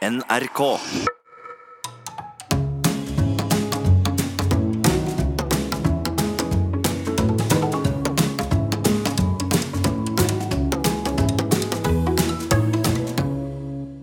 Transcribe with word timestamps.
NRK. 0.00 0.80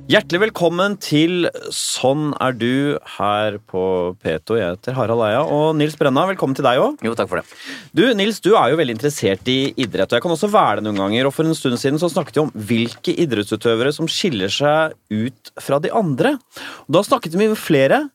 Hjertelig 0.08 0.40
velkommen 0.40 0.94
til 1.04 1.50
Sånn 1.76 2.30
er 2.40 2.54
du 2.56 2.96
her 3.18 3.58
på 3.68 3.82
P2. 4.24 4.56
Jeg 4.56 4.76
heter 4.78 4.96
Harald 4.96 5.20
Eia. 5.26 5.42
Og 5.44 5.74
Nils 5.76 5.98
Brenna, 6.00 6.22
velkommen 6.30 6.56
til 6.56 6.64
deg 6.64 6.80
òg. 6.80 7.02
Jo, 7.04 7.12
takk 7.12 7.28
for 7.28 7.42
det. 7.42 7.58
Du, 7.92 8.06
Nils, 8.16 8.40
du 8.40 8.54
er 8.54 8.72
jo 8.72 8.78
veldig 8.80 8.96
interessert 8.96 9.52
i 9.52 9.74
idrett, 9.76 10.08
og 10.08 10.16
jeg 10.16 10.24
kan 10.24 10.36
også 10.38 10.48
være 10.54 10.80
det 10.80 10.86
noen 10.88 11.02
ganger. 11.02 11.28
Og 11.28 11.36
for 11.36 11.44
en 11.44 11.58
stund 11.60 11.76
siden 11.82 12.00
så 12.00 12.08
snakket 12.14 12.40
vi 12.40 12.44
om 12.46 12.54
hvilke 12.70 13.18
idrettsutøvere 13.26 13.92
som 13.98 14.08
skiller 14.08 14.54
seg 14.54 14.96
ut 15.12 15.52
fra 15.60 15.82
de 15.84 15.92
andre. 15.92 16.38
Og 16.86 16.96
da 16.96 17.04
snakket 17.04 17.36
vi 17.36 17.50
med 17.52 17.60
flere, 17.60 18.06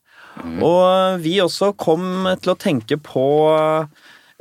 og 0.65 1.21
vi 1.21 1.35
også 1.45 1.75
kom 1.77 2.25
til 2.41 2.55
å 2.55 2.57
tenke 2.57 2.97
på 3.05 3.27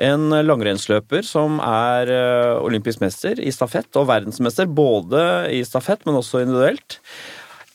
en 0.01 0.31
langrennsløper 0.47 1.27
som 1.27 1.59
er 1.61 2.09
eh, 2.15 2.55
olympisk 2.63 3.03
mester 3.03 3.37
i 3.43 3.51
stafett 3.53 3.99
og 3.99 4.07
verdensmester 4.09 4.71
både 4.71 5.21
i 5.53 5.59
stafett, 5.67 6.07
men 6.07 6.17
også 6.17 6.45
individuelt. 6.45 6.97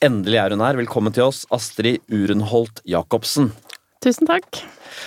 Endelig 0.05 0.37
er 0.37 0.53
hun 0.53 0.61
her. 0.61 0.77
Velkommen 0.77 1.15
til 1.17 1.25
oss, 1.25 1.47
Astrid 1.55 2.03
Urenholt 2.13 2.83
Jacobsen. 2.85 3.49
Tusen 4.05 4.29
takk. 4.29 4.59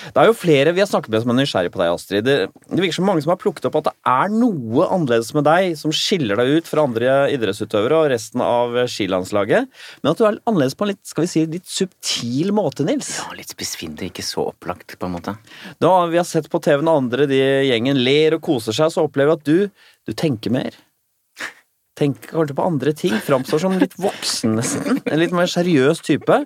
Det 0.09 0.17
er 0.17 0.27
jo 0.27 0.33
flere 0.35 0.71
vi 0.73 0.81
har 0.81 0.89
snakket 0.89 1.13
med 1.13 1.21
som 1.21 1.31
er 1.31 1.37
nysgjerrig 1.37 1.71
på 1.73 1.79
deg, 1.81 1.91
Astrid. 1.93 2.25
Det, 2.25 2.33
det 2.49 2.79
virker 2.81 2.97
som 2.97 3.05
mange 3.05 3.21
som 3.21 3.31
har 3.31 3.39
plukket 3.41 3.67
opp 3.69 3.77
at 3.79 3.89
det 3.89 3.93
er 4.09 4.33
noe 4.33 4.87
annerledes 4.89 5.29
med 5.37 5.45
deg 5.45 5.77
som 5.77 5.93
skiller 5.93 6.41
deg 6.41 6.57
ut 6.57 6.71
fra 6.71 6.87
andre 6.89 7.19
idrettsutøvere 7.35 8.01
og 8.01 8.09
resten 8.15 8.43
av 8.43 8.73
skilandslaget. 8.89 9.69
Men 10.01 10.11
at 10.11 10.19
du 10.19 10.25
er 10.25 10.41
annerledes 10.49 10.77
på 10.79 10.87
en 10.87 10.93
litt, 10.95 11.03
skal 11.05 11.27
vi 11.27 11.31
si, 11.35 11.45
litt 11.53 11.69
subtil 11.69 12.51
måte, 12.57 12.87
Nils. 12.89 13.13
Ja, 13.21 13.29
Litt 13.37 13.53
spissfindig, 13.53 14.09
ikke 14.09 14.25
så 14.25 14.49
opplagt, 14.49 14.97
på 14.97 15.09
en 15.09 15.17
måte. 15.19 15.37
Da 15.85 15.93
vi 16.09 16.17
har 16.17 16.27
sett 16.27 16.49
på 16.49 16.61
TV-en 16.65 16.91
andre 16.97 17.29
de 17.29 17.39
gjengen 17.69 18.01
ler 18.01 18.39
og 18.39 18.45
koser 18.49 18.75
seg, 18.75 18.89
så 18.95 19.05
opplever 19.05 19.37
vi 19.37 19.39
at 19.39 19.49
du, 19.53 19.89
du 20.09 20.17
tenker 20.17 20.57
mer. 20.57 20.81
Tenker 21.99 22.31
kanskje 22.31 22.55
på 22.55 22.63
andre 22.63 22.93
ting. 22.95 23.15
Framstår 23.25 23.59
som 23.59 23.73
litt 23.81 23.97
voksen, 23.99 24.53
nesten. 24.55 25.01
En 25.03 25.19
litt 25.19 25.33
mer 25.35 25.49
seriøs 25.51 25.99
type. 26.05 26.37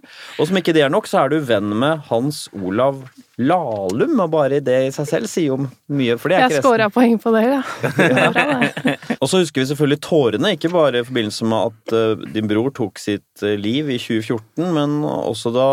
Og 0.41 0.47
som 0.49 0.57
ikke 0.57 0.73
det 0.73 0.81
er 0.87 0.89
nok, 0.93 1.05
så 1.09 1.21
er 1.23 1.29
du 1.35 1.37
venn 1.45 1.69
med 1.77 2.01
Hans 2.09 2.47
Olav 2.57 3.03
Lahlum. 3.37 4.15
Og 4.23 4.31
bare 4.33 4.57
det 4.65 4.79
i 4.87 4.91
seg 4.95 5.07
selv 5.11 5.29
sier 5.29 5.51
jo 5.51 5.59
mye, 5.93 6.17
for 6.17 6.33
det 6.33 6.39
er 6.39 6.47
Jeg 6.47 6.55
ikke 6.57 6.65
scora 6.65 6.89
poeng 6.93 7.19
på 7.21 7.33
det, 7.37 7.45
ja. 7.51 7.61
Og 9.21 9.29
så 9.29 9.43
husker 9.43 9.61
vi 9.63 9.69
selvfølgelig 9.69 10.01
tårene, 10.03 10.55
ikke 10.57 10.71
bare 10.73 11.01
i 11.03 11.07
forbindelse 11.07 11.47
med 11.49 11.69
at 11.71 11.95
eh, 11.97 12.27
din 12.35 12.49
bror 12.49 12.73
tok 12.75 12.99
sitt 13.01 13.43
eh, 13.45 13.53
liv 13.59 13.89
i 13.93 13.99
2014, 14.01 14.65
men 14.75 15.01
også 15.05 15.53
da 15.55 15.67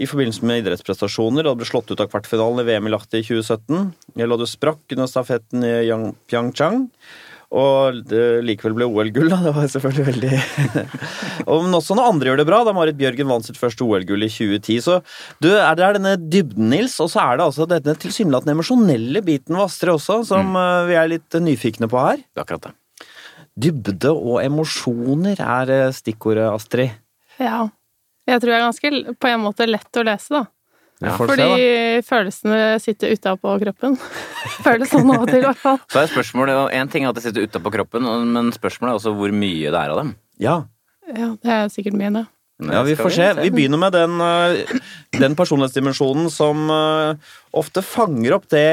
i 0.00 0.06
forbindelse 0.08 0.46
med 0.48 0.62
idrettsprestasjoner, 0.62 1.44
da 1.44 1.52
du 1.52 1.60
ble 1.60 1.68
slått 1.68 1.90
ut 1.92 2.00
av 2.00 2.08
kvartfinalen 2.08 2.62
i 2.62 2.68
VM 2.70 2.86
i 2.88 2.92
Lahti 2.94 3.20
i 3.20 3.26
2017. 3.26 3.90
Eller 4.16 4.32
da 4.32 4.46
du 4.46 4.48
sprakk 4.48 4.94
under 4.96 5.10
stafetten 5.10 5.66
i 5.66 5.74
Yang- 5.90 6.14
Pyeongchang. 6.30 6.86
Og 7.50 7.96
det 8.06 8.44
likevel 8.46 8.76
ble 8.76 8.86
OL-gull, 8.86 9.26
da. 9.32 9.40
Det 9.42 9.52
var 9.56 9.70
selvfølgelig 9.72 10.04
veldig 10.06 10.34
og, 11.50 11.64
Men 11.64 11.74
også 11.80 11.96
når 11.98 12.10
andre 12.12 12.30
gjør 12.30 12.38
det 12.38 12.46
bra. 12.46 12.60
Da 12.66 12.74
Marit 12.76 12.98
Bjørgen 13.00 13.30
vant 13.32 13.46
sitt 13.46 13.58
første 13.58 13.82
OL-gull 13.82 14.22
i 14.22 14.30
2010. 14.30 14.76
Så 14.84 14.98
du, 15.42 15.48
er 15.56 15.78
det 15.78 15.86
er 15.86 15.98
denne 15.98 16.14
dybden, 16.20 16.70
Nils, 16.70 16.94
og 17.02 17.10
så 17.10 17.24
er 17.24 17.40
det 17.40 17.48
altså 17.48 17.66
denne 17.70 17.96
tilsynelatende 17.98 18.54
emosjonelle 18.54 19.24
biten 19.26 19.58
ved 19.58 19.66
Astrid 19.66 19.96
også, 19.96 20.20
som 20.30 20.54
mm. 20.54 20.62
vi 20.92 21.00
er 21.00 21.10
litt 21.10 21.40
nyfikne 21.42 21.90
på 21.90 21.98
her. 22.04 22.22
Det 22.22 22.38
er 22.38 22.46
akkurat 22.46 22.70
det. 22.70 22.76
Dybde 23.60 24.14
og 24.14 24.38
emosjoner 24.44 25.42
er 25.42 25.74
eh, 25.74 25.90
stikkordet, 25.94 26.46
Astrid. 26.54 26.94
Ja. 27.42 27.66
Jeg 28.30 28.42
tror 28.42 28.52
jeg 28.52 28.60
er 28.60 28.68
ganske 28.68 29.16
på 29.18 29.30
en 29.30 29.42
måte 29.42 29.66
lett 29.66 29.98
å 29.98 30.06
lese, 30.06 30.38
da. 30.38 30.46
Får 31.00 31.30
Fordi 31.30 31.44
se, 31.48 32.00
følelsene 32.04 32.58
sitter 32.82 33.14
utapå 33.16 33.54
kroppen. 33.62 33.94
Føles 34.66 34.90
sånn 34.92 35.08
av 35.08 35.22
og 35.24 35.30
til, 35.30 35.40
i 35.40 35.46
hvert 35.46 35.62
fall. 35.62 35.78
Så 35.88 36.02
er 36.02 36.10
spørsmålet, 36.10 36.58
Én 36.76 36.82
En 36.82 36.90
ting 36.92 37.06
er 37.06 37.14
at 37.14 37.16
det 37.16 37.24
sitter 37.24 37.46
utapå 37.48 37.72
kroppen, 37.72 38.04
men 38.34 38.50
spørsmålet 38.52 38.92
er 38.92 39.00
også 39.00 39.14
hvor 39.16 39.32
mye 39.32 39.70
det 39.72 39.80
er 39.80 39.94
av 39.94 40.02
dem. 40.02 40.12
Ja. 40.40 40.58
Ja, 41.08 41.32
det 41.40 41.54
er 41.54 41.72
sikkert 41.72 41.96
mye, 41.96 42.10
det. 42.18 42.24
ja, 42.68 42.82
vi 42.84 42.96
får 42.98 43.14
se. 43.16 43.28
Vi 43.40 43.50
begynner 43.54 43.80
med 43.80 43.96
den, 43.96 44.20
eh, 44.20 44.76
den 45.16 45.38
personlighetsdimensjonen 45.38 46.28
som 46.30 46.68
eh, 46.70 47.32
ofte 47.56 47.82
fanger 47.82 48.36
opp 48.36 48.50
det, 48.52 48.68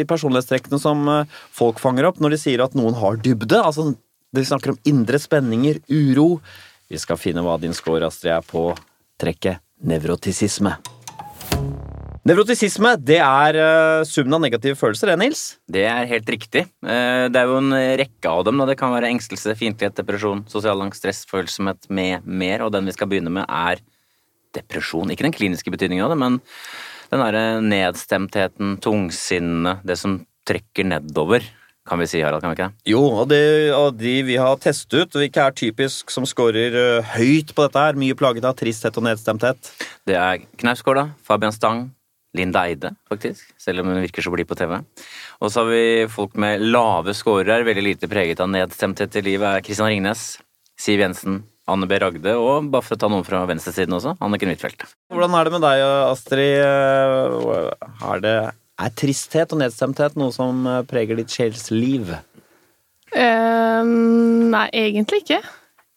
de 0.00 0.08
personlighetstrekkene 0.08 0.80
som 0.80 1.04
eh, 1.12 1.36
folk 1.52 1.82
fanger 1.82 2.08
opp 2.08 2.24
når 2.24 2.34
de 2.34 2.40
sier 2.40 2.64
at 2.64 2.74
noen 2.78 2.96
har 2.96 3.20
dybde. 3.20 3.60
Altså, 3.60 3.90
de 4.34 4.48
snakker 4.48 4.72
om 4.72 4.80
indre 4.88 5.20
spenninger, 5.20 5.84
uro. 5.92 6.40
Vi 6.88 7.04
skal 7.04 7.20
finne 7.20 7.44
hva 7.44 7.60
din 7.60 7.76
score, 7.76 8.08
Astrid, 8.08 8.32
er 8.32 8.48
på 8.48 8.70
trekket 9.20 9.60
nevrotisisme. 9.84 10.78
Nevrotisisme 12.24 12.94
det 13.04 13.18
er 13.20 13.56
uh, 13.60 14.02
summen 14.08 14.38
av 14.38 14.40
negative 14.46 14.78
følelser, 14.80 15.10
det, 15.12 15.18
Nils? 15.20 15.42
Det 15.68 15.82
er 15.84 16.06
helt 16.08 16.30
riktig. 16.32 16.62
Uh, 16.80 17.28
Det 17.28 17.36
er 17.36 17.50
jo 17.50 17.58
en 17.60 17.74
rekke 18.00 18.30
av 18.30 18.46
dem. 18.46 18.62
Da. 18.62 18.68
Det 18.70 18.78
kan 18.80 18.94
være 18.94 19.10
engstelse, 19.12 19.52
fiendtlighet, 19.60 19.98
depresjon, 19.98 20.40
sosial 20.48 20.80
angst, 20.80 21.02
stress, 21.02 21.24
følsomhet 21.28 21.84
med 21.92 22.24
mer. 22.24 22.64
Og 22.64 22.72
den 22.72 22.88
vi 22.88 22.94
skal 22.96 23.10
begynne 23.12 23.32
med, 23.34 23.44
er 23.44 23.82
depresjon. 24.56 25.12
Ikke 25.12 25.26
den 25.26 25.36
kliniske 25.36 25.72
betydningen 25.74 26.06
av 26.06 26.14
det, 26.14 26.20
men 26.22 26.38
den 27.10 27.20
derre 27.20 27.42
nedstemtheten, 27.60 28.78
tungsinnet, 28.82 29.84
det 29.84 29.98
som 30.00 30.22
trekker 30.48 30.88
nedover, 30.88 31.44
kan 31.84 32.00
vi 32.00 32.06
si, 32.08 32.22
Harald. 32.24 32.40
Kan 32.40 32.54
vi 32.54 32.56
ikke 32.56 32.70
det? 32.70 32.88
Jo, 32.88 33.02
og, 33.10 33.26
det, 33.28 33.42
og 33.76 33.98
de 34.00 34.14
vi 34.24 34.38
har 34.40 34.56
testet 34.64 34.96
ut, 34.96 35.18
hvilke 35.20 35.44
er 35.44 35.58
typisk 35.60 36.08
som 36.14 36.24
scorer 36.24 36.78
eh, 36.80 37.12
høyt 37.18 37.52
på 37.52 37.66
dette 37.66 37.84
her, 37.84 38.00
mye 38.00 38.16
plaget 38.16 38.48
av 38.48 38.56
tristhet 38.56 38.96
og 38.96 39.04
nedstemthet. 39.04 39.68
Det 40.08 40.16
er 40.16 40.40
Knausgård. 40.56 41.02
Fabian 41.28 41.52
Stang. 41.52 41.84
Linda 42.34 42.64
Eide, 42.66 42.94
faktisk. 43.08 43.46
Selv 43.60 43.82
om 43.82 43.92
hun 43.92 44.02
virker 44.02 44.24
så 44.24 44.32
blid 44.34 44.48
på 44.50 44.58
TV. 44.58 44.76
Og 45.40 45.50
så 45.52 45.62
har 45.62 45.70
vi 45.70 45.84
folk 46.10 46.34
med 46.40 46.62
lave 46.66 47.14
scorer, 47.14 47.66
veldig 47.66 47.84
lite 47.86 48.10
preget 48.10 48.42
av 48.42 48.50
nedstemthet 48.50 49.20
i 49.20 49.24
livet. 49.24 49.46
er 49.48 49.64
Kristian 49.66 49.90
Ringnes, 49.92 50.24
Siv 50.80 51.00
Jensen, 51.00 51.44
Anne 51.70 51.86
B. 51.88 51.96
Ragde, 52.00 52.34
og 52.36 52.68
bare 52.72 52.84
for 52.84 52.96
å 52.96 53.00
ta 53.00 53.08
noen 53.08 53.24
fra 53.24 53.44
venstresiden 53.48 53.96
også, 53.96 54.16
Anniken 54.24 54.50
Huitfeldt. 54.52 54.84
Hvordan 55.12 55.36
er 55.38 55.48
det 55.48 55.54
med 55.54 55.64
deg, 55.64 55.84
Astrid? 56.10 56.60
Eh, 56.60 57.70
Er, 58.04 58.20
det, 58.20 58.36
er 58.84 58.94
tristhet 58.98 59.54
og 59.54 59.62
nedstemthet 59.62 60.18
noe 60.20 60.34
som 60.34 60.66
eh, 60.68 60.82
preger 60.90 61.16
ditt 61.16 61.32
sjelsliv? 61.32 62.12
Uh, 63.14 63.80
nei, 63.86 64.66
egentlig 64.74 65.22
ikke. 65.22 65.40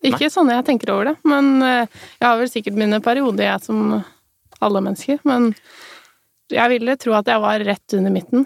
Ikke 0.06 0.30
sånn 0.30 0.54
jeg 0.54 0.64
tenker 0.68 0.94
over 0.94 1.09
det. 1.09 1.16
Men 1.28 1.58
uh, 1.66 1.90
jeg 2.22 2.28
har 2.30 2.38
vel 2.40 2.52
sikkert 2.52 2.78
mine 2.78 3.02
perioder, 3.04 3.50
jeg, 3.50 3.66
som 3.66 3.98
alle 4.64 4.84
mennesker. 4.86 5.19
Men 5.28 5.52
jeg 6.53 6.72
ville 6.72 6.96
tro 7.00 7.16
at 7.18 7.28
jeg 7.28 7.44
var 7.44 7.63
rett 7.68 7.96
under 7.97 8.13
midten. 8.13 8.46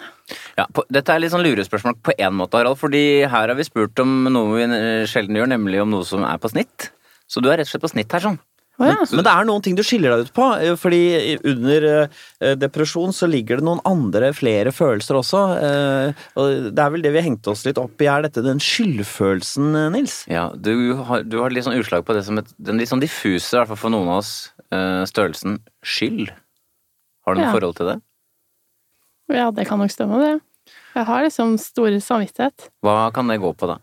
Ja, 0.57 0.67
på, 0.73 0.83
dette 0.89 1.13
er 1.13 1.21
litt 1.21 1.33
sånn 1.33 1.45
lurespørsmål 1.45 1.99
på 2.01 2.15
én 2.17 2.33
måte, 2.37 2.57
Harald, 2.57 2.79
fordi 2.81 3.23
her 3.29 3.51
har 3.51 3.57
vi 3.57 3.67
spurt 3.67 3.99
om 4.01 4.23
noe 4.31 4.55
vi 4.55 4.63
eh, 4.65 5.09
sjelden 5.09 5.37
gjør, 5.37 5.51
nemlig 5.53 5.83
om 5.83 5.91
noe 5.93 6.07
som 6.07 6.25
er 6.25 6.39
på 6.41 6.51
snitt. 6.51 6.89
Så 7.29 7.43
du 7.43 7.51
er 7.51 7.61
rett 7.61 7.69
og 7.69 7.75
slett 7.75 7.85
på 7.85 7.93
snitt 7.93 8.15
her, 8.15 8.23
sånn. 8.23 8.41
Oh, 8.81 8.87
ja. 8.87 8.95
Men 9.11 9.25
det 9.27 9.31
er 9.35 9.45
noen 9.45 9.61
ting 9.61 9.75
du 9.77 9.83
skiller 9.85 10.15
deg 10.15 10.25
ut 10.25 10.33
på, 10.33 10.47
eh, 10.57 10.73
fordi 10.79 11.01
under 11.51 11.87
eh, 12.01 12.53
depresjon 12.57 13.13
så 13.13 13.29
ligger 13.29 13.61
det 13.61 13.67
noen 13.67 13.83
andre, 13.85 14.31
flere 14.33 14.73
følelser 14.73 15.19
også. 15.19 15.45
Og 16.41 16.71
det 16.73 16.81
er 16.81 16.93
vel 16.95 17.05
det 17.05 17.13
vi 17.13 17.25
hengte 17.27 17.53
oss 17.53 17.67
litt 17.67 17.77
opp 17.81 18.01
i, 18.01 18.09
er 18.09 18.25
dette 18.25 18.41
den 18.45 18.63
skyldfølelsen, 18.63 19.75
Nils? 19.93 20.23
Ja, 20.31 20.49
du 20.55 20.95
har, 21.05 21.21
du 21.21 21.37
har 21.43 21.53
litt 21.53 21.69
sånn 21.69 21.77
utslag 21.77 22.07
på 22.07 22.17
det 22.17 22.25
som 22.25 22.41
et, 22.41 22.49
den 22.57 22.81
litt 22.81 22.89
sånn 22.89 23.03
diffuse, 23.03 23.53
i 23.53 23.59
hvert 23.61 23.75
fall 23.75 23.83
for 23.85 23.93
noen 23.93 24.09
av 24.09 24.23
oss, 24.23 24.33
størrelsen 25.11 25.59
skyld. 25.83 26.31
Har 27.25 27.35
du 27.35 27.41
noe 27.41 27.47
Ja. 27.47 27.53
forhold 27.53 27.75
til 27.77 27.87
det? 27.91 28.01
ja, 29.31 29.49
det 29.51 29.67
kan 29.67 29.79
nok 29.79 29.91
stemme, 29.93 30.17
det. 30.19 30.41
Jeg 30.95 31.05
har 31.07 31.23
liksom 31.23 31.57
stor 31.59 31.87
samvittighet. 32.03 32.69
Hva 32.83 33.11
kan 33.15 33.27
det 33.31 33.39
gå 33.39 33.53
på, 33.55 33.67
da? 33.69 33.77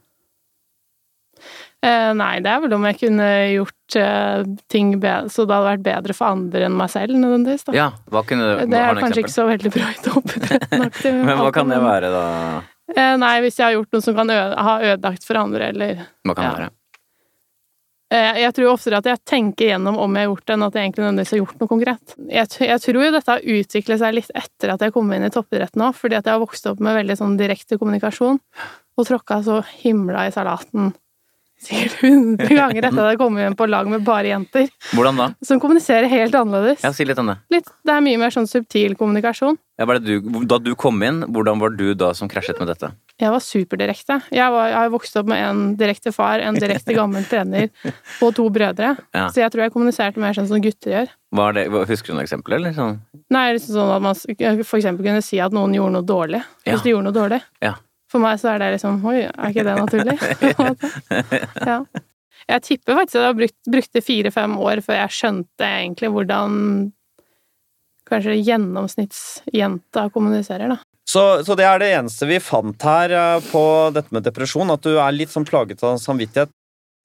Eh, 1.81 2.13
nei, 2.19 2.41
det 2.43 2.51
er 2.51 2.61
vel 2.65 2.73
om 2.75 2.83
jeg 2.89 2.99
kunne 2.99 3.27
gjort 3.55 3.97
eh, 4.01 4.41
ting 4.69 4.97
bedre, 4.99 5.31
så 5.31 5.45
det 5.47 5.55
hadde 5.55 5.69
vært 5.71 5.85
bedre 5.87 6.17
for 6.19 6.27
andre 6.35 6.65
enn 6.67 6.75
meg 6.77 6.91
selv, 6.91 7.15
nødvendigvis. 7.15 7.65
Da. 7.69 7.75
Ja, 7.77 7.87
hva 8.11 8.25
kunne 8.27 8.49
du, 8.59 8.65
det 8.73 8.81
har 8.83 8.97
er 8.97 9.03
kanskje 9.05 9.23
ikke 9.23 9.35
så 9.37 9.47
veldig 9.47 9.71
bra 9.77 9.91
i 9.95 10.01
toppidretten. 10.03 10.89
Men 11.29 11.39
hva 11.39 11.53
kan 11.55 11.71
det 11.71 11.79
være, 11.85 12.11
da? 12.11 12.25
Eh, 12.97 13.15
nei, 13.23 13.35
hvis 13.45 13.61
jeg 13.61 13.69
har 13.69 13.77
gjort 13.79 13.95
noe 13.95 14.03
som 14.09 14.17
kan 14.19 14.35
øde, 14.35 14.59
ha 14.69 14.75
ødelagt 14.91 15.25
for 15.29 15.39
andre, 15.39 15.71
eller 15.71 16.03
Hva 16.27 16.35
kan 16.35 16.45
Ja. 16.45 16.51
det 16.51 16.59
være? 16.65 16.71
Eh, 18.15 18.41
Jeg 18.43 18.55
tror 18.57 18.73
oftere 18.73 19.01
at 19.01 19.09
jeg 19.11 19.23
tenker 19.29 19.73
gjennom 19.73 19.99
om 20.01 20.17
jeg 20.17 20.27
har 20.27 20.33
gjort 20.33 20.47
det, 20.47 20.55
enn 20.57 20.67
at 20.67 20.79
jeg 20.79 20.87
egentlig 20.87 21.05
nødvendigvis 21.05 21.35
har 21.35 21.43
gjort 21.43 21.63
noe 21.63 21.73
konkret. 21.73 22.15
Jeg, 22.29 22.53
jeg 22.69 22.85
tror 22.85 23.01
jo 23.03 23.15
dette 23.17 23.35
har 23.35 23.51
utviklet 23.59 24.03
seg 24.05 24.17
litt 24.19 24.33
etter 24.43 24.75
at 24.75 24.87
jeg 24.87 24.95
kom 24.95 25.13
inn 25.15 25.27
i 25.29 25.33
toppidretten 25.35 25.87
òg, 25.89 25.99
fordi 25.99 26.19
at 26.19 26.29
jeg 26.29 26.37
har 26.37 26.45
vokst 26.45 26.71
opp 26.71 26.81
med 26.85 26.99
veldig 27.01 27.19
sånn 27.21 27.37
direkte 27.41 27.81
kommunikasjon, 27.81 28.41
og 28.99 29.07
tråkka 29.07 29.43
så 29.47 29.61
himla 29.83 30.27
i 30.29 30.35
salaten 30.35 30.93
sikkert 31.63 32.03
100 32.05 32.49
ganger 32.55 32.87
etter 32.89 33.01
at 33.05 33.13
jeg 33.15 33.21
kom 33.21 33.39
hjem 33.41 33.57
på 33.59 33.67
lag 33.69 33.89
med 33.91 34.05
bare 34.07 34.31
jenter, 34.31 34.69
Hvordan 34.95 35.19
da? 35.19 35.31
som 35.45 35.61
kommuniserer 35.63 36.09
helt 36.13 36.35
annerledes. 36.39 36.85
Ja, 36.87 36.93
Si 36.95 37.05
litt 37.09 37.19
om 37.19 37.33
det. 37.33 37.39
Litt, 37.55 37.69
det 37.87 37.95
er 37.95 38.05
mye 38.05 38.21
mer 38.21 38.35
sånn 38.35 38.47
subtil 38.51 38.95
kommunikasjon. 38.99 39.59
Ja, 39.79 39.87
var 39.87 40.01
det 40.01 40.11
du, 40.19 40.31
da 40.51 40.57
du 40.59 40.73
kom 40.75 40.97
inn, 41.07 41.21
hvordan 41.31 41.61
var 41.63 41.71
du 41.79 41.93
da 41.95 42.11
som 42.17 42.27
krasjet 42.31 42.59
med 42.59 42.67
dette? 42.67 42.89
Jeg 43.23 43.31
var 43.31 43.43
superdirekte. 43.43 44.17
Jeg, 44.35 44.51
var, 44.55 44.73
jeg 44.73 44.79
har 44.79 44.91
vokst 44.91 45.19
opp 45.21 45.29
med 45.31 45.39
en 45.39 45.61
direkte 45.79 46.11
far, 46.15 46.43
en 46.43 46.59
direkte 46.59 46.97
gammel 46.97 47.23
trener 47.31 47.69
og 48.25 48.35
to 48.35 48.49
brødre. 48.51 48.97
Ja. 49.15 49.29
Så 49.31 49.43
jeg 49.45 49.55
tror 49.55 49.67
jeg 49.67 49.75
kommuniserte 49.75 50.23
mer 50.23 50.35
sånn 50.35 50.51
som 50.51 50.63
gutter 50.63 50.95
gjør. 50.97 51.13
Var 51.39 51.55
det, 51.59 51.67
husker 51.91 52.11
du 52.11 52.17
noen 52.17 52.25
eksempler, 52.27 52.59
eller? 52.59 52.75
Sånn? 52.75 52.99
Nei, 53.35 53.47
sånn 53.63 53.93
at 53.95 54.03
man 54.03 54.19
for 54.19 54.81
eksempel 54.81 55.07
kunne 55.07 55.23
si 55.23 55.39
at 55.43 55.55
noen 55.55 55.75
gjorde 55.79 55.99
noe 56.01 56.07
dårlig. 56.11 56.43
Ja. 56.65 56.73
Hvis 56.73 56.87
de 56.87 56.95
gjorde 56.97 57.11
noe 57.11 57.19
dårlig. 57.21 57.43
Ja. 57.63 57.77
For 58.09 58.23
meg 58.23 58.39
så 58.41 58.55
er 58.55 58.63
det 58.63 58.75
liksom 58.77 59.03
Oi, 59.09 59.19
er 59.27 59.51
ikke 59.53 59.67
det 59.67 59.79
naturlig? 59.79 60.19
Ja. 61.71 61.83
Jeg 62.49 62.65
tipper 62.65 62.97
faktisk 62.97 63.19
at 63.21 63.27
jeg 63.27 63.49
brukte 63.75 64.01
fire-fem 64.01 64.55
år 64.65 64.81
før 64.85 64.97
jeg 65.03 65.17
skjønte 65.19 65.67
egentlig 65.69 66.09
hvordan 66.15 66.53
kanskje 68.09 68.39
gjennomsnittsjenta 68.41 70.07
kommuniserer, 70.15 70.73
da. 70.73 70.79
Så, 71.09 71.23
så 71.45 71.57
det 71.57 71.65
er 71.65 71.81
det 71.81 71.91
eneste 71.97 72.29
vi 72.29 72.39
fant 72.41 72.85
her 72.85 73.13
eh, 73.17 73.47
på 73.51 73.63
dette 73.97 74.13
med 74.13 74.25
depresjon, 74.25 74.73
at 74.73 74.85
du 74.85 74.97
er 74.97 75.15
litt 75.17 75.33
sånn 75.33 75.47
plaget 75.49 75.85
av 75.85 75.97
samvittighet. 76.01 76.53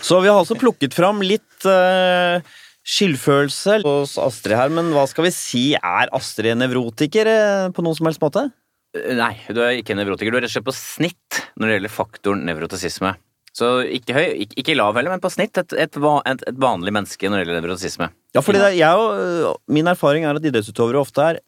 Så 0.04 0.20
vi 0.24 0.32
har 0.32 0.40
altså 0.42 0.58
plukket 0.60 0.96
fram 0.96 1.22
litt 1.24 1.68
uh, 1.70 2.42
skyldfølelse 2.84 3.78
hos 3.86 4.18
Astrid 4.20 4.58
her, 4.60 4.74
men 4.74 4.92
hva 4.92 5.06
skal 5.08 5.28
vi 5.30 5.32
si, 5.36 5.64
er 5.78 6.12
Astrid 6.16 6.60
nevrotiker 6.60 7.30
eh, 7.30 7.68
på 7.72 7.86
noen 7.86 7.96
som 7.96 8.10
helst 8.10 8.24
måte? 8.24 8.50
Eh, 8.96 9.14
Nei, 9.18 9.34
du 9.50 9.62
er 9.66 9.78
ikke 9.82 9.96
nevrotiker. 9.98 10.32
Du 10.34 10.38
er 10.40 10.46
rett 10.46 10.52
og 10.52 10.58
slett 10.58 10.68
på 10.70 10.76
snitt 10.78 11.40
når 11.58 11.70
det 11.70 11.78
gjelder 11.80 11.94
faktoren 11.94 12.44
nevrotisisme. 12.48 13.16
Så 13.54 13.68
ikke 13.86 14.16
høy, 14.18 14.28
ikke, 14.48 14.56
ikke 14.64 14.76
lav 14.80 14.96
heller, 14.98 15.14
men 15.14 15.22
på 15.22 15.30
snitt 15.30 15.58
et, 15.62 15.74
et, 15.78 15.98
et, 16.02 16.46
et 16.50 16.58
vanlig 16.62 16.90
menneske 16.96 17.30
når 17.30 17.38
det 17.38 17.44
gjelder 17.46 17.60
nevrotisisme. 17.62 18.08
Ja, 18.34 18.42
fordi 18.42 18.62
det, 18.64 18.70
er- 18.72 18.80
jeg 18.80 18.98
og, 18.98 19.12
øh, 19.22 19.52
Min 19.78 19.90
erfaring 19.92 20.26
er 20.26 20.40
at 20.40 20.46
idrettsutøvere 20.50 20.98
ofte 21.04 21.22
er 21.36 21.40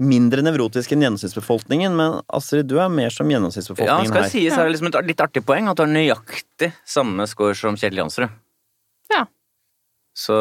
mindre 0.00 0.40
nevrotiske 0.46 0.94
enn 0.96 1.02
gjennomsnittsbefolkningen, 1.04 1.92
men 1.98 2.14
Astrid, 2.32 2.68
du 2.70 2.78
er 2.80 2.88
mer 2.88 3.10
som 3.12 3.28
gjennomsnittsbefolkningen 3.28 3.98
her. 3.98 4.06
Ja, 4.06 4.12
skal 4.14 4.22
jeg 4.24 4.32
sies 4.32 4.54
er 4.56 4.64
det 4.70 4.72
liksom 4.76 4.88
et 4.94 5.10
litt 5.10 5.20
artig 5.26 5.42
poeng 5.44 5.66
at 5.68 5.76
du 5.76 5.82
har 5.84 5.90
nøyaktig 5.92 6.70
samme 6.88 7.26
score 7.28 7.58
som 7.58 7.76
Kjell 7.76 7.98
Jansrud. 7.98 8.30
Ja. 9.12 9.26
Så 10.16 10.38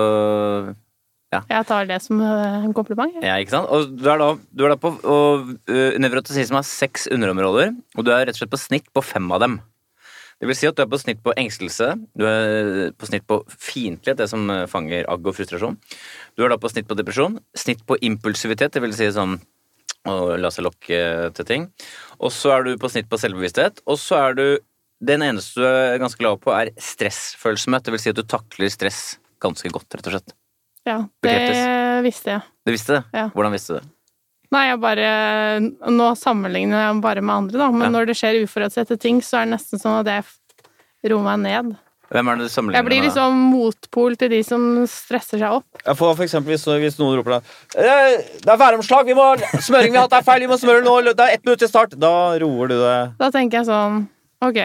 Jeg 1.29 1.65
tar 1.69 1.85
det 1.85 1.99
som 2.01 2.21
eh, 2.25 2.63
en 2.65 2.73
kompliment. 2.73 3.13
Ja, 3.21 3.35
ikke 3.37 3.53
sant? 3.53 3.69
Og 3.69 3.91
du 3.93 4.07
er 4.09 4.17
da, 4.17 4.29
du 4.33 4.63
er 4.65 4.73
da 4.73 4.77
på 4.81 4.89
og, 4.97 5.51
uh, 5.69 5.97
Nevrotisisme 6.01 6.57
har 6.57 6.65
seks 6.65 7.05
underområder, 7.13 7.75
og 7.97 8.07
du 8.07 8.09
er 8.13 8.25
rett 8.25 8.33
og 8.33 8.41
slett 8.41 8.53
på 8.55 8.61
snitt 8.61 8.89
på 8.95 9.03
fem 9.05 9.29
av 9.35 9.43
dem. 9.45 9.59
Det 10.39 10.47
vil 10.47 10.55
si 10.55 10.69
at 10.69 10.77
du 10.77 10.81
er 10.85 10.89
på 10.89 10.97
snitt 11.01 11.19
på 11.21 11.35
engstelse, 11.37 11.91
du 12.17 12.23
er 12.25 12.93
på 12.95 13.09
snitt 13.09 13.27
på 13.27 13.41
fiendtlighet, 13.51 14.21
det 14.21 14.29
som 14.31 14.47
eh, 14.49 14.65
fanger 14.71 15.05
agg 15.11 15.27
og 15.27 15.35
frustrasjon. 15.35 15.77
Du 16.39 16.45
er 16.45 16.53
da 16.53 16.57
på 16.61 16.71
snitt 16.71 16.87
på 16.89 16.97
depresjon, 16.97 17.37
snitt 17.53 17.83
på 17.85 17.99
impulsivitet, 18.09 18.73
det 18.73 18.83
vil 18.85 18.95
si 18.95 19.11
sånn 19.13 19.37
å 20.07 20.15
la 20.39 20.49
seg 20.55 20.65
lokke 20.65 21.01
til 21.35 21.45
ting. 21.47 21.69
Og 22.23 22.31
så 22.33 22.55
er 22.55 22.65
du 22.65 22.73
på 22.79 22.89
snitt 22.89 23.11
på 23.11 23.19
selvbevissthet, 23.19 23.83
og 23.85 24.01
så 24.01 24.23
er 24.23 24.39
du 24.39 24.47
Den 24.99 25.21
eneste 25.23 25.61
du 25.61 25.63
er 25.63 25.95
ganske 25.95 26.19
lav 26.19 26.41
på, 26.43 26.51
er 26.51 26.73
stressfølsomhet, 26.75 27.85
det 27.85 27.93
vil 27.93 28.01
si 28.03 28.11
at 28.11 28.17
du 28.17 28.25
takler 28.27 28.67
stress 28.67 29.13
ganske 29.39 29.71
godt, 29.71 29.95
rett 29.95 30.09
og 30.09 30.17
slett. 30.17 30.33
Ja, 30.89 30.97
det 31.21 31.30
Bekreftes. 31.30 32.03
visste 32.07 32.36
jeg. 32.36 32.41
Du 32.65 32.71
visste 32.74 32.95
det? 32.97 33.03
Ja. 33.13 33.27
Hvordan 33.36 33.53
visste 33.56 33.75
du 33.75 33.80
det? 33.80 33.89
Nei, 34.50 34.63
jeg 34.71 34.80
bare 34.81 35.09
Nå 35.94 36.07
sammenligner 36.18 36.88
jeg 36.88 37.01
bare 37.03 37.21
med 37.21 37.36
andre, 37.36 37.57
da, 37.62 37.68
men 37.69 37.86
Ja. 37.86 37.91
når 38.00 38.07
det 38.09 38.15
skjer 38.18 38.39
uforutsette 38.44 38.97
ting, 39.00 39.19
så 39.21 39.38
er 39.41 39.45
det 39.45 39.53
nesten 39.59 39.80
sånn 39.81 40.00
at 40.01 40.09
jeg 40.09 41.12
roer 41.13 41.24
meg 41.27 41.39
ned. 41.45 41.75
Hvem 42.09 42.25
er 42.31 42.39
det 42.39 42.47
du 42.47 42.50
sammenligner 42.50 42.74
med? 42.74 42.80
Jeg 42.80 42.86
blir 42.89 43.01
med? 43.03 43.06
liksom 43.12 43.36
motpol 43.53 44.15
til 44.18 44.30
de 44.33 44.39
som 44.44 44.63
stresser 44.89 45.38
seg 45.38 45.51
opp. 45.59 45.68
Ja, 45.86 45.94
for, 45.94 46.15
for 46.18 46.25
eksempel 46.25 46.56
hvis, 46.56 46.65
hvis 46.65 46.97
noen 46.97 47.19
roper 47.19 47.35
da 47.35 47.42
«Eh, 47.77 48.18
Det 48.42 48.50
er 48.50 48.57
væromslag, 48.57 49.06
vi 49.06 49.13
må 49.13 49.27
smøring 49.62 49.94
vi 49.94 50.00
har 50.01 50.07
hatt 50.09 50.18
er 50.18 50.25
feil, 50.25 50.42
vi 50.42 50.50
må 50.50 50.57
smøre 50.57 50.81
nå, 50.83 50.95
det 51.13 51.19
er 51.21 51.35
ett 51.38 51.45
minutt 51.45 51.59
til 51.62 51.69
start. 51.69 51.94
Da 52.01 52.09
roer 52.42 52.68
du 52.74 52.80
deg. 52.81 53.13
Da 53.21 53.30
tenker 53.30 53.59
jeg 53.62 53.69
sånn 53.69 54.07
Ok, 54.42 54.57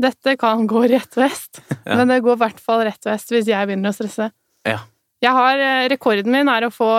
dette 0.00 0.36
kan 0.38 0.66
gå 0.70 0.84
rett 0.88 1.16
vest, 1.18 1.60
Ja. 1.86 1.96
men 1.98 2.08
det 2.14 2.22
går 2.22 2.36
i 2.38 2.42
hvert 2.44 2.60
fall 2.62 2.84
rett 2.86 3.04
vest 3.10 3.30
hvis 3.34 3.48
jeg 3.50 3.66
begynner 3.66 3.90
å 3.90 3.96
stresse. 3.98 4.30
Ja. 4.68 4.78
Jeg 5.20 5.32
har, 5.36 5.58
eh, 5.58 5.88
Rekorden 5.92 6.30
min 6.32 6.48
er 6.48 6.66
å 6.68 6.72
få 6.72 6.90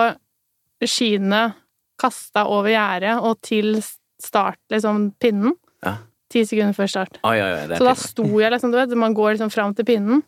skiene 0.82 1.54
kasta 1.98 2.46
over 2.50 2.70
gjerdet 2.70 3.16
og 3.22 3.40
til 3.42 3.76
start, 4.22 4.58
liksom 4.70 5.12
pinnen. 5.22 5.54
Ja. 5.84 5.96
Ti 6.32 6.44
sekunder 6.48 6.74
før 6.74 6.90
start. 6.90 7.18
Oi, 7.26 7.36
oi, 7.38 7.50
oi, 7.52 7.76
Så 7.76 7.84
da 7.84 7.94
sto 7.98 8.24
jeg 8.40 8.52
liksom, 8.54 8.72
du 8.72 8.78
vet, 8.78 8.94
man 8.98 9.14
går 9.14 9.34
liksom 9.36 9.52
fram 9.52 9.74
til 9.74 9.84
pinnen. 9.84 10.22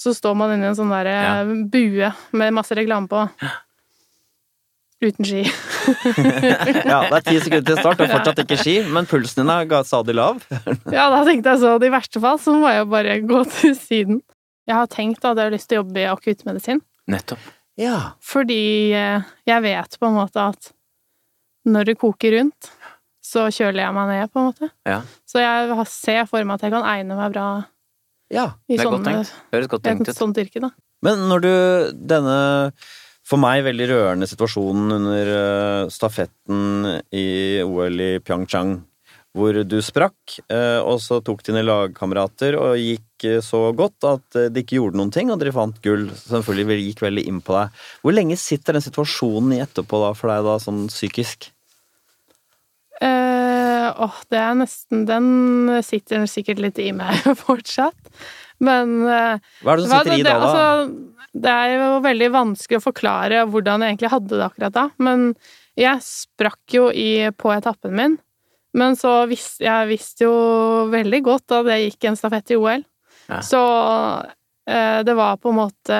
Så 0.00 0.14
står 0.16 0.34
man 0.36 0.54
inni 0.54 0.66
en 0.66 0.76
sånn 0.78 0.90
der 0.92 1.06
Ja. 1.10 1.42
eh, 1.42 1.64
bue 1.68 2.12
med 2.32 2.54
masse 2.56 2.72
reklame 2.76 3.08
på. 3.08 3.28
Uten 5.00 5.24
ski. 5.24 5.44
Ja, 6.90 7.08
Det 7.08 7.16
er 7.16 7.24
ti 7.24 7.38
sekunder 7.40 7.64
til 7.64 7.78
start, 7.80 8.00
og 8.04 8.10
fortsatt 8.10 8.42
ikke 8.42 8.58
ski, 8.60 8.74
men 8.92 9.06
pulsen 9.08 9.40
din 9.42 9.52
er 9.52 9.84
stadig 9.88 10.14
lav. 10.14 10.42
Ja, 10.92 11.08
da 11.08 11.22
tenkte 11.24 11.54
jeg 11.54 11.62
så 11.62 11.76
i 11.80 11.92
verste 11.92 12.20
fall 12.20 12.38
så 12.38 12.52
må 12.52 12.68
jeg 12.68 12.82
jo 12.82 12.90
bare 12.92 13.16
gå 13.24 13.40
til 13.48 13.74
siden. 13.78 14.20
Jeg 14.68 14.76
har 14.76 14.86
tenkt 14.92 15.24
at 15.24 15.36
jeg 15.36 15.48
har 15.48 15.54
lyst 15.54 15.68
til 15.70 15.78
å 15.80 15.84
jobbe 15.84 16.02
i 16.02 16.10
akuttmedisin, 16.10 16.82
Nettopp. 17.10 17.48
Ja. 17.80 18.12
fordi 18.20 18.92
eh, 18.92 19.28
jeg 19.48 19.64
vet 19.64 19.94
på 19.96 20.08
en 20.10 20.18
måte 20.18 20.42
at 20.52 20.72
når 21.70 21.90
det 21.90 21.94
koker 22.00 22.34
rundt, 22.36 22.68
så 23.24 23.46
kjøler 23.52 23.84
jeg 23.84 23.94
meg 23.96 24.08
ned, 24.10 24.30
på 24.32 24.40
en 24.40 24.48
måte. 24.48 24.70
Ja, 24.88 25.02
Så 25.28 25.42
jeg 25.42 25.86
ser 25.92 26.24
for 26.28 26.44
meg 26.44 26.58
at 26.58 26.66
jeg 26.66 26.74
kan 26.74 26.86
egne 26.88 27.16
meg 27.18 27.34
bra 27.34 27.46
ja. 28.32 28.46
i 28.68 28.78
sånne. 28.80 29.20
Høres 29.54 29.70
godt 29.70 29.84
tenkt 29.86 30.08
ut. 30.08 30.16
sånt 30.16 30.40
yrke, 30.40 30.62
da. 30.64 30.72
Men 31.04 31.24
når 31.30 31.44
du 31.44 31.52
Denne 32.10 32.36
for 33.30 33.40
meg 33.40 33.62
veldig 33.62 33.86
rørende 33.92 34.26
situasjonen 34.26 34.96
under 34.96 35.32
eh, 35.36 35.90
stafetten 35.92 36.88
i 37.14 37.60
OL 37.62 38.00
i 38.02 38.12
Pyeongchang, 38.24 38.80
hvor 39.36 39.54
du 39.62 39.76
sprakk, 39.84 40.40
eh, 40.50 40.80
og 40.82 40.98
så 41.02 41.20
tok 41.22 41.44
dine 41.46 41.62
lagkamerater 41.62 42.56
og 42.58 42.80
gikk 42.80 43.26
eh, 43.28 43.38
så 43.44 43.62
godt 43.76 44.06
at 44.08 44.38
eh, 44.38 44.48
de 44.50 44.64
ikke 44.64 44.80
gjorde 44.80 44.98
noen 44.98 45.12
ting, 45.14 45.30
og 45.30 45.38
dere 45.38 45.54
fant 45.54 45.76
gull. 45.84 46.08
Selvfølgelig 46.18 46.88
gikk 46.88 47.02
veldig 47.04 47.24
inn 47.30 47.38
på 47.46 47.54
deg. 47.54 47.76
Hvor 48.02 48.16
lenge 48.16 48.38
sitter 48.40 48.74
den 48.74 48.84
situasjonen 48.84 49.54
i 49.54 49.62
etterpå 49.62 50.00
da 50.02 50.10
for 50.18 50.32
deg, 50.32 50.48
da, 50.48 50.56
sånn 50.62 50.88
psykisk? 50.90 51.52
Eh, 53.00 53.86
åh, 54.02 54.16
det 54.28 54.36
er 54.36 54.56
nesten 54.58 55.06
Den 55.08 55.28
sitter 55.86 56.26
sikkert 56.28 56.58
litt 56.60 56.80
i 56.82 56.90
meg 56.96 57.22
fortsatt. 57.44 58.10
Men 58.60 58.98
Hva 59.06 59.38
er 59.38 59.78
det 59.78 59.86
som 59.86 59.94
sitter 59.94 60.10
sitter 60.10 60.18
i 60.18 60.24
da, 60.26 60.34
da? 60.34 60.48
Altså, 60.50 61.20
det 61.40 61.52
er 61.54 61.76
jo 61.76 62.00
veldig 62.04 62.28
vanskelig 62.34 62.80
å 62.80 62.82
forklare 62.82 63.44
hvordan 63.48 63.84
jeg 63.86 63.94
egentlig 63.94 64.10
hadde 64.12 64.34
det 64.34 64.48
akkurat 64.48 64.74
da. 64.74 64.84
Men 64.98 65.30
jeg 65.78 66.02
sprakk 66.04 66.74
jo 66.74 66.90
i, 66.90 67.30
på 67.30 67.54
etappen 67.54 67.94
min. 67.96 68.18
Men 68.76 68.96
så 68.98 69.24
visste 69.30 69.66
jeg 69.66 69.88
visste 69.90 70.26
jo 70.28 70.34
veldig 70.92 71.20
godt 71.26 71.56
at 71.58 71.70
jeg 71.72 71.88
gikk 71.88 72.10
en 72.10 72.18
stafett 72.18 72.52
i 72.54 72.58
OL. 72.58 72.84
Ja. 73.30 73.40
Så 73.46 73.62
eh, 74.70 75.00
det 75.06 75.16
var 75.18 75.40
på 75.42 75.50
en 75.50 75.58
måte 75.58 75.98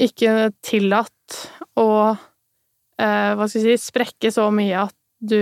ikke 0.00 0.50
tillatt 0.64 1.38
å 1.78 1.88
eh, 2.12 3.32
Hva 3.36 3.46
skal 3.46 3.66
jeg 3.66 3.78
si 3.80 3.90
Sprekke 3.90 4.32
så 4.32 4.48
mye 4.54 4.86
at 4.86 4.96
du 5.20 5.36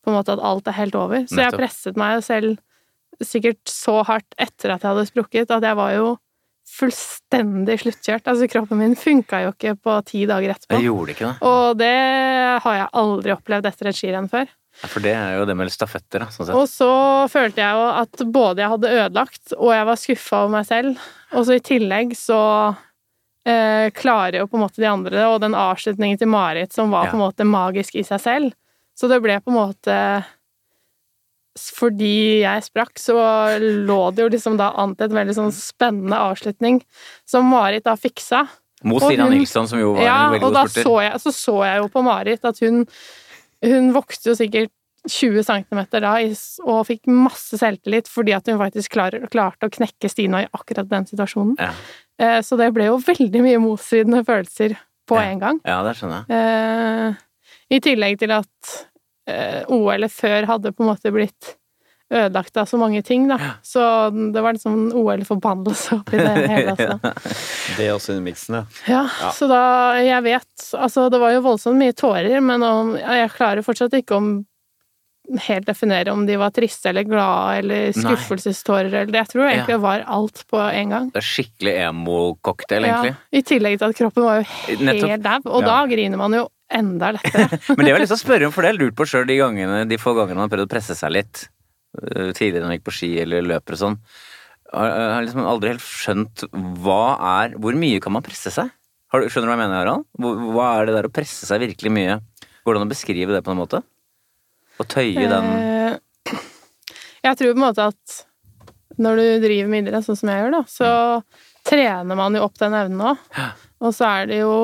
På 0.00 0.10
en 0.10 0.16
måte 0.16 0.32
at 0.32 0.40
alt 0.40 0.68
er 0.70 0.78
helt 0.78 0.96
over. 0.96 1.26
Så 1.28 1.42
jeg 1.42 1.56
presset 1.56 2.00
meg 2.00 2.24
selv 2.24 2.56
sikkert 3.20 3.60
så 3.68 3.98
hardt 4.08 4.32
etter 4.40 4.72
at 4.72 4.80
jeg 4.80 4.94
hadde 4.94 5.08
sprukket, 5.10 5.50
at 5.52 5.64
jeg 5.66 5.76
var 5.76 5.90
jo 5.92 6.06
fullstendig 6.70 7.76
sluttkjørt. 7.82 8.26
Altså, 8.30 8.48
kroppen 8.50 8.78
min 8.80 8.96
funka 8.98 9.42
jo 9.44 9.52
ikke 9.54 9.74
på 9.82 9.96
ti 10.08 10.22
dager 10.28 10.54
etterpå. 10.54 10.78
Jeg 10.78 10.86
gjorde 10.88 11.14
ikke 11.14 11.26
det. 11.28 11.34
Og 11.50 11.78
det 11.80 11.92
har 12.64 12.78
jeg 12.80 12.88
aldri 13.02 13.34
opplevd 13.34 13.68
etter 13.70 13.90
et 13.90 13.98
skirenn 13.98 14.30
før. 14.32 14.48
Ja, 14.80 14.88
For 14.88 15.02
det 15.04 15.12
er 15.18 15.34
jo 15.40 15.46
det 15.48 15.56
med 15.58 15.72
stafetter, 15.74 16.22
da, 16.22 16.28
sånn. 16.30 16.52
Og 16.54 16.68
så 16.70 16.90
følte 17.32 17.60
jeg 17.60 17.74
jo 17.74 17.88
at 17.90 18.22
både 18.32 18.62
jeg 18.62 18.70
hadde 18.74 18.92
ødelagt, 19.00 19.56
og 19.58 19.72
jeg 19.74 19.88
var 19.90 19.98
skuffa 19.98 20.38
over 20.44 20.54
meg 20.54 20.68
selv. 20.68 21.02
Og 21.34 21.44
så 21.48 21.58
i 21.58 21.64
tillegg 21.66 22.14
så 22.16 22.38
eh, 23.44 23.90
klarer 23.96 24.38
jo 24.40 24.46
på 24.50 24.56
en 24.60 24.64
måte 24.64 24.80
de 24.82 24.88
andre, 24.90 25.26
og 25.32 25.40
den 25.42 25.56
avslutningen 25.58 26.20
til 26.22 26.30
Marit 26.30 26.72
som 26.76 26.90
var 26.94 27.08
Ja. 27.08 27.10
på 27.12 27.18
en 27.18 27.24
måte 27.26 27.44
magisk 27.48 27.98
i 27.98 28.06
seg 28.06 28.22
selv. 28.22 28.54
Så 28.96 29.08
det 29.10 29.20
ble 29.24 29.40
på 29.40 29.50
en 29.50 29.58
måte 29.58 29.98
Fordi 31.76 32.40
jeg 32.42 32.64
sprakk, 32.66 32.96
så 32.98 33.14
lå 33.60 34.00
det 34.16 34.24
jo 34.24 34.30
liksom 34.32 34.56
da 34.60 34.70
an 34.80 34.94
til 34.96 35.10
en 35.10 35.18
veldig 35.20 35.36
sånn 35.36 35.52
spennende 35.54 36.16
avslutning, 36.16 36.80
som 37.28 37.44
Marit 37.52 37.84
da 37.84 37.94
fiksa. 38.00 38.46
Mot 38.82 39.02
Stina 39.04 39.28
Nilsson, 39.28 39.68
som 39.68 39.78
jo 39.78 39.92
var 39.98 40.02
Ja, 40.06 40.18
en 40.26 40.32
veldig 40.38 40.46
og 40.48 40.54
da 40.56 40.62
god 40.64 40.70
sporter. 40.72 40.88
så 40.88 41.00
jeg, 41.04 41.20
så 41.20 41.32
så 41.36 41.56
jeg 41.68 41.82
jo 41.82 41.88
på 41.92 42.02
Marit 42.06 42.44
at 42.48 42.58
hun 42.64 42.86
Hun 43.62 43.90
vokste 43.92 44.30
jo 44.30 44.34
sikkert 44.38 44.70
20 45.08 45.42
cm 45.44 45.80
da 46.00 46.14
og 46.64 46.86
fikk 46.88 47.06
masse 47.08 47.56
selvtillit 47.60 48.08
fordi 48.08 48.32
at 48.36 48.46
hun 48.48 48.56
faktisk 48.60 48.90
klar, 48.92 49.10
klarte 49.32 49.68
å 49.68 49.72
knekke 49.72 50.08
Stina 50.08 50.42
i 50.44 50.48
akkurat 50.52 50.88
den 50.88 51.04
situasjonen. 51.08 51.56
Ja. 51.60 51.70
Eh, 52.18 52.40
Så 52.40 52.56
det 52.56 52.72
ble 52.72 52.84
jo 52.88 52.96
veldig 52.98 53.40
mye 53.44 53.60
motstridende 53.60 54.24
følelser 54.24 54.76
på 55.08 55.16
Ja. 55.16 55.22
en 55.28 55.38
gang. 55.40 55.60
Ja, 55.64 55.82
det 55.82 55.96
skjønner 55.96 56.24
jeg. 56.24 56.36
Eh, 56.36 57.14
I 57.76 57.80
tillegg 57.80 58.18
til 58.18 58.30
at 58.32 58.89
OL-et 59.68 60.12
før 60.12 60.46
hadde 60.46 60.72
på 60.72 60.84
en 60.84 60.90
måte 60.92 61.12
blitt 61.14 61.56
ødelagt 62.10 62.56
av 62.58 62.66
så 62.66 62.74
mange 62.80 63.04
ting, 63.06 63.28
da. 63.30 63.36
Så 63.62 63.78
det 64.34 64.42
var 64.42 64.56
liksom 64.56 64.88
OL-forbannelse 64.98 66.00
oppi 66.00 66.18
det 66.18 66.32
hele. 66.50 66.72
Altså. 66.74 67.12
Det 67.76 67.86
er 67.86 67.92
også 67.94 68.16
i 68.18 68.22
miksen, 68.24 68.56
ja. 68.58 68.64
Ja, 68.90 69.02
Ja. 69.22 69.30
så 69.36 69.46
da 69.46 69.60
Jeg 70.02 70.22
vet 70.26 70.46
Altså, 70.74 71.08
det 71.10 71.20
var 71.22 71.30
jo 71.36 71.40
voldsomt 71.46 71.78
mye 71.78 71.94
tårer, 71.94 72.40
men 72.42 72.62
om, 72.66 72.96
jeg 72.98 73.30
klarer 73.36 73.62
fortsatt 73.62 73.94
ikke 74.00 74.16
om 74.18 74.32
helt 75.46 75.66
definere 75.68 76.10
om 76.10 76.24
de 76.26 76.34
var 76.40 76.50
triste 76.50 76.88
eller 76.90 77.04
glade 77.06 77.60
eller 77.60 77.92
skuffelsestårer 77.94 78.88
eller 79.04 79.14
Jeg 79.20 79.28
tror 79.30 79.44
egentlig 79.46 79.68
Ja. 79.70 79.76
det 79.76 79.82
var 79.84 80.02
alt 80.10 80.42
på 80.50 80.58
en 80.66 80.90
gang. 80.90 81.10
Det 81.14 81.20
er 81.22 81.28
skikkelig 81.30 81.74
emo-cocktail, 81.86 82.86
Ja, 82.88 82.96
egentlig. 83.04 83.16
I 83.38 83.42
tillegg 83.46 83.78
til 83.78 83.86
at 83.92 83.96
kroppen 84.00 84.24
var 84.26 84.40
jo 84.40 84.48
helt 84.50 85.22
dau, 85.22 85.38
og 85.46 85.62
Ja. 85.62 85.66
da 85.68 85.86
griner 85.86 86.18
man 86.18 86.32
jo 86.34 86.48
enda 86.70 87.12
lettere. 87.16 87.58
Men 87.76 87.84
det 87.86 87.92
jeg 87.92 88.02
lyst 88.04 88.12
til 88.14 88.18
å 88.18 88.24
spørre 88.24 88.48
om, 88.48 88.52
for 88.54 88.62
det 88.62 88.70
har 88.70 88.76
jeg 88.76 88.82
lurt 88.84 88.96
på 89.00 89.06
sjøl 89.10 89.26
de, 89.28 89.36
gangene- 89.40 89.86
de 89.90 89.98
få 90.00 90.14
gangene 90.16 90.38
man 90.38 90.46
har 90.48 90.52
prøvd 90.54 90.68
å 90.68 90.72
presse 90.74 90.96
seg 90.98 91.14
litt. 91.16 91.44
øh, 92.00 92.30
Tidligere 92.36 92.62
når 92.64 92.68
man 92.70 92.76
gikk 92.78 92.86
på 92.90 92.94
ski 92.98 93.10
eller 93.24 93.42
løper 93.46 93.76
og 93.78 93.82
sånn. 93.84 93.96
Jeg 94.70 95.06
har 95.16 95.24
liksom 95.26 95.46
aldri 95.50 95.72
helt 95.72 95.82
skjønt 95.82 96.44
hva 96.84 96.98
er 97.42 97.56
Hvor 97.58 97.74
mye 97.74 97.98
kan 98.04 98.12
man 98.14 98.22
presse 98.22 98.52
seg? 98.54 98.68
Har 99.10 99.24
du, 99.24 99.26
skjønner 99.26 99.48
du 99.48 99.50
hva 99.50 99.56
jeg 99.56 99.62
mener, 99.64 99.80
Harald? 99.80 100.04
Hva 100.54 100.66
er 100.78 100.86
det 100.86 100.94
der 100.94 101.08
å 101.08 101.14
presse 101.16 101.48
seg 101.48 101.64
virkelig 101.64 101.90
mye? 101.90 102.20
Går 102.62 102.76
det 102.76 102.80
an 102.84 102.86
å 102.86 102.92
beskrive 102.92 103.34
det 103.34 103.40
på 103.42 103.50
en 103.50 103.58
måte? 103.58 103.80
Å 104.78 104.86
tøye 104.86 105.26
den 105.32 105.48
Eh, 105.50 106.36
Jeg 107.26 107.36
tror 107.40 107.50
på 107.50 107.58
en 107.58 107.64
måte 107.66 107.88
at 107.90 108.20
når 109.00 109.16
du 109.18 109.26
driver 109.42 109.68
med 109.72 109.88
idrett, 109.88 110.04
sånn 110.06 110.16
som 110.20 110.30
jeg 110.30 110.44
gjør, 110.44 110.54
da, 110.54 110.60
så 110.70 110.90
trener 111.66 112.16
man 112.18 112.34
jo 112.38 112.42
opp 112.46 112.56
den 112.60 112.74
evnen 112.78 113.02
òg. 113.10 113.20
Ja. 113.36 113.48
Og 113.82 113.94
så 113.96 114.06
er 114.08 114.30
det 114.30 114.38
jo 114.44 114.54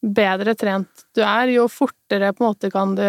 bedre 0.00 0.54
trent 0.58 1.06
du 1.16 1.22
er, 1.24 1.52
jo 1.52 1.68
fortere 1.70 2.32
på 2.32 2.44
en 2.44 2.50
måte 2.50 2.70
kan 2.72 2.94
du 2.96 3.06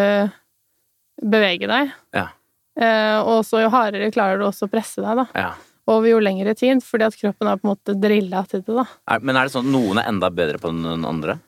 bevege 1.22 1.68
deg. 1.70 1.92
Ja. 2.16 2.28
Eh, 2.76 3.18
og 3.20 3.44
så 3.46 3.62
jo 3.64 3.70
hardere 3.72 4.10
klarer 4.12 4.40
du 4.40 4.46
også 4.48 4.68
å 4.68 4.72
presse 4.72 5.04
deg, 5.04 5.22
da. 5.24 5.28
ja. 5.36 5.52
Over 5.90 6.12
jo 6.12 6.18
lengre 6.22 6.52
tid, 6.54 6.78
fordi 6.86 7.08
at 7.08 7.16
kroppen 7.18 7.48
er 7.50 7.58
på 7.58 7.66
en 7.66 7.72
måte 7.72 7.96
drilla 7.98 8.44
til 8.46 8.60
det, 8.62 8.76
da. 8.76 8.84
Er, 9.10 9.24
men 9.26 9.34
er 9.34 9.48
det 9.48 9.54
sånn 9.54 9.66
at 9.66 9.74
noen 9.74 9.98
er 9.98 10.12
enda 10.12 10.28
bedre 10.30 10.60
på 10.62 10.70
den 10.70 10.86
enn 10.86 11.08
andre? 11.08 11.40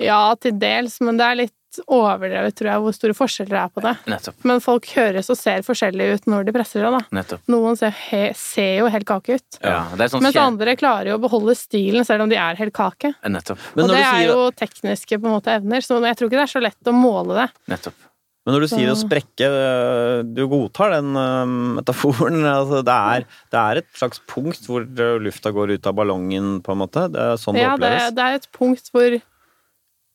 Ja, 0.00 0.34
til 0.40 0.58
dels, 0.60 0.98
men 1.04 1.16
det 1.20 1.24
er 1.24 1.38
litt 1.40 1.56
overdrevet, 1.86 2.54
tror 2.58 2.68
jeg, 2.72 2.82
hvor 2.84 2.94
store 2.96 3.14
forskjeller 3.14 3.54
det 3.54 3.60
er 3.60 3.70
på 3.74 3.82
det. 3.84 3.92
Nettopp. 4.10 4.44
Men 4.50 4.62
folk 4.64 4.88
høres 4.96 5.30
og 5.30 5.38
ser 5.38 5.62
forskjellige 5.66 6.18
ut 6.18 6.28
når 6.32 6.48
de 6.48 6.54
presser 6.56 6.82
seg, 6.82 6.96
da. 6.96 7.00
Nettopp. 7.20 7.44
Noen 7.54 7.78
ser, 7.78 7.94
he, 8.10 8.22
ser 8.38 8.72
jo 8.80 8.90
helt 8.90 9.06
kake 9.08 9.38
ut. 9.38 9.60
Ja, 9.62 9.84
er 9.94 10.12
sånn 10.12 10.24
Mens 10.26 10.40
andre 10.40 10.76
klarer 10.80 11.12
jo 11.12 11.18
å 11.20 11.22
beholde 11.22 11.54
stilen 11.58 12.06
selv 12.08 12.26
om 12.26 12.32
de 12.32 12.38
er 12.40 12.58
helt 12.58 12.74
kake. 12.76 13.14
Nettopp. 13.22 13.62
Men 13.78 13.86
og 13.86 13.94
det 13.94 14.02
du 14.02 14.10
er 14.10 14.26
jo 14.28 14.44
tekniske 14.58 15.20
på 15.20 15.30
en 15.30 15.36
måte 15.38 15.54
evner, 15.54 15.84
så 15.86 16.00
jeg 16.02 16.18
tror 16.18 16.30
ikke 16.30 16.40
det 16.40 16.46
er 16.48 16.54
så 16.58 16.64
lett 16.66 16.90
å 16.90 16.96
måle 16.96 17.38
det. 17.44 17.48
Nettopp. 17.70 18.06
men 18.44 18.56
når 18.56 18.64
du 18.64 18.68
sier 18.72 18.90
å 18.90 18.98
sprekke, 18.98 19.48
øh, 19.62 20.20
du 20.26 20.44
godtar 20.50 20.96
den 20.96 21.10
øh, 21.14 21.56
metaforen. 21.78 22.40
Altså, 22.56 22.82
det, 22.86 23.00
er, 23.14 23.26
det 23.52 23.60
er 23.62 23.82
et 23.84 23.90
slags 24.00 24.22
punkt 24.26 24.64
hvor 24.66 24.82
øh, 24.86 25.18
lufta 25.22 25.52
går 25.54 25.76
ut 25.76 25.86
av 25.86 25.94
ballongen, 26.00 26.56
på 26.66 26.74
en 26.74 26.80
måte. 26.82 27.06
Det 27.14 27.20
er 27.20 27.36
sånn 27.40 27.54
det 27.58 27.62
Ja, 27.66 27.76
det, 27.76 27.92
oppleves. 27.92 28.16
det 28.16 28.26
er 28.26 28.40
et 28.40 28.48
punkt 28.56 28.90
hvor 28.94 29.20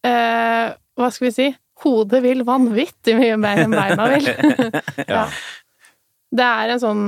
eh, 0.10 0.74
Hva 0.96 1.12
skal 1.12 1.30
vi 1.30 1.36
si? 1.36 1.48
Hodet 1.84 2.22
vil 2.24 2.46
vanvittig 2.48 3.18
mye 3.20 3.38
mer 3.40 3.66
enn 3.66 3.76
beina 3.76 4.10
vil. 4.14 4.30
Ja. 5.12 5.28
Det 6.36 6.46
er 6.46 6.72
en 6.74 6.82
sånn 6.82 7.04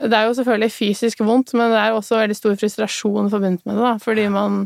Det 0.00 0.14
er 0.16 0.28
jo 0.28 0.36
selvfølgelig 0.38 0.74
fysisk 0.74 1.20
vondt, 1.26 1.52
men 1.54 1.70
det 1.70 1.82
er 1.82 1.94
også 1.94 2.18
veldig 2.18 2.38
stor 2.38 2.56
frustrasjon 2.58 3.30
forbundet 3.30 3.62
med 3.66 3.78
det, 3.78 3.84
da, 3.84 3.92
fordi 4.02 4.24
man 4.32 4.64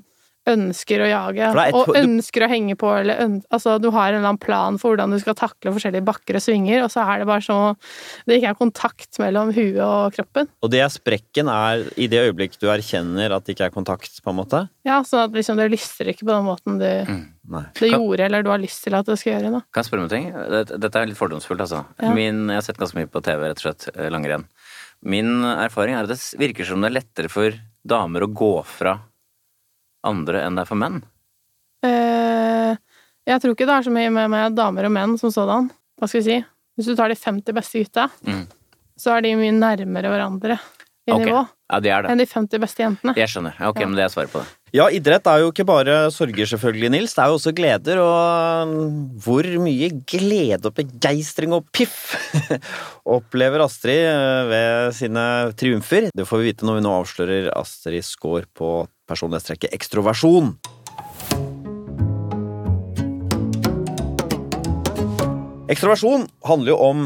ønsker 0.48 1.02
å 1.04 1.08
jage, 1.10 1.48
og 1.76 1.90
ønsker 1.98 2.44
å 2.44 2.48
henge 2.48 2.76
på, 2.80 2.88
eller 3.02 3.20
øn 3.24 3.34
Altså, 3.52 3.74
du 3.82 3.90
har 3.92 4.10
en 4.10 4.18
eller 4.18 4.30
annen 4.30 4.40
plan 4.40 4.78
for 4.80 4.94
hvordan 4.94 5.12
du 5.12 5.18
skal 5.20 5.36
takle 5.36 5.74
forskjellige 5.74 6.06
bakker 6.06 6.38
og 6.38 6.44
svinger, 6.44 6.80
og 6.84 6.92
så 6.92 7.04
er 7.04 7.20
det 7.20 7.28
bare 7.28 7.44
så 7.44 7.58
Det 8.24 8.38
ikke 8.38 8.54
er 8.54 8.60
kontakt 8.62 9.20
mellom 9.22 9.52
huet 9.52 9.82
og 9.84 10.16
kroppen. 10.16 10.48
Og 10.64 10.72
det 10.72 10.80
er 10.84 10.92
sprekken 10.92 11.50
er 11.52 11.84
i 12.00 12.08
det 12.10 12.22
øyeblikk 12.28 12.56
du 12.60 12.68
erkjenner 12.72 13.34
at 13.36 13.44
det 13.44 13.56
ikke 13.56 13.68
er 13.68 13.74
kontakt, 13.74 14.20
på 14.24 14.32
en 14.32 14.40
måte? 14.40 14.64
Ja, 14.88 15.02
sånn 15.04 15.26
at 15.28 15.36
liksom 15.36 15.60
det 15.60 15.68
lyster 15.74 16.08
ikke 16.08 16.24
på 16.24 16.32
den 16.32 16.48
måten 16.48 16.80
du 16.80 16.88
Nei. 17.48 17.62
det 17.78 17.88
gjorde, 17.88 18.20
eller 18.26 18.42
du 18.44 18.50
har 18.52 18.60
lyst 18.60 18.82
til 18.84 18.94
at 18.98 19.06
det 19.08 19.16
skal 19.18 19.32
gjøre, 19.38 19.50
da. 19.54 19.60
Kan 19.72 19.80
jeg 19.82 19.88
spørre 19.88 20.02
om 20.02 20.08
en 20.08 20.12
ting? 20.12 20.26
Dette, 20.52 20.78
dette 20.84 21.00
er 21.00 21.06
litt 21.08 21.16
fordomsfullt, 21.20 21.62
altså. 21.64 21.84
Ja. 22.02 22.10
Min, 22.12 22.42
jeg 22.52 22.58
har 22.60 22.66
sett 22.66 22.80
ganske 22.80 22.98
mye 22.98 23.08
på 23.08 23.22
TV, 23.24 23.46
rett 23.48 23.62
og 23.62 23.64
slett. 23.66 23.88
eh, 23.94 24.10
Langrenn. 24.12 24.44
Min 25.02 25.30
erfaring 25.44 25.94
er 25.96 26.04
at 26.04 26.10
det 26.12 26.18
virker 26.40 26.66
som 26.68 26.82
det 26.82 26.90
er 26.90 26.96
lettere 26.98 27.30
for 27.32 27.54
damer 27.88 28.26
å 28.26 28.32
gå 28.34 28.52
fra 28.66 28.98
andre 30.04 30.42
enn 30.44 30.58
det 30.58 30.64
er 30.66 30.68
for 30.68 30.80
menn. 30.80 31.00
Eh, 31.86 32.76
jeg 33.28 33.40
tror 33.42 33.54
ikke 33.54 33.66
det 33.68 33.76
er 33.78 33.86
så 33.86 33.92
mye 33.94 34.10
med, 34.12 34.30
med 34.32 34.56
damer 34.58 34.88
og 34.88 34.94
menn 34.94 35.16
som 35.20 35.30
sådan. 35.34 35.68
Hva 35.98 36.08
skal 36.10 36.20
vi 36.22 36.26
si? 36.28 36.38
Hvis 36.78 36.88
du 36.90 36.96
tar 36.98 37.10
de 37.12 37.18
50 37.18 37.54
beste 37.56 37.82
gutta, 37.82 38.08
Mm. 38.26 38.44
så 38.98 39.16
er 39.16 39.22
de 39.22 39.34
mye 39.38 39.54
nærmere 39.54 40.10
hverandre 40.12 40.58
i 41.08 41.12
okay. 41.14 41.24
nivå 41.26 41.46
Ja, 41.68 41.80
det 41.84 41.90
er 41.92 42.02
det. 42.06 42.10
enn 42.14 42.18
de 42.22 42.24
50 42.26 42.60
beste 42.62 42.80
jentene. 42.80 43.12
Jeg 43.18 43.28
skjønner. 43.28 43.52
Ja, 43.60 43.68
ok, 43.68 43.80
Ja. 43.82 43.86
men 43.90 43.96
det 43.98 44.04
er 44.06 44.08
svaret 44.14 44.32
på 44.32 44.40
det. 44.40 44.48
Ja, 44.72 44.86
idrett 44.92 45.26
er 45.28 45.40
jo 45.42 45.50
ikke 45.52 45.64
bare 45.68 46.10
sorger, 46.12 46.44
selvfølgelig, 46.48 46.90
Nils. 46.92 47.14
Det 47.16 47.22
er 47.24 47.28
jo 47.28 47.36
også 47.38 47.52
gleder, 47.56 48.00
og 48.04 48.68
mm, 48.68 49.20
hvor 49.24 49.44
mye 49.64 49.88
glede 50.08 50.64
og 50.68 50.74
begeistring 50.76 51.52
og 51.56 51.64
piff 51.72 52.14
opplever 53.18 53.64
Astrid 53.64 54.04
eh, 54.08 54.48
ved 54.48 54.92
sine 54.96 55.24
triumfer? 55.60 56.08
Det 56.16 56.26
får 56.28 56.40
vi 56.42 56.50
vite 56.52 56.64
når 56.68 56.80
vi 56.80 56.86
nå 56.88 56.96
avslører 57.02 57.50
Astrid 57.56 58.04
score 58.04 58.44
på 58.56 58.72
personlighetstrekket 59.08 59.72
ekstroversjon. 59.76 60.54
Ekstroversjon 65.68 66.24
handler 66.48 66.72
jo 66.72 66.78
om 66.80 67.00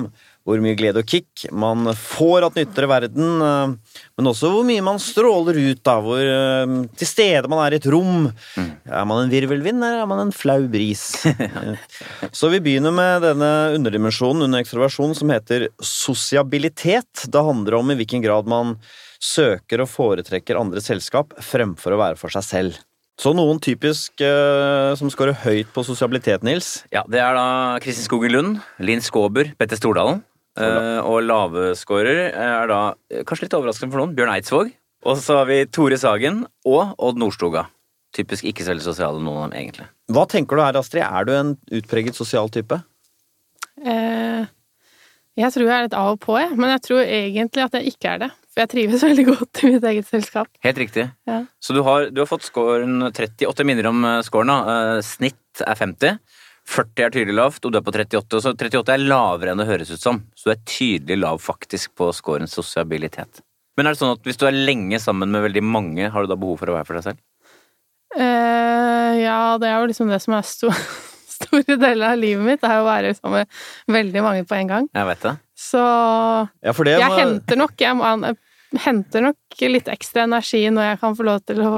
hvor 0.47 0.63
mye 0.63 0.77
glede 0.79 1.03
og 1.03 1.07
kick 1.09 1.45
man 1.55 1.87
får 1.99 2.49
at 2.49 2.57
nytter 2.59 2.87
i 2.87 2.91
verden, 2.91 3.45
eh, 3.47 4.01
men 4.19 4.31
også 4.31 4.51
hvor 4.53 4.67
mye 4.67 4.83
man 4.85 4.99
stråler 5.03 5.59
ut, 5.61 5.83
da, 5.87 5.97
hvor 6.03 6.23
eh, 6.23 6.75
til 6.99 7.11
stede 7.11 7.51
man 7.51 7.63
er 7.65 7.77
i 7.77 7.81
et 7.81 7.89
rom. 7.93 8.27
Er 8.59 9.07
man 9.09 9.25
en 9.25 9.33
virvelvind, 9.33 9.79
eller 9.79 10.03
er 10.03 10.11
man 10.11 10.25
en 10.27 10.35
flau 10.35 10.61
bris? 10.73 11.05
Så 12.39 12.51
vi 12.53 12.63
begynner 12.65 12.95
med 12.95 13.27
denne 13.27 13.53
underdimensjonen 13.79 14.49
under 14.49 14.63
ekstroversjon 14.63 15.15
som 15.19 15.33
heter 15.33 15.69
sosiabilitet. 15.83 17.27
Det 17.31 17.47
handler 17.47 17.79
om 17.79 17.93
i 17.93 17.99
hvilken 18.01 18.25
grad 18.25 18.51
man 18.51 18.77
søker 19.23 19.85
og 19.85 19.91
foretrekker 19.91 20.59
andres 20.59 20.89
selskap 20.91 21.37
fremfor 21.47 21.95
å 21.95 22.01
være 22.03 22.19
for 22.19 22.35
seg 22.35 22.47
selv. 22.49 22.81
Så 23.21 23.31
noen 23.37 23.61
typisk 23.63 24.23
eh, 24.25 24.93
som 24.99 25.11
scorer 25.13 25.37
høyt 25.45 25.71
på 25.75 25.85
sosialitet, 25.87 26.43
Nils. 26.47 26.81
Ja, 26.91 27.05
Det 27.07 27.21
er 27.23 27.37
da 27.37 27.47
Kristin 27.85 28.09
Skogen 28.09 28.33
Lund, 28.33 28.61
Linn 28.83 29.05
Skåber, 29.05 29.53
Petter 29.61 29.79
Stordalen. 29.79 30.25
Eh, 30.59 31.01
Og 31.07 31.23
laveskårer 31.25 32.33
er 32.33 32.67
da, 32.71 32.81
eh, 33.11 33.23
kanskje 33.29 33.49
litt 33.49 33.59
overraskende 33.59 33.93
for 33.95 34.03
noen, 34.03 34.17
Bjørn 34.17 34.35
Eidsvåg. 34.37 34.73
Og 35.05 35.19
så 35.19 35.41
har 35.41 35.47
vi 35.49 35.65
Tore 35.67 35.99
Sagen 35.99 36.45
og 36.69 36.95
Odd 36.99 37.19
Nordstoga. 37.19 37.67
Typisk 38.15 38.45
ikke 38.45 38.63
så 38.63 38.75
veldig 38.75 38.85
sosiale, 38.85 39.21
noen 39.23 39.47
av 39.47 39.51
dem, 39.51 39.59
egentlig. 39.59 39.87
Hva 40.13 40.27
tenker 40.29 40.59
du 40.59 40.63
her, 40.63 40.79
Astrid? 40.79 41.03
Er 41.03 41.25
du 41.25 41.33
en 41.33 41.55
utpreget 41.73 42.15
sosial 42.19 42.51
type? 42.53 42.77
Eh, 43.83 44.45
jeg 45.41 45.49
tror 45.55 45.65
jeg 45.65 45.73
er 45.73 45.87
litt 45.87 45.97
av 45.97 46.13
og 46.13 46.21
på, 46.21 46.37
jeg. 46.39 46.53
Men 46.61 46.75
jeg 46.75 46.83
tror 46.85 47.01
egentlig 47.07 47.65
at 47.65 47.77
jeg 47.79 47.95
ikke 47.95 48.11
er 48.13 48.23
det. 48.27 48.31
For 48.53 48.63
jeg 48.63 48.73
trives 48.75 49.05
veldig 49.09 49.27
godt 49.31 49.63
i 49.65 49.73
mitt 49.73 49.87
eget 49.89 50.11
selskap. 50.11 50.51
Helt 50.67 50.81
riktig. 50.83 51.07
Ja. 51.29 51.41
Så 51.63 51.75
du 51.77 51.81
har, 51.87 52.11
du 52.13 52.21
har 52.21 52.29
fått 52.29 52.45
scoren 52.47 53.01
38 53.09 53.67
minner 53.69 53.89
om 53.91 54.05
eh, 54.05 54.21
scoren, 54.27 54.53
da. 54.53 54.77
Eh, 54.99 55.03
Snitt 55.07 55.65
er 55.65 55.79
50. 55.79 56.21
40 56.69 57.05
er 57.05 57.11
tydelig 57.11 57.35
lavt, 57.35 57.65
og 57.67 57.73
du 57.73 57.79
er 57.79 57.85
på 57.85 57.93
38. 57.95 58.41
Så 58.45 58.53
38 58.55 58.95
er 58.95 59.03
lavere 59.03 59.53
enn 59.53 59.59
det 59.61 59.67
høres 59.69 59.91
ut 59.91 60.01
som. 60.03 60.21
Så 60.39 60.49
du 60.49 60.53
er 60.55 60.61
tydelig 60.69 61.19
lav 61.19 61.41
faktisk 61.43 61.95
på 61.99 62.11
scorens 62.15 62.55
sosialitet. 62.55 63.43
Men 63.77 63.89
er 63.89 63.95
det 63.97 64.01
sånn 64.03 64.15
at 64.15 64.23
hvis 64.29 64.39
du 64.39 64.47
er 64.47 64.53
lenge 64.57 64.99
sammen 65.01 65.31
med 65.33 65.43
veldig 65.47 65.63
mange, 65.65 66.11
har 66.13 66.23
du 66.23 66.31
da 66.31 66.37
behov 66.39 66.61
for 66.61 66.71
å 66.71 66.77
være 66.77 66.87
for 66.89 66.99
deg 66.99 67.07
selv? 67.09 67.23
Uh, 68.13 69.17
ja, 69.23 69.39
det 69.61 69.71
er 69.71 69.81
jo 69.81 69.89
liksom 69.89 70.11
det 70.13 70.21
som 70.21 70.35
er 70.37 70.45
sto 70.45 70.69
store 71.39 71.77
deler 71.81 72.13
av 72.13 72.21
livet 72.21 72.45
mitt, 72.45 72.61
det 72.63 72.69
er 72.69 72.79
jo 72.79 72.85
å 72.85 72.91
være 72.91 73.15
sammen 73.17 73.47
med 73.47 73.97
veldig 73.97 74.23
mange 74.25 74.45
på 74.49 74.59
en 74.59 74.69
gang. 74.71 74.89
Jeg 74.95 75.09
vet 75.09 75.25
det. 75.27 75.35
Så 75.59 75.83
Ja, 75.83 76.75
for 76.77 76.85
det 76.89 76.99
jeg 76.99 77.09
må- 77.09 77.19
henter 77.19 77.59
nok 77.59 77.75
jeg, 77.81 77.97
må, 77.97 78.13
jeg 78.29 78.83
henter 78.85 79.25
nok 79.29 79.63
litt 79.73 79.89
ekstra 79.93 80.27
energi 80.29 80.63
når 80.71 80.91
jeg 80.93 81.01
kan 81.03 81.17
få 81.19 81.27
lov 81.27 81.43
til 81.49 81.65
å 81.65 81.73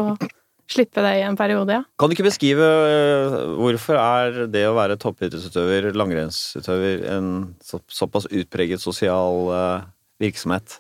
slippe 0.70 1.02
det 1.04 1.12
i 1.20 1.24
en 1.26 1.36
periode, 1.36 1.76
ja. 1.76 1.82
Kan 1.98 2.08
du 2.10 2.14
ikke 2.16 2.26
beskrive 2.28 2.64
øh, 2.64 3.34
hvorfor 3.58 3.98
er 4.00 4.46
det 4.52 4.64
å 4.68 4.76
være 4.76 4.96
toppidrettsutøver, 5.00 5.90
langrennsutøver, 5.96 7.04
en 7.16 7.28
så, 7.62 7.80
såpass 7.90 8.28
utpreget 8.30 8.82
sosial 8.82 9.50
øh, 9.52 9.84
virksomhet? 10.22 10.78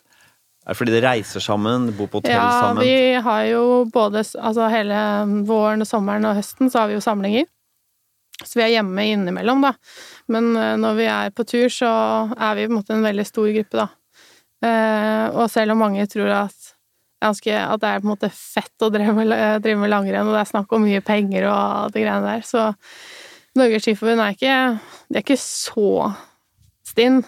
Er 0.64 0.72
det 0.72 0.78
fordi 0.78 0.94
de 0.94 1.02
reiser 1.04 1.44
sammen, 1.44 1.90
bor 1.92 2.08
på 2.08 2.22
hotell 2.22 2.32
Ja, 2.32 2.46
sammen? 2.62 2.80
vi 2.86 3.20
har 3.20 3.42
jo 3.50 3.64
både 3.92 4.22
Altså 4.40 4.70
hele 4.72 4.96
våren 5.44 5.84
sommeren 5.84 6.24
og 6.24 6.38
høsten 6.38 6.72
så 6.72 6.80
har 6.84 6.88
vi 6.88 6.96
jo 6.96 7.04
samlinger. 7.04 7.44
Så 8.40 8.56
vi 8.58 8.64
er 8.64 8.72
hjemme 8.78 9.04
innimellom, 9.12 9.60
da. 9.62 9.74
Men 10.32 10.54
eh, 10.56 10.72
når 10.80 10.96
vi 10.98 11.10
er 11.12 11.34
på 11.36 11.44
tur, 11.46 11.68
så 11.70 11.90
er 12.32 12.56
vi 12.56 12.64
på 12.66 12.72
en 12.72 12.78
måte 12.80 12.96
en 12.96 13.04
veldig 13.04 13.26
stor 13.28 13.52
gruppe, 13.54 13.84
da. 13.84 13.88
Eh, 14.64 15.26
og 15.36 15.50
selv 15.52 15.74
om 15.74 15.82
mange 15.84 16.06
tror 16.10 16.32
at, 16.32 16.63
ganske, 17.24 17.52
at 17.58 17.82
det 17.82 17.90
er 17.90 18.02
på 18.02 18.08
en 18.08 18.12
måte 18.14 18.30
fett 18.32 18.84
å 18.84 18.90
drive 18.92 19.14
med, 19.16 19.32
eh, 19.34 19.58
drive 19.64 19.80
med 19.80 19.92
langrenn, 19.92 20.28
og 20.28 20.36
det 20.36 20.42
er 20.44 20.52
snakk 20.52 20.72
om 20.76 20.84
mye 20.84 21.02
penger 21.04 21.48
og 21.50 21.94
det 21.94 22.04
greiene 22.04 22.34
der, 22.34 22.44
så 22.46 22.68
Norges 23.54 23.84
Skiforbund 23.86 24.18
er 24.18 24.34
ikke 24.34 24.54
De 25.12 25.18
er 25.18 25.22
ikke 25.22 25.38
så 25.38 26.08
stinn. 26.84 27.20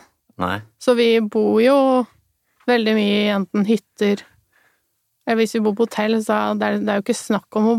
Nei. 0.43 0.61
Så 0.83 0.97
vi 0.99 1.09
bor 1.23 1.61
jo 1.63 1.77
veldig 2.67 2.95
mye 2.99 3.19
i 3.23 3.31
enten 3.31 3.67
hytter 3.69 4.25
Eller 5.27 5.39
hvis 5.41 5.55
vi 5.57 5.63
bor 5.65 5.77
på 5.79 5.87
hotell, 5.87 6.19
så 6.23 6.57
det 6.59 6.67
er 6.67 6.81
det 6.83 6.93
er 6.93 7.01
jo 7.01 7.07
ikke 7.07 7.19
snakk 7.19 7.59
om 7.59 7.69
å 7.71 7.77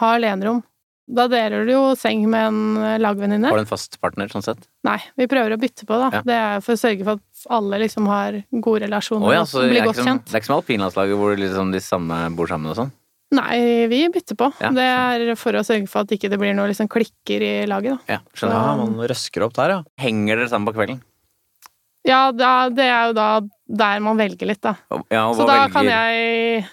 ha 0.00 0.14
alenerom. 0.18 0.60
Da 1.04 1.26
deler 1.28 1.66
du 1.66 1.72
jo 1.74 1.82
seng 1.98 2.22
med 2.32 2.46
en 2.48 3.00
lagvenninne. 3.02 3.50
Har 3.50 3.60
du 3.60 3.64
en 3.64 3.68
fast 3.68 3.98
partner, 4.00 4.30
sånn 4.32 4.44
sett? 4.46 4.62
Nei, 4.86 4.96
vi 5.18 5.26
prøver 5.30 5.52
å 5.54 5.58
bytte 5.60 5.84
på, 5.88 5.98
da. 6.00 6.08
Ja. 6.14 6.22
Det 6.24 6.38
er 6.38 6.62
for 6.64 6.76
å 6.76 6.80
sørge 6.80 7.04
for 7.04 7.18
at 7.18 7.33
alle 7.52 7.80
liksom 7.84 8.06
har 8.10 8.40
gode 8.50 8.84
relasjoner 8.86 9.26
oh, 9.28 9.32
ja, 9.34 9.44
og 9.44 9.70
blir 9.70 9.86
godt 9.86 10.00
som, 10.00 10.10
kjent. 10.10 10.26
det 10.28 10.36
er 10.36 10.42
ikke 10.42 10.50
som 10.50 10.58
alpinlandslaget 10.60 11.20
hvor 11.20 11.40
liksom 11.40 11.72
de 11.74 11.80
samme 11.84 12.20
bor 12.38 12.50
sammen 12.50 12.72
og 12.72 12.78
sånn? 12.78 12.92
Nei, 13.34 13.86
vi 13.90 14.04
bytter 14.14 14.36
på. 14.38 14.50
Ja. 14.62 14.70
Det 14.74 14.84
er 14.84 15.32
for 15.40 15.56
å 15.58 15.64
sørge 15.66 15.88
for 15.90 16.04
at 16.04 16.12
ikke 16.14 16.28
det 16.30 16.38
blir 16.38 16.54
noe 16.54 16.68
liksom 16.70 16.86
klikker 16.92 17.42
i 17.42 17.52
laget, 17.66 17.96
da. 17.96 18.16
Ja, 18.16 18.20
skjønner. 18.36 18.54
Ja, 18.54 18.76
man 18.78 19.10
røsker 19.10 19.46
opp 19.46 19.56
der, 19.56 19.74
ja. 19.74 19.80
Henger 20.00 20.38
dere 20.38 20.52
sammen 20.52 20.68
på 20.68 20.76
kvelden? 20.76 21.00
Ja, 22.04 22.28
da, 22.36 22.68
det 22.68 22.84
er 22.84 23.08
jo 23.08 23.16
da 23.16 23.28
der 23.64 24.02
man 24.04 24.20
velger 24.20 24.50
litt, 24.50 24.62
da. 24.62 24.76
Ja, 25.08 25.24
og 25.30 25.38
Så 25.38 25.48
da 25.48 25.64
velger 25.64 25.74
kan 25.74 25.88
jeg 25.88 26.64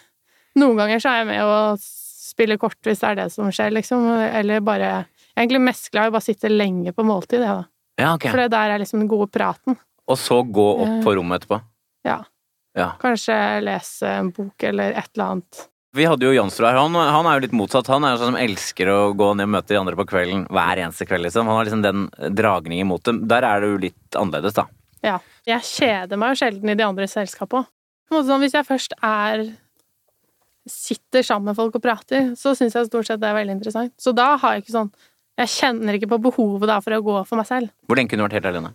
Noen 0.59 0.75
ganger 0.75 0.99
så 0.99 1.13
er 1.13 1.21
jeg 1.21 1.27
med 1.29 1.47
og 1.47 1.79
spiller 1.81 2.59
kort 2.59 2.75
hvis 2.83 2.99
det 2.99 3.07
er 3.07 3.19
det 3.21 3.27
som 3.31 3.47
skjer, 3.53 3.71
liksom. 3.77 4.09
Eller 4.27 4.63
bare 4.65 4.89
Jeg 4.91 5.37
er 5.37 5.45
egentlig 5.45 5.63
mest 5.63 5.87
glad 5.93 6.09
i 6.09 6.11
å 6.11 6.15
bare 6.17 6.27
sitte 6.27 6.51
lenge 6.51 6.91
på 6.91 7.05
måltid, 7.07 7.39
jeg, 7.39 7.61
da. 7.61 7.69
Ja, 8.01 8.13
okay. 8.17 8.33
For 8.33 8.41
det 8.41 8.51
der 8.51 8.73
er 8.73 8.81
liksom 8.81 9.01
den 9.03 9.11
gode 9.11 9.29
praten. 9.31 9.77
Og 10.09 10.17
så 10.19 10.41
gå 10.43 10.67
opp 10.85 11.03
på 11.05 11.15
rommet 11.17 11.41
etterpå? 11.41 11.61
Ja. 12.07 12.21
Ja. 12.77 12.93
Kanskje 13.01 13.35
lese 13.65 14.07
en 14.21 14.31
bok 14.31 14.63
eller 14.63 14.95
et 14.95 15.09
eller 15.13 15.25
annet. 15.25 15.67
Vi 15.93 16.05
hadde 16.07 16.23
jo 16.23 16.31
Jansrud 16.31 16.69
her. 16.69 16.77
Han, 16.79 16.95
han 16.95 17.27
er 17.27 17.35
jo 17.35 17.43
litt 17.43 17.55
motsatt. 17.55 17.89
Han 17.91 18.05
er 18.07 18.13
jo 18.13 18.21
sånn 18.21 18.31
som 18.31 18.39
elsker 18.39 18.87
å 18.87 18.99
gå 19.17 19.33
ned 19.35 19.49
og 19.49 19.55
møte 19.57 19.73
de 19.73 19.79
andre 19.81 19.97
på 19.99 20.05
kvelden 20.07 20.45
hver 20.47 20.79
eneste 20.79 21.07
kveld, 21.07 21.25
liksom. 21.27 21.49
Han 21.51 21.59
har 21.59 21.67
liksom 21.67 21.83
den 21.83 22.05
dragningen 22.37 22.87
mot 22.87 23.03
dem. 23.03 23.25
Der 23.27 23.43
er 23.43 23.59
det 23.59 23.73
jo 23.73 23.81
litt 23.89 24.19
annerledes, 24.19 24.55
da. 24.55 24.69
Ja. 25.03 25.17
Jeg 25.49 25.67
kjeder 25.67 26.19
meg 26.21 26.31
jo 26.31 26.39
sjelden 26.45 26.71
i 26.71 26.77
de 26.79 26.85
andres 26.87 27.17
selskap 27.17 27.57
òg. 27.59 27.67
Sånn, 28.11 28.39
hvis 28.43 28.55
jeg 28.55 28.67
først 28.67 28.97
er 29.03 29.49
Sitter 30.69 31.23
sammen 31.25 31.49
med 31.49 31.57
folk 31.57 31.73
og 31.79 31.81
prater, 31.81 32.35
så 32.37 32.51
syns 32.53 32.75
jeg 32.77 32.85
stort 32.85 33.07
sett 33.07 33.17
det 33.17 33.31
er 33.31 33.33
veldig 33.39 33.55
interessant. 33.55 33.95
Så 33.97 34.11
da 34.13 34.35
har 34.37 34.53
jeg 34.53 34.61
ikke 34.61 34.75
sånn 34.75 34.91
Jeg 35.41 35.49
kjenner 35.55 35.97
ikke 35.97 36.11
på 36.11 36.19
behovet 36.27 36.69
da 36.69 36.75
for 36.85 36.93
å 36.93 36.99
gå 37.01 37.15
for 37.25 37.39
meg 37.39 37.47
selv. 37.49 37.71
Hvor 37.89 37.97
lenge 37.97 38.11
kunne 38.11 38.21
du 38.21 38.27
vært 38.27 38.37
helt 38.37 38.49
alene? 38.51 38.73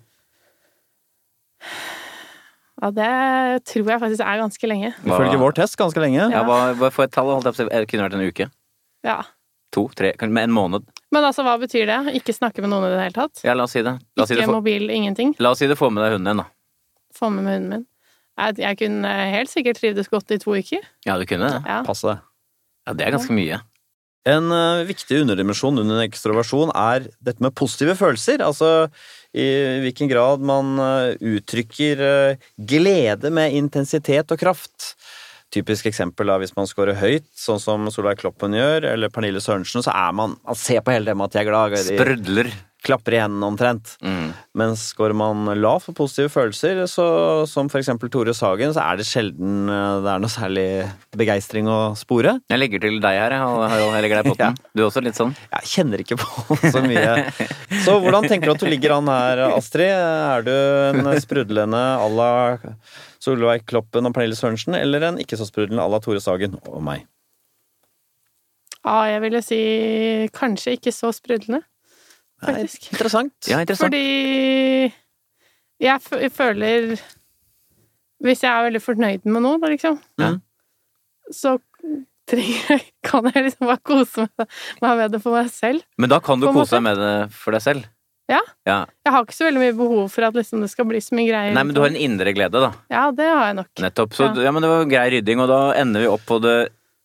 Ja, 2.77 2.91
det 2.93 3.65
tror 3.71 3.89
jeg 3.89 4.03
faktisk 4.03 4.21
er 4.27 4.43
ganske 4.43 4.69
lenge. 4.69 4.91
Ifølge 5.01 5.39
vår 5.41 5.55
test 5.57 5.79
ganske 5.81 6.03
lenge. 6.03 6.27
Ja, 6.33 6.43
hva, 6.45 6.59
hva 6.77 6.91
et 7.07 7.15
tall? 7.15 7.31
Holdt 7.33 7.49
jeg 7.49 7.57
på? 7.57 7.69
Det 7.73 7.89
kunne 7.89 8.05
vært 8.05 8.19
en 8.19 8.27
uke? 8.27 8.49
Ja. 9.07 9.17
To? 9.73 9.87
Tre? 9.97 10.13
Kanskje 10.21 10.37
med 10.37 10.49
en 10.51 10.55
måned? 10.57 10.85
Men 11.15 11.25
altså, 11.25 11.45
hva 11.47 11.57
betyr 11.61 11.89
det? 11.89 11.99
Ikke 12.21 12.35
snakke 12.37 12.61
med 12.65 12.73
noen 12.75 12.89
i 12.89 12.93
det 12.93 13.01
hele 13.01 13.17
tatt? 13.17 13.41
Ja, 13.47 13.55
la 13.57 13.65
oss 13.65 13.73
si 13.77 13.83
det. 13.87 13.97
La 14.17 14.27
oss 14.27 14.31
si 14.31 14.37
det, 14.37 14.43
Ikke 14.45 14.53
få, 14.53 14.59
mobil, 14.61 14.91
ingenting? 14.93 15.33
la 15.41 15.55
oss 15.55 15.63
si 15.63 15.69
det 15.71 15.79
få 15.81 15.89
med 15.93 16.05
deg 16.05 16.19
hunden 16.19 16.31
din, 16.35 16.43
da. 16.45 16.47
Få 17.17 17.31
med 17.33 17.47
meg 17.47 17.57
hunden 17.59 17.73
min? 17.79 17.87
Jeg, 18.37 18.59
jeg 18.61 18.79
kunne 18.83 19.15
helt 19.33 19.49
sikkert 19.49 19.81
trivdes 19.81 20.11
godt 20.13 20.35
i 20.37 20.39
to 20.43 20.53
uker. 20.53 20.85
Ja, 21.09 21.17
du 21.17 21.25
kunne 21.29 21.49
det. 21.49 21.63
Ja. 21.65 21.81
Pass 21.87 22.05
deg. 22.05 22.21
Ja, 22.85 22.93
det 22.93 23.07
er 23.07 23.17
ganske 23.17 23.33
mye. 23.35 23.63
En 24.27 24.51
eh, 24.53 24.83
viktig 24.89 25.23
underdimensjon 25.23 25.79
under 25.81 26.01
en 26.01 26.05
ekstroversjon 26.09 26.73
er 26.77 27.07
dette 27.25 27.41
med 27.45 27.55
positive 27.57 27.95
følelser. 27.97 28.43
Altså 28.45 28.89
i 29.37 29.49
hvilken 29.85 30.09
grad 30.09 30.45
man 30.45 30.79
eh, 30.81 31.17
uttrykker 31.37 32.03
eh, 32.07 32.51
glede 32.57 33.33
med 33.35 33.57
intensitet 33.59 34.33
og 34.33 34.41
kraft. 34.41 34.95
Typisk 35.53 35.87
eksempel 35.87 36.29
da, 36.31 36.39
hvis 36.43 36.57
man 36.57 36.67
scorer 36.69 36.97
høyt, 36.99 37.29
sånn 37.39 37.61
som 37.63 37.87
Solveig 37.93 38.19
Kloppen 38.23 38.57
gjør, 38.57 38.89
eller 38.95 39.13
Pernille 39.13 39.43
Sørensen, 39.45 39.85
så 39.85 39.93
er 39.95 40.17
man 40.17 40.35
Man 40.43 40.59
ser 40.59 40.83
på 40.83 40.95
hele 40.95 41.13
dem 41.13 41.23
at 41.23 41.37
de 41.37 41.43
er 41.43 41.49
glad. 41.49 41.77
Sprudler. 41.87 42.51
Klapper 42.87 43.17
i 43.17 43.21
hendene 43.21 43.49
omtrent. 43.51 43.97
Mm. 44.05 44.31
Mens 44.59 44.87
går 44.97 45.15
man 45.19 45.49
lav 45.59 45.83
for 45.85 45.97
positive 45.97 46.31
følelser, 46.33 46.85
så, 46.91 47.07
som 47.51 47.71
eksempel 47.71 48.11
Tore 48.13 48.35
Sagen, 48.37 48.73
så 48.77 48.85
er 48.85 49.01
det 49.01 49.09
sjelden 49.09 49.71
eh, 49.73 49.99
det 50.05 50.13
er 50.13 50.23
noe 50.23 50.33
særlig 50.33 50.67
begeistring 51.17 51.71
å 51.71 51.81
spore. 51.99 52.39
Jeg 52.53 52.63
legger 52.63 52.87
til 52.87 53.01
deg 53.03 53.19
her, 53.21 53.37
jeg, 53.37 53.91
legger 54.07 54.23
deg 54.23 54.31
i 54.31 54.31
potten. 54.33 54.61
Du 54.73 54.85
er 54.85 54.87
også 54.89 55.03
litt 55.05 55.19
sånn. 55.19 55.35
Jeg 55.51 55.73
kjenner 55.75 56.05
ikke 56.05 56.21
på 56.23 56.61
så 56.63 56.85
mye. 56.85 57.17
Så 57.85 57.99
hvordan 58.03 58.29
tenker 58.31 58.51
du 58.51 58.55
at 58.57 58.63
du 58.65 58.71
ligger 58.71 58.97
an 58.99 59.11
her, 59.13 59.45
Astrid? 59.51 59.91
Er 59.91 60.47
du 60.47 60.55
en 60.55 61.13
sprudlende 61.23 61.83
à 61.99 62.07
la 62.13 62.31
Solveig 63.23 63.67
Kloppen 63.67 64.07
og 64.07 64.15
Pernille 64.15 64.39
Sørensen, 64.39 64.77
eller 64.79 65.09
en 65.09 65.21
ikke 65.23 65.39
så 65.39 65.49
sprudlende 65.49 65.83
à 65.83 65.91
la 65.91 66.01
Tore 66.03 66.23
Sagen 66.23 66.59
og 66.63 66.83
meg? 66.87 67.07
Ja, 68.87 69.01
jeg 69.11 69.23
ville 69.25 69.43
si 69.43 69.61
kanskje 70.35 70.77
ikke 70.77 70.93
så 70.95 71.11
sprudlende, 71.15 71.65
faktisk. 72.45 72.91
Interessant. 72.93 73.35
Ja, 73.49 73.61
interessant. 73.65 73.93
Fordi 73.95 74.93
jeg 75.81 76.33
føler 76.33 76.97
Hvis 78.25 78.43
jeg 78.43 78.49
er 78.49 78.65
veldig 78.65 78.81
fornøyd 78.81 79.27
med 79.29 79.43
noe, 79.45 79.59
da, 79.61 79.69
liksom, 79.69 79.99
Ja. 80.19 80.31
så 81.31 81.59
trenger, 82.27 82.81
kan 83.07 83.29
jeg 83.29 83.51
liksom 83.51 83.69
bare 83.69 83.83
kose 83.85 84.25
meg 84.83 84.97
med 84.97 85.13
det 85.13 85.21
for 85.23 85.37
meg 85.37 85.51
selv. 85.53 85.85
Men 86.01 86.11
da 86.11 86.19
kan 86.25 86.41
du 86.41 86.49
kose 86.49 86.57
måte. 86.57 86.79
deg 86.79 86.83
med 86.87 86.97
det 87.03 87.13
for 87.37 87.53
deg 87.53 87.63
selv. 87.63 87.85
Ja. 88.27 88.41
ja. 88.67 88.79
Jeg 89.07 89.13
har 89.15 89.23
ikke 89.23 89.37
så 89.37 89.47
veldig 89.47 89.61
mye 89.63 89.75
behov 89.79 90.09
for 90.11 90.27
at 90.27 90.35
liksom, 90.35 90.65
det 90.65 90.71
skal 90.73 90.89
bli 90.89 90.99
så 91.05 91.15
mye 91.15 91.29
greier. 91.29 91.53
Nei, 91.55 91.63
men 91.63 91.77
du 91.77 91.83
har 91.85 91.93
en 91.93 92.01
indre 92.09 92.33
glede, 92.35 92.59
da. 92.65 92.73
Ja, 92.91 93.05
det 93.15 93.29
har 93.31 93.45
jeg 93.53 93.59
nok. 93.61 93.69
Nettopp. 93.85 94.17
Så 94.17 94.31
ja. 94.43 94.51
men 94.55 94.65
det 94.65 94.73
var 94.73 94.89
grei 94.91 95.05
rydding, 95.15 95.45
og 95.45 95.53
da 95.53 95.61
ender 95.79 96.03
vi 96.03 96.11
opp 96.11 96.25
på 96.27 96.41
det 96.43 96.57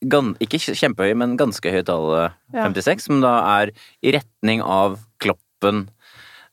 ikke 0.01 0.59
kjempehøye, 0.75 1.15
men 1.17 1.37
ganske 1.37 1.71
høye 1.71 1.85
tallet 1.85 2.33
Ja. 2.53 2.65
56, 2.67 3.01
som 3.07 3.21
da 3.21 3.61
er 3.61 3.71
i 4.03 4.11
retning 4.11 4.61
av 4.61 4.99
kloppen. 5.19 5.87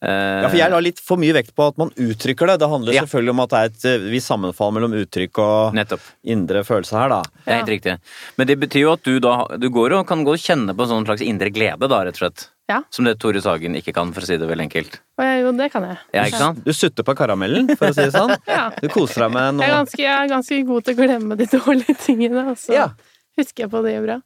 Eh, 0.01 0.43
Ja, 0.43 0.49
for 0.49 0.57
jeg 0.57 0.71
la 0.71 0.79
litt 0.79 1.01
for 1.01 1.17
mye 1.19 1.33
vekt 1.35 1.57
på 1.57 1.67
at 1.67 1.77
man 1.77 1.91
uttrykker 1.91 2.47
det. 2.47 2.59
Det 2.61 2.69
handler 2.71 2.93
Ja. 2.95 3.03
selvfølgelig 3.03 3.31
om 3.31 3.41
at 3.41 3.49
det 3.51 3.59
er 3.59 3.65
et 3.65 3.85
eh, 3.85 4.11
visst 4.13 4.29
sammenfall 4.29 4.71
mellom 4.73 4.93
uttrykk 4.95 5.39
og 5.39 5.75
Nettopp. 5.75 6.01
indre 6.25 6.63
følelse 6.63 6.93
her, 6.93 7.09
da. 7.09 7.23
Det 7.23 7.49
er 7.49 7.65
helt 7.65 7.69
riktig. 7.83 7.99
Men 8.39 8.47
det 8.47 8.61
betyr 8.61 8.81
jo 8.83 8.93
at 8.93 9.03
du 9.03 9.19
da 9.19 9.47
Du 9.59 9.69
går 9.71 9.99
og 9.99 10.07
kan 10.07 10.23
gå 10.25 10.31
og 10.35 10.39
kjenne 10.39 10.73
på 10.77 10.83
en 10.83 10.89
sånn 10.89 11.05
slags 11.07 11.21
indre 11.27 11.51
glede, 11.51 11.89
da, 11.89 12.05
rett 12.05 12.15
og 12.15 12.31
slett. 12.31 12.49
Ja. 12.69 12.83
Som 12.93 13.07
det 13.07 13.19
Tore 13.19 13.41
Sagen 13.41 13.75
ikke 13.75 13.93
kan, 13.95 14.13
for 14.13 14.21
å 14.21 14.25
si 14.27 14.37
det 14.37 14.47
veldig 14.47 14.71
enkelt. 14.71 15.01
Jo, 15.19 15.51
det 15.57 15.73
kan 15.73 15.83
jeg. 15.83 15.99
Ja, 16.15 16.23
ikke 16.25 16.39
sant? 16.39 16.63
Du 16.65 16.71
sutter 16.73 17.03
på 17.03 17.17
karamellen, 17.17 17.67
for 17.77 17.89
å 17.89 17.95
si 17.95 18.03
det 18.03 18.13
sånn. 18.13 18.37
Ja. 18.47 18.71
Du 18.81 18.87
koser 18.89 19.25
deg 19.27 19.33
med 19.33 19.59
Jeg 19.63 19.71
er, 19.71 19.75
ganske, 19.75 19.99
jeg 19.99 20.15
er 20.15 20.29
ganske 20.29 20.67
god 20.67 20.85
til 20.85 20.95
å 20.95 20.99
glemme 21.01 21.37
de 21.37 21.47
dårlige 21.47 21.97
tingene, 21.99 22.47
altså. 22.55 22.73
Ja. 22.73 22.89
Husker 23.39 23.65
jeg 23.67 23.71
på 23.73 23.83
det 23.87 23.97
bra. 24.05 24.19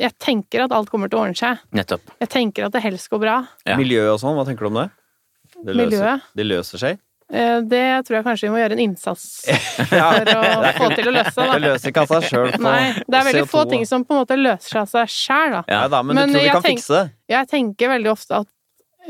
Jeg 0.00 0.10
tenker 0.18 0.64
at 0.64 0.72
alt 0.74 0.90
kommer 0.90 1.08
til 1.12 1.20
å 1.20 1.22
ordne 1.28 1.38
seg. 1.38 1.60
Nettopp. 1.76 2.00
Jeg 2.18 2.28
tenker 2.32 2.66
at 2.66 2.72
det 2.74 2.82
helst 2.82 3.06
går 3.12 3.20
bra. 3.22 3.36
Ja. 3.68 3.76
miljø 3.78 4.08
og 4.10 4.18
sånn. 4.18 4.34
Hva 4.34 4.44
tenker 4.48 4.66
du 4.66 4.72
om 4.72 4.80
det? 4.82 4.88
Det 5.64 5.74
løser, 5.78 6.22
det 6.34 6.46
løser 6.48 6.80
seg? 6.82 6.98
Eh, 7.32 7.60
Det 7.64 7.82
tror 8.04 8.18
jeg 8.18 8.24
kanskje 8.26 8.48
vi 8.48 8.52
må 8.52 8.58
gjøre 8.60 8.74
en 8.76 8.82
innsats 8.84 9.22
Ja, 9.94 10.10
for 10.12 10.28
å 10.34 10.72
få 10.76 10.88
til 10.96 11.08
å 11.08 11.12
løse. 11.14 11.32
det 11.38 11.46
Da. 11.54 11.60
løser 11.62 11.88
ikke 11.92 12.02
av 12.02 12.10
seg 12.10 12.26
sjøl 12.28 12.50
på 12.52 12.60
Nei, 12.66 12.90
det 13.06 13.16
er 13.20 13.24
veldig 13.30 13.44
få 13.48 13.62
CO2. 13.62 13.70
ting 13.70 13.86
som 13.88 14.04
på 14.04 14.12
en 14.12 14.20
måte 14.24 14.36
løser 14.36 14.68
seg 14.74 14.80
av 14.82 14.90
seg 14.92 15.08
sjæl, 15.14 15.54
da. 15.56 15.62
Ja. 15.72 15.78
Da, 15.88 16.02
men, 16.02 16.16
Men 16.18 16.28
du 16.28 16.34
tror 16.36 16.44
vi 16.44 16.50
kan 16.52 16.62
tenk- 16.66 16.82
fikse 16.82 16.98
det? 16.98 17.04
Jeg 17.32 17.48
tenker 17.54 17.88
veldig 17.94 18.10
ofte 18.12 18.42
at 18.42 18.50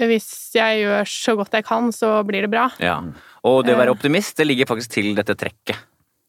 hvis 0.04 0.28
jeg 0.54 0.84
gjør 0.84 1.10
så 1.10 1.34
godt 1.40 1.52
jeg 1.58 1.64
kan, 1.64 1.90
så 1.94 2.12
blir 2.28 2.42
det 2.46 2.50
bra. 2.54 2.68
Ja. 2.82 3.00
Og 3.46 3.64
det 3.66 3.74
å 3.74 3.78
være 3.80 3.90
Eh. 3.90 3.96
optimist, 3.96 4.36
det 4.36 4.46
ligger 4.46 4.66
faktisk 4.70 4.90
til 4.94 5.14
dette 5.16 5.34
trekket. 5.34 5.76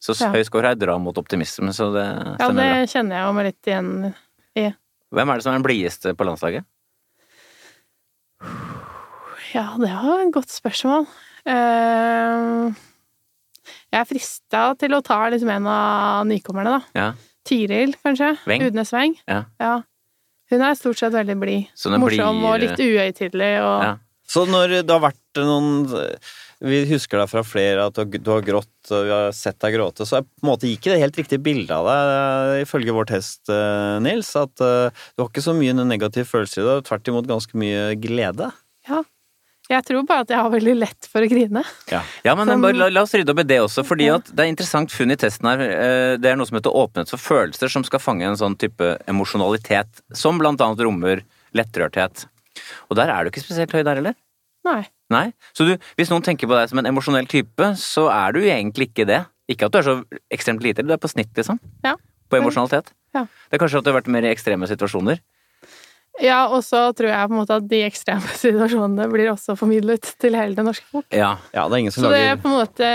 Så 0.02 0.14
Ja. 0.20 0.30
høy 0.32 0.42
score 0.44 0.62
her 0.68 0.74
drar 0.76 0.98
mot 1.00 1.16
optimisme, 1.16 1.72
så 1.72 1.92
det 1.92 2.04
Ja, 2.40 2.48
det 2.48 2.54
bra. 2.56 2.86
kjenner 2.86 3.16
jeg 3.16 3.34
meg 3.34 3.44
litt 3.46 3.62
igjen 3.66 4.14
i. 4.56 4.74
Hvem 5.14 5.30
er 5.30 5.34
det 5.34 5.42
som 5.42 5.54
er 5.54 5.58
den 5.58 5.62
blideste 5.66 6.14
på 6.14 6.24
landslaget? 6.26 6.64
Ja, 9.54 9.76
det 9.80 9.88
var 9.92 10.20
et 10.26 10.32
godt 10.34 10.52
spørsmål. 10.52 11.06
Eh, 11.46 12.74
Jeg 13.92 14.00
er 14.02 14.04
frista 14.08 14.62
til 14.78 14.90
å 14.94 15.02
ta 15.02 15.28
liksom 15.30 15.48
en 15.50 15.66
av 15.70 16.26
nykommerne, 16.26 16.76
da. 16.76 16.80
Ja. 16.94 17.12
Tiril, 17.46 17.94
kanskje. 18.04 18.36
Veng. 18.46 18.62
Udnes 18.68 18.90
Weng. 18.92 19.14
Ja. 19.26 19.44
Hun 20.50 20.62
er 20.62 20.74
stort 20.78 20.98
sett 20.98 21.12
veldig 21.14 21.38
blid. 21.40 21.68
Morsom 21.98 22.40
blir- 22.40 22.50
og 22.52 22.60
litt 22.60 22.78
uhøytidelig 22.78 23.52
og 23.62 23.82
Ja. 23.82 23.96
Så 24.28 24.44
når 24.46 24.82
det 24.84 24.90
har 24.90 25.00
vært 25.00 25.36
noen 25.36 25.86
Vi 26.60 26.84
husker 26.88 27.18
deg 27.20 27.28
fra 27.28 27.42
flere 27.44 27.86
at 27.90 27.94
du 27.94 28.30
har- 28.30 28.40
grått, 28.40 28.90
og 28.90 29.04
vi 29.04 29.10
har 29.12 29.32
sett 29.32 29.58
deg 29.60 29.74
gråte, 29.74 30.06
så 30.06 30.16
jeg 30.20 30.24
på 30.24 30.44
en 30.46 30.48
måte 30.48 30.64
gikk 30.70 30.80
ikke 30.80 30.92
det 30.94 31.00
helt 31.02 31.16
riktig 31.16 31.42
bilde 31.42 31.70
av 31.70 31.84
deg, 31.84 32.62
ifølge 32.66 32.94
vår 32.96 33.06
test, 33.06 33.48
eh, 33.50 33.98
Nils. 34.00 34.34
At 34.36 34.58
eh, 34.60 34.88
du 35.16 35.22
har 35.22 35.28
ikke 35.28 35.44
så 35.44 35.52
mye 35.54 35.74
negative 35.84 36.24
følelser 36.24 36.62
i 36.62 36.68
deg, 36.80 36.84
tvert 36.88 37.08
imot 37.12 37.26
ganske 37.28 37.52
mye 37.54 37.94
glede. 38.00 38.52
Ja. 38.88 39.02
Jeg 39.68 39.82
tror 39.84 40.06
bare 40.06 40.20
at 40.20 40.28
jeg 40.30 40.38
har 40.38 40.48
veldig 40.50 40.76
lett 40.78 41.08
for 41.10 41.20
å 41.20 41.28
grine. 41.28 41.64
Ja, 41.90 42.34
men 42.36 42.46
Som- 42.46 42.62
bare, 42.62 42.72
la, 42.72 42.88
la 42.88 43.02
oss 43.02 43.12
rydde 43.12 43.30
opp 43.34 43.40
i 43.40 43.42
det 43.42 43.58
også, 43.60 43.84
fordi 43.84 44.06
Ja. 44.06 44.14
at 44.14 44.24
det 44.34 44.38
er 44.46 44.52
interessant 44.54 44.90
funn 44.90 45.10
i 45.10 45.16
testen 45.16 45.44
her. 45.50 45.60
Eh, 45.60 46.16
Det 46.16 46.24
er 46.30 46.36
noe 46.36 46.46
som 46.46 46.56
heter 46.56 46.72
åpenhet 46.72 47.08
for 47.10 47.18
følelser, 47.18 47.68
som 47.68 47.82
skal 47.84 47.98
fange 47.98 48.22
en 48.22 48.36
sånn 48.36 48.56
type 48.56 48.96
emosjonalitet, 49.08 49.88
som 50.14 50.38
blant 50.38 50.60
annet 50.60 50.78
rommer 50.86 51.20
lettrørthet. 51.52 52.26
Og 52.90 52.96
der 52.96 53.10
er 53.10 53.24
du 53.24 53.30
ikke 53.30 53.42
spesielt 53.44 53.72
høy 53.72 53.82
der, 53.82 53.96
eller? 53.98 54.14
Nei. 54.66 54.82
Nei? 55.12 55.26
Så 55.54 55.66
du, 55.68 55.76
hvis 55.98 56.10
noen 56.10 56.24
tenker 56.26 56.50
på 56.50 56.56
deg 56.58 56.70
som 56.70 56.80
en 56.82 56.90
emosjonell 56.90 57.28
type, 57.30 57.70
så 57.80 58.08
er 58.12 58.34
du 58.34 58.42
egentlig 58.42 58.90
ikke 58.90 59.06
det. 59.08 59.22
Ikke 59.50 59.68
at 59.68 59.74
du 59.74 59.80
er 59.80 59.86
så 59.86 59.96
ekstremt 60.34 60.64
lite, 60.64 60.82
du 60.82 60.92
er 60.94 61.00
på 61.00 61.10
snitt, 61.10 61.30
liksom. 61.38 61.60
Ja. 61.86 61.94
På 62.30 62.40
emosjonalitet. 62.40 62.90
Ja. 63.14 63.24
Det 63.46 63.58
er 63.58 63.62
kanskje 63.62 63.80
at 63.80 63.86
du 63.86 63.92
har 63.92 64.00
vært 64.00 64.10
mer 64.12 64.26
i 64.26 64.32
ekstreme 64.32 64.66
situasjoner. 64.68 65.22
Ja, 66.22 66.46
og 66.48 66.62
så 66.64 66.80
tror 66.96 67.10
jeg 67.10 67.28
på 67.28 67.34
en 67.34 67.40
måte 67.42 67.58
at 67.60 67.66
de 67.68 67.82
ekstreme 67.86 68.36
situasjonene 68.44 69.08
blir 69.12 69.30
også 69.32 69.56
formidlet 69.58 70.14
til 70.22 70.38
hele 70.38 70.56
det 70.58 70.64
norske 70.66 70.88
folk. 70.90 71.08
Ja. 71.14 71.36
Ja, 71.52 71.66
det 71.68 71.76
er 71.76 71.84
ingen 71.84 71.94
som 71.94 72.06
Så 72.06 72.14
det 72.14 72.22
er 72.24 72.40
på 72.40 72.50
en 72.50 72.56
måte 72.56 72.90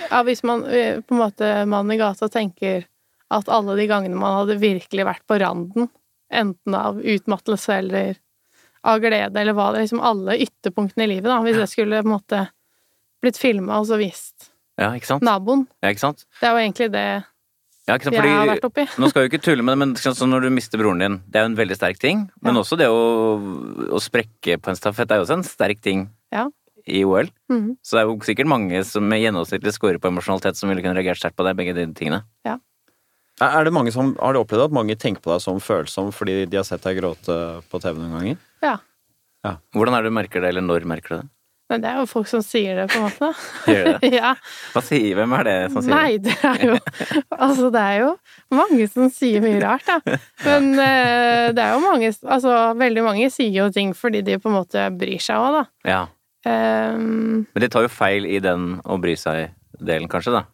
Ja, 0.00 0.22
hvis 0.26 0.42
man 0.46 0.64
eh, 0.66 1.00
på 1.04 1.14
en 1.14 1.22
måte 1.22 1.52
mannen 1.68 1.94
i 1.94 2.00
gata 2.00 2.28
tenker 2.32 2.86
at 3.30 3.50
alle 3.52 3.76
de 3.78 3.86
gangene 3.86 4.18
man 4.18 4.40
hadde 4.40 4.58
virkelig 4.58 5.06
vært 5.06 5.22
på 5.28 5.38
randen, 5.38 5.86
enten 6.34 6.74
av 6.74 6.98
utmattelse 6.98 7.76
eller 7.78 8.18
av 8.84 9.00
glede 9.02 9.36
eller 9.40 9.52
hva 9.56 9.70
det 9.72 9.80
er, 9.80 9.84
liksom 9.88 10.00
alle 10.00 10.38
ytterpunktene 10.40 11.04
i 11.04 11.10
livet, 11.16 11.28
da, 11.28 11.40
hvis 11.44 11.56
det 11.60 11.68
skulle 11.68 12.00
på 12.02 12.08
en 12.08 12.14
måte 12.16 12.44
blitt 13.20 13.36
filma 13.36 13.80
og 13.80 13.86
så 13.90 13.98
vist 14.00 14.50
ja, 14.80 14.92
ikke 14.96 15.06
sant? 15.10 15.22
naboen. 15.26 15.66
Ja, 15.82 15.90
ikke 15.92 16.00
sant? 16.06 16.24
Det 16.40 16.48
er 16.48 16.54
jo 16.56 16.62
egentlig 16.64 16.86
det 16.94 17.04
Ja, 17.88 17.96
ikke 17.98 18.04
sant? 18.08 18.14
jeg 18.16 18.30
har 18.32 18.46
vært 18.48 18.64
oppi. 18.64 18.86
nå 19.02 19.08
skal 19.10 19.22
vi 19.26 19.28
ikke 19.32 19.42
tulle 19.44 19.62
med 19.66 19.74
det, 19.74 19.78
men 19.82 19.92
sant, 20.00 20.22
når 20.30 20.46
du 20.46 20.50
mister 20.54 20.78
broren 20.80 20.98
din, 21.02 21.18
det 21.28 21.36
er 21.40 21.44
jo 21.44 21.50
en 21.52 21.58
veldig 21.58 21.76
sterk 21.76 21.98
ting. 22.00 22.30
Men 22.40 22.54
Ja. 22.54 22.60
også 22.62 22.78
det 22.78 22.86
å, 22.88 23.36
å 23.90 24.00
sprekke 24.00 24.56
på 24.62 24.70
en 24.72 24.76
stafett 24.78 25.10
er 25.10 25.20
jo 25.20 25.26
også 25.26 25.36
en 25.40 25.44
sterk 25.44 25.80
ting 25.82 26.08
Ja. 26.32 26.46
i 26.86 27.04
OL. 27.04 27.28
Mhm. 27.50 27.76
Så 27.84 27.98
det 27.98 28.00
er 28.00 28.08
jo 28.08 28.16
sikkert 28.24 28.46
mange 28.48 28.84
som 28.86 29.04
med 29.06 29.20
gjennomsnittlig 29.20 29.72
score 29.76 29.98
på 29.98 30.08
emosjonalitet 30.08 30.56
som 30.56 30.70
ville 30.70 30.80
kunne 30.80 30.96
reagert 30.96 31.18
sterkt 31.20 31.36
på 31.36 31.44
det, 31.44 31.56
begge 31.58 31.74
de 31.74 31.84
tingene. 31.92 32.24
Er 33.40 33.64
det 33.64 33.72
mange 33.72 33.90
som, 33.92 34.14
Har 34.20 34.34
du 34.34 34.40
opplevd 34.42 34.66
at 34.66 34.72
mange 34.76 34.96
tenker 35.00 35.22
på 35.24 35.32
deg 35.32 35.40
som 35.40 35.56
følsom 35.60 36.10
fordi 36.12 36.44
de 36.48 36.58
har 36.60 36.64
sett 36.64 36.82
deg 36.84 36.98
gråte 37.00 37.62
på 37.72 37.80
TV 37.80 37.96
noen 37.98 38.12
ganger? 38.18 38.36
Ja. 38.64 38.78
Hvordan 39.74 39.96
er 39.96 40.04
det 40.04 40.10
du 40.12 40.16
merker 40.18 40.42
det, 40.44 40.50
eller 40.52 40.64
når 40.64 40.84
merker 40.88 41.14
du 41.14 41.20
det? 41.22 41.28
Men 41.70 41.84
det 41.84 41.86
er 41.86 42.00
jo 42.00 42.06
folk 42.10 42.26
som 42.26 42.40
sier 42.42 42.80
det, 42.80 42.88
på 42.90 42.98
en 42.98 43.04
måte. 43.06 43.28
Gjør 43.70 43.84
det? 44.02 44.08
ja. 44.18 44.32
Hva 44.74 44.80
sier, 44.82 45.12
hvem 45.14 45.34
er 45.38 45.44
det 45.46 45.52
som 45.70 45.84
sier 45.86 45.92
det? 45.92 45.98
Nei, 46.00 46.16
det 46.24 46.34
er 46.48 46.64
jo 46.66 46.78
Altså, 47.46 47.68
det 47.70 47.82
er 47.84 47.98
jo 48.02 48.08
mange 48.58 48.88
som 48.90 49.12
sier 49.14 49.44
mye 49.44 49.60
rart, 49.62 49.86
da. 49.86 50.16
Men 50.48 50.72
uh, 50.74 51.46
det 51.54 51.62
er 51.62 51.76
jo 51.76 51.84
mange 51.84 52.10
Altså, 52.10 52.56
veldig 52.80 53.04
mange 53.06 53.28
sier 53.30 53.54
jo 53.54 53.68
ting 53.74 53.94
fordi 53.94 54.24
de 54.26 54.40
på 54.42 54.50
en 54.50 54.58
måte 54.58 54.88
bryr 54.98 55.22
seg 55.22 55.38
òg, 55.38 55.60
da. 55.60 55.64
Ja. 55.86 56.00
Um, 56.42 57.46
Men 57.52 57.62
de 57.62 57.68
tar 57.70 57.84
jo 57.86 57.92
feil 57.92 58.26
i 58.26 58.40
den 58.42 58.78
å 58.82 58.96
bry 58.98 59.14
seg-delen, 59.20 60.08
kanskje, 60.10 60.40
da. 60.40 60.44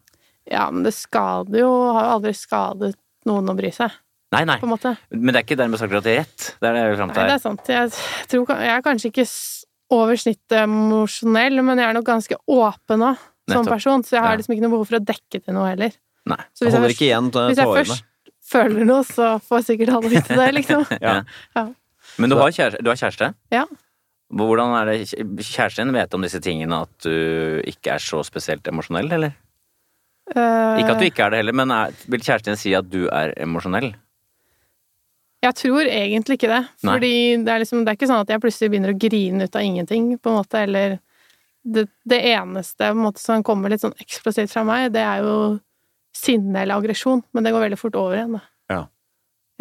ja, 0.51 0.65
men 0.69 0.83
det 0.83 0.91
skader 0.93 1.61
jo 1.61 1.69
Har 1.95 2.09
jo 2.09 2.15
aldri 2.17 2.33
skadet 2.35 2.89
noen 3.27 3.47
å 3.49 3.55
bry 3.57 3.71
seg, 3.73 3.95
Nei, 4.35 4.43
nei. 4.43 4.57
på 4.59 4.67
en 4.67 4.73
måte. 4.73 4.91
Men 5.13 5.31
det 5.31 5.39
er 5.39 5.45
ikke 5.45 5.57
dermed 5.59 5.79
sagt 5.79 5.93
at 5.95 6.03
det 6.03 6.13
er 6.13 6.19
rett. 6.25 6.47
Det 6.59 6.67
er 6.67 6.75
det 6.75 6.81
jeg 6.81 6.91
vil 6.91 6.99
fram 6.99 7.13
Nei, 7.13 7.27
det 7.29 7.35
er 7.37 7.43
sant. 7.43 7.69
Jeg 7.71 7.93
tror 8.27 8.51
Jeg 8.57 8.73
er 8.73 8.83
kanskje 8.83 9.11
ikke 9.13 9.25
over 9.95 10.19
snittet 10.19 10.57
emosjonell, 10.65 11.63
men 11.63 11.79
jeg 11.79 11.87
er 11.87 11.95
nok 11.95 12.07
ganske 12.09 12.39
åpen 12.51 13.05
òg, 13.07 13.23
som 13.47 13.69
person. 13.69 14.03
Så 14.03 14.17
jeg 14.17 14.23
har 14.25 14.35
Ja. 14.35 14.41
liksom 14.41 14.55
ikke 14.57 14.65
noe 14.65 14.75
behov 14.75 14.87
for 14.89 14.99
å 14.99 15.05
dekke 15.05 15.39
til 15.39 15.55
noe 15.55 15.69
heller. 15.71 15.95
Nei. 16.27 16.41
Så 16.53 16.67
hvis 16.67 16.75
jeg, 16.75 16.91
ikke 16.97 17.07
igjen 17.07 17.31
først, 17.31 17.47
hvis 17.47 17.61
jeg 17.63 17.75
først 17.77 18.03
føler 18.51 18.87
noe, 18.87 19.03
så 19.07 19.39
får 19.39 19.61
jeg 19.61 19.67
sikkert 19.71 19.95
alle 19.95 20.11
vite 20.11 20.35
det, 20.35 20.53
liksom. 20.59 20.85
Ja. 21.07 21.21
Ja. 21.55 21.67
Men 22.17 22.31
du 22.31 22.35
har, 22.35 22.51
kjæreste, 22.51 22.83
du 22.83 22.89
har 22.89 22.99
kjæreste? 22.99 23.33
Ja. 23.51 23.65
Hvordan 24.27 24.73
er 24.75 24.89
det 24.89 24.95
Kjæresten 25.07 25.87
din 25.87 25.95
vet 25.95 26.13
om 26.13 26.23
disse 26.25 26.39
tingene 26.43 26.81
at 26.83 26.91
du 27.05 27.61
ikke 27.67 27.93
er 27.95 28.03
så 28.03 28.19
spesielt 28.27 28.67
emosjonell, 28.67 29.07
eller? 29.07 29.35
Uh... 30.35 30.75
Ikke 30.81 30.95
at 30.95 30.99
du 30.99 31.07
ikke 31.07 31.23
er 31.23 31.31
det 31.31 31.39
heller, 31.39 31.55
men 31.55 31.71
er, 31.71 31.95
vil 32.11 32.19
kjæresten 32.19 32.51
din 32.51 32.59
si 32.59 32.73
at 32.75 32.89
du 32.91 33.05
er 33.07 33.31
emosjonell? 33.39 33.93
Jeg 35.45 35.53
tror 35.59 35.85
egentlig 35.85 36.37
ikke 36.39 36.49
det. 36.49 36.63
Nei. 36.83 36.93
Fordi 36.95 37.11
det 37.45 37.51
er, 37.53 37.61
liksom, 37.61 37.83
det 37.85 37.91
er 37.91 37.97
ikke 37.99 38.09
sånn 38.09 38.23
at 38.23 38.31
jeg 38.33 38.41
plutselig 38.41 38.71
begynner 38.73 38.93
å 38.95 38.97
grine 38.97 39.45
ut 39.45 39.55
av 39.59 39.61
ingenting, 39.67 40.07
på 40.17 40.31
en 40.31 40.37
måte, 40.39 40.63
eller 40.65 40.97
det, 41.67 41.83
det 42.09 42.19
eneste 42.33 42.87
på 42.89 42.95
en 42.95 43.03
måte, 43.05 43.21
som 43.21 43.43
kommer 43.45 43.69
litt 43.69 43.83
sånn 43.83 43.93
eksplosivt 44.01 44.53
fra 44.53 44.63
meg, 44.67 44.89
det 44.95 45.03
er 45.05 45.21
jo 45.27 45.37
sinne 46.17 46.63
eller 46.63 46.79
aggresjon, 46.81 47.21
men 47.35 47.45
det 47.45 47.53
går 47.53 47.67
veldig 47.67 47.77
fort 47.79 47.95
over 47.99 48.17
igjen, 48.17 48.37
da. 48.39 48.41
Ja. 48.73 48.81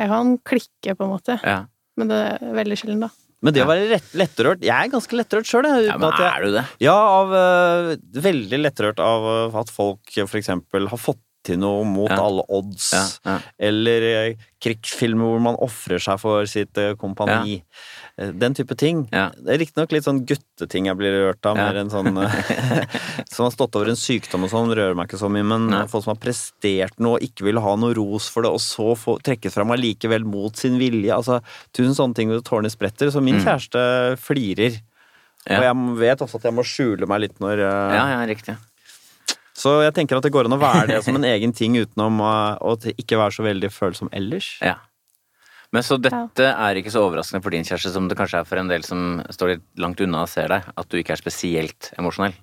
Jeg 0.00 0.12
kan 0.12 0.34
klikke, 0.48 0.96
på 0.96 1.04
en 1.04 1.12
måte, 1.12 1.38
Ja. 1.44 1.58
men 2.00 2.08
det 2.08 2.20
er 2.40 2.56
veldig 2.56 2.78
sjelden, 2.80 3.00
da. 3.08 3.10
Men 3.44 3.52
det 3.52 3.62
å 3.62 3.68
være 3.68 3.90
rett, 3.90 4.06
lettrørt 4.16 4.62
Jeg 4.64 4.72
er 4.72 4.88
ganske 4.90 5.12
lettrørt 5.12 5.44
sjøl, 5.44 5.66
jeg. 5.68 5.86
ja 5.90 5.98
men 6.00 6.10
jeg- 6.10 6.32
er 6.32 6.42
du 6.46 6.52
det? 6.56 6.64
Ja, 6.80 6.94
av, 6.96 7.28
uh, 7.36 7.96
veldig 8.24 8.58
lettrørt 8.64 8.98
av 8.98 9.22
øh, 9.52 9.60
at 9.60 9.68
folk 9.68 10.00
for 10.24 10.38
eksempel 10.40 10.88
har 10.88 10.96
fått 10.98 11.20
til 11.46 11.60
noe 11.62 11.84
mot 11.86 12.10
Ja. 12.10 12.18
alle 12.26 12.42
odds. 12.52 12.90
Ja, 12.92 13.04
ja. 13.30 13.36
Eller 13.70 14.06
øh, 14.10 14.34
krigsfilmer 14.62 15.30
hvor 15.30 15.40
man 15.44 15.56
ofrer 15.62 16.00
seg 16.02 16.18
for 16.22 16.46
sitt 16.50 16.76
øh, 16.82 16.94
kompani. 16.98 17.60
Eh, 18.18 18.32
Den 18.34 18.54
type 18.56 18.74
ting. 18.80 19.04
Det 19.12 19.52
er 19.54 19.60
riktignok 19.62 19.92
litt 19.94 20.06
sånn 20.08 20.22
gutteting 20.26 20.88
jeg 20.90 20.96
blir 20.98 21.14
rørt 21.20 21.46
av, 21.46 21.56
mer 21.60 21.78
enn 21.82 21.90
sånn 21.92 22.10
Som 23.32 23.46
har 23.46 23.52
stått 23.54 23.76
over 23.78 23.90
en 23.92 23.98
sykdom 24.00 24.46
og 24.46 24.50
sånn, 24.52 24.72
rører 24.74 24.96
meg 24.96 25.08
ikke 25.10 25.20
så 25.20 25.28
mye, 25.32 25.44
men 25.46 25.68
folk 25.92 26.04
som 26.06 26.14
har 26.14 26.20
prestert 26.22 26.98
noe 27.02 27.18
og 27.20 27.26
ikke 27.26 27.44
vil 27.48 27.60
ha 27.62 27.74
noe 27.78 27.94
ros 27.96 28.28
for 28.32 28.46
det, 28.46 28.52
og 28.56 28.62
så 28.64 28.94
få 28.98 29.18
trekkes 29.26 29.54
fram 29.56 29.72
allikevel 29.74 30.24
mot 30.26 30.56
sin 30.56 30.78
vilje. 30.80 31.12
Altså, 31.14 31.40
tusen 31.76 31.94
sånne 31.98 32.16
ting 32.18 32.32
hvor 32.32 32.42
tårene 32.46 32.72
spretter. 32.72 33.12
Så 33.12 33.22
min 33.22 33.36
Mm. 33.36 33.44
kjæreste 33.44 33.82
flirer. 34.22 34.80
Og 35.46 35.62
jeg 35.62 35.76
vet 36.00 36.22
også 36.24 36.40
at 36.40 36.46
jeg 36.48 36.54
må 36.56 36.64
skjule 36.66 37.06
meg 37.06 37.20
litt 37.22 37.36
når 37.38 37.60
ja, 37.60 38.06
ja, 38.16 38.22
riktig. 38.26 38.56
Så 39.56 39.78
jeg 39.80 39.94
tenker 39.96 40.18
at 40.18 40.26
det 40.26 40.32
går 40.34 40.48
an 40.48 40.56
å 40.58 40.60
være 40.60 40.90
det 40.90 41.00
som 41.06 41.16
en 41.18 41.28
egen 41.28 41.54
ting 41.56 41.78
utenom 41.78 42.20
å 42.20 42.76
ikke 42.92 43.20
være 43.20 43.38
så 43.38 43.46
veldig 43.46 43.72
følsom 43.72 44.12
ellers. 44.16 44.56
Ja. 44.64 44.78
Men 45.74 45.82
så 45.82 45.98
dette 45.98 46.46
er 46.52 46.78
ikke 46.78 46.92
så 46.94 47.02
overraskende 47.06 47.42
for 47.44 47.54
din 47.54 47.66
kjæreste 47.66 47.90
som 47.94 48.06
det 48.08 48.16
kanskje 48.18 48.42
er 48.42 48.48
for 48.48 48.60
en 48.60 48.70
del 48.70 48.84
som 48.86 49.22
står 49.34 49.56
litt 49.56 49.64
langt 49.82 50.00
unna 50.04 50.22
og 50.24 50.30
ser 50.30 50.52
deg, 50.52 50.68
at 50.76 50.92
du 50.92 51.00
ikke 51.00 51.16
er 51.16 51.20
spesielt 51.20 51.90
emosjonell. 51.98 52.36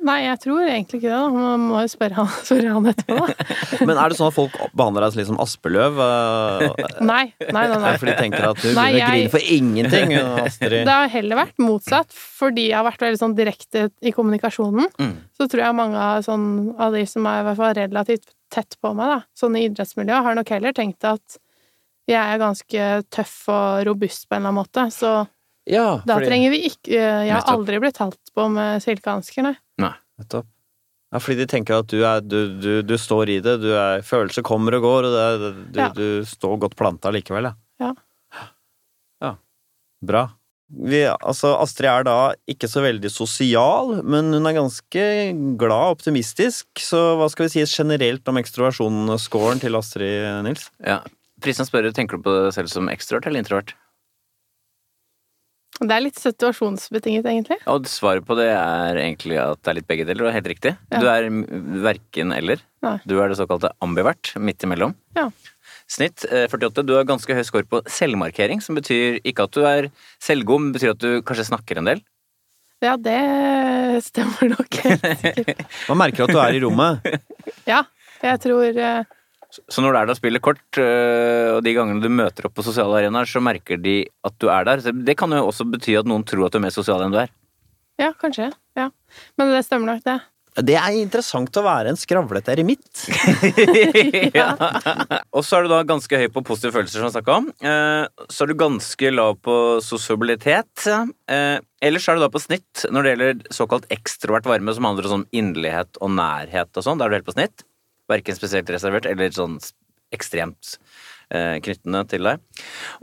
Nei, 0.00 0.16
jeg 0.24 0.38
tror 0.40 0.62
egentlig 0.64 0.98
ikke 1.02 1.10
det, 1.10 1.16
da. 1.20 1.28
Man 1.34 1.64
må 1.68 1.80
jo 1.84 1.88
spørre 1.92 2.16
han, 2.16 2.28
spørre 2.48 2.70
han 2.72 2.86
etterpå, 2.88 3.18
da. 3.20 3.56
Men 3.88 3.98
er 4.00 4.08
det 4.12 4.16
sånn 4.16 4.30
at 4.30 4.36
folk 4.36 4.54
behandler 4.72 5.04
deg 5.04 5.18
litt 5.20 5.28
som 5.28 5.40
Aspeløv? 5.44 5.98
øh, 6.00 6.64
Nei, 7.10 7.26
nei, 7.50 7.64
nei. 7.68 7.78
nei. 7.84 7.92
For 8.00 8.08
de 8.08 8.14
tenker 8.16 8.46
at 8.48 8.62
du 8.64 8.70
Nei, 8.78 8.86
jeg- 8.96 9.10
grine 9.12 9.32
for 9.34 9.52
ingenting, 9.58 10.14
Astrid. 10.46 10.78
Det 10.88 10.96
har 11.02 11.12
heller 11.12 11.40
vært 11.42 11.60
motsatt, 11.60 12.16
fordi 12.16 12.70
jeg 12.70 12.78
har 12.78 12.86
vært 12.88 13.04
veldig 13.04 13.20
sånn 13.20 13.36
direkte 13.36 13.84
i 14.00 14.14
kommunikasjonen. 14.16 14.88
Mm. 14.96 15.12
Så 15.36 15.50
tror 15.52 15.66
jeg 15.66 15.78
mange 15.82 16.00
av, 16.00 16.24
sånn, 16.24 16.48
av 16.80 16.96
de 16.96 17.04
som 17.10 17.28
er 17.28 17.42
i 17.42 17.46
hvert 17.50 17.60
fall 17.60 17.76
relativt 17.82 18.32
tett 18.50 18.78
på 18.82 18.94
meg, 18.96 19.12
da, 19.12 19.20
sånn 19.38 19.60
i 19.60 19.66
idrettsmiljøet, 19.68 20.24
har 20.26 20.40
nok 20.40 20.48
heller 20.56 20.72
tenkt 20.76 21.04
at 21.06 21.36
jeg 22.10 22.18
er 22.18 22.40
ganske 22.40 22.86
tøff 23.14 23.34
og 23.52 23.84
robust 23.86 24.24
på 24.26 24.34
en 24.34 24.40
eller 24.40 24.50
annen 24.50 24.62
måte. 24.64 24.86
Så 24.96 25.12
Ja, 25.70 26.00
da 26.08 26.16
trenger 26.18 26.50
vi 26.50 26.64
ikke 26.70 26.96
Jeg 26.96 27.30
har 27.30 27.44
aldri 27.52 27.78
blitt 27.78 27.98
talt 28.00 28.18
på 28.34 28.48
med 28.50 28.80
silkehansker, 28.82 29.44
nei. 29.46 29.52
Nettopp. 30.20 30.48
Ja, 31.10 31.18
fordi 31.18 31.40
de 31.42 31.46
tenker 31.50 31.80
at 31.82 31.88
du, 31.90 31.98
er, 32.06 32.20
du, 32.22 32.36
du, 32.62 32.68
du 32.86 32.94
står 33.00 33.32
i 33.34 33.38
det, 33.42 33.56
du 33.64 33.70
er, 33.74 34.04
følelser 34.06 34.44
kommer 34.46 34.76
og 34.78 34.84
går, 34.84 35.08
og 35.08 35.14
det 35.16 35.22
er, 35.26 35.46
du, 35.58 35.80
Ja. 35.80 35.88
du 35.96 36.04
står 36.28 36.60
godt 36.62 36.76
planta 36.78 37.10
likevel, 37.10 37.48
ja. 37.50 37.54
Ja. 37.82 37.94
Ja, 39.24 39.32
bra. 40.06 40.28
Vi, 40.70 41.00
altså, 41.10 41.56
Astrid 41.58 41.88
er 41.90 42.04
da 42.06 42.16
ikke 42.46 42.68
så 42.70 42.84
veldig 42.84 43.10
sosial, 43.10 43.96
men 44.06 44.28
hun 44.36 44.46
er 44.46 44.54
ganske 44.54 45.02
glad 45.58 45.88
og 45.88 45.96
optimistisk. 45.96 46.68
Så 46.78 47.00
hva 47.18 47.26
skal 47.32 47.48
vi 47.48 47.56
si 47.56 47.64
generelt 47.66 48.28
om 48.30 48.38
ekstroversjonsscoren 48.38 49.58
til 49.64 49.74
Astrid, 49.80 50.28
Nils? 50.46 50.68
Ja. 50.86 51.00
Fristende 51.42 51.66
å 51.66 51.72
spørre, 51.72 51.90
tenker 51.96 52.20
du 52.20 52.22
på 52.28 52.36
deg 52.36 52.54
selv 52.54 52.70
som 52.70 52.86
ekstrovert 52.92 53.26
eller 53.26 53.42
introvert? 53.42 53.74
Det 55.80 55.94
er 55.96 56.02
litt 56.04 56.18
situasjonsbetinget, 56.20 57.24
egentlig. 57.24 57.56
Og 57.72 57.86
svaret 57.88 58.26
på 58.28 58.36
det 58.36 58.50
er 58.52 58.98
egentlig 59.00 59.38
at 59.40 59.62
det 59.64 59.72
er 59.72 59.78
litt 59.78 59.88
begge 59.88 60.04
deler, 60.08 60.26
og 60.28 60.34
helt 60.34 60.50
riktig. 60.52 60.74
Ja. 60.92 61.00
Du 61.00 61.06
er 61.08 61.28
verken 61.86 62.34
eller. 62.36 62.60
Nei. 62.84 62.98
Du 63.08 63.16
er 63.16 63.32
det 63.32 63.38
såkalte 63.40 63.72
ambivert, 63.84 64.34
midt 64.36 64.66
imellom. 64.66 64.92
Ja. 65.16 65.30
Snitt 65.90 66.26
eh, 66.28 66.44
48. 66.52 66.84
Du 66.86 66.92
har 66.98 67.08
ganske 67.08 67.34
høy 67.34 67.42
score 67.48 67.66
på 67.68 67.80
selvmarkering, 67.88 68.60
som 68.62 68.76
betyr 68.76 69.22
ikke 69.24 69.48
at 69.48 69.56
du 69.56 69.64
er 69.66 69.88
selvgod, 70.22 70.66
men 70.66 70.74
betyr 70.76 70.92
at 70.92 71.00
du 71.00 71.24
kanskje 71.26 71.48
snakker 71.48 71.80
en 71.80 71.88
del. 71.88 72.04
Ja, 72.84 72.94
det 72.96 73.16
stemmer 74.06 74.52
nok 74.54 74.76
helt 74.84 75.08
sikkert. 75.20 75.64
Man 75.90 76.00
merker 76.00 76.24
at 76.24 76.32
du 76.32 76.38
er 76.40 76.56
i 76.56 76.62
rommet. 76.62 77.08
Ja, 77.68 77.82
jeg 78.24 78.40
tror 78.44 78.68
eh, 78.84 79.16
Så 79.50 79.82
når 79.82 79.90
du 79.92 79.98
er 79.98 80.06
der 80.06 80.14
og 80.14 80.18
spiller 80.20 80.42
kort, 80.44 80.62
øh, 80.78 81.56
og 81.56 81.64
de 81.66 81.74
gangene 81.74 82.02
du 82.04 82.08
møter 82.12 82.46
opp 82.46 82.54
på 82.58 82.64
sosiale 82.66 83.00
arenaer, 83.02 83.26
så 83.26 83.42
merker 83.42 83.80
de 83.82 83.96
at 84.26 84.36
du 84.38 84.46
er 84.52 84.64
der. 84.68 84.82
Det 84.94 85.16
kan 85.18 85.32
jo 85.34 85.46
også 85.50 85.66
bety 85.72 85.96
at 85.98 86.06
noen 86.10 86.22
tror 86.28 86.46
at 86.46 86.54
du 86.54 86.60
er 86.60 86.66
mer 86.68 86.74
sosial 86.74 87.02
enn 87.02 87.14
du 87.14 87.18
er. 87.22 87.32
Ja, 88.00 88.12
kanskje. 88.16 88.52
Ja. 88.78 88.90
Men 89.36 89.50
det 89.52 89.64
stemmer 89.66 89.94
nok, 89.96 90.04
det. 90.06 90.20
Det 90.66 90.74
er 90.74 90.96
interessant 90.98 91.54
å 91.60 91.62
være 91.62 91.92
en 91.92 91.98
skravlete 91.98 92.50
eremitt. 92.50 93.04
ja. 94.34 94.48
Og 95.30 95.44
så 95.46 95.60
er 95.60 95.66
du 95.66 95.70
da 95.72 95.78
ganske 95.86 96.18
høy 96.18 96.26
på 96.34 96.42
positive 96.46 96.74
følelser, 96.74 96.98
som 96.98 97.06
jeg 97.06 97.14
snakka 97.14 97.36
om. 97.38 97.46
Eh, 97.62 98.26
Så 98.34 98.44
er 98.44 98.50
du 98.50 98.56
ganske 98.58 99.12
lav 99.14 99.38
på 99.46 99.54
sosialitet. 99.84 100.86
Eh, 101.30 101.60
Ellers 101.86 102.08
er 102.10 102.18
du 102.18 102.24
da 102.24 102.28
på 102.34 102.42
snitt 102.42 102.82
når 102.92 103.06
det 103.06 103.12
gjelder 103.14 103.54
såkalt 103.56 103.86
ekstrovert 103.94 104.48
varme, 104.50 104.74
som 104.76 104.84
handler 104.90 105.06
om 105.08 105.14
sånn 105.20 105.28
inderlighet 105.32 106.00
og 106.02 106.10
nærhet 106.18 106.74
og 106.76 106.84
sånn. 106.84 106.98
Da 107.00 107.06
er 107.06 107.14
du 107.14 107.20
helt 107.20 107.30
på 107.30 107.36
snitt. 107.38 107.64
Verken 108.10 108.38
spesielt 108.38 108.70
reservert 108.72 109.08
eller 109.10 109.32
sånn 109.34 109.58
ekstremt 110.14 110.74
eh, 111.30 111.56
knyttende 111.62 112.02
til 112.10 112.26
deg. 112.26 112.42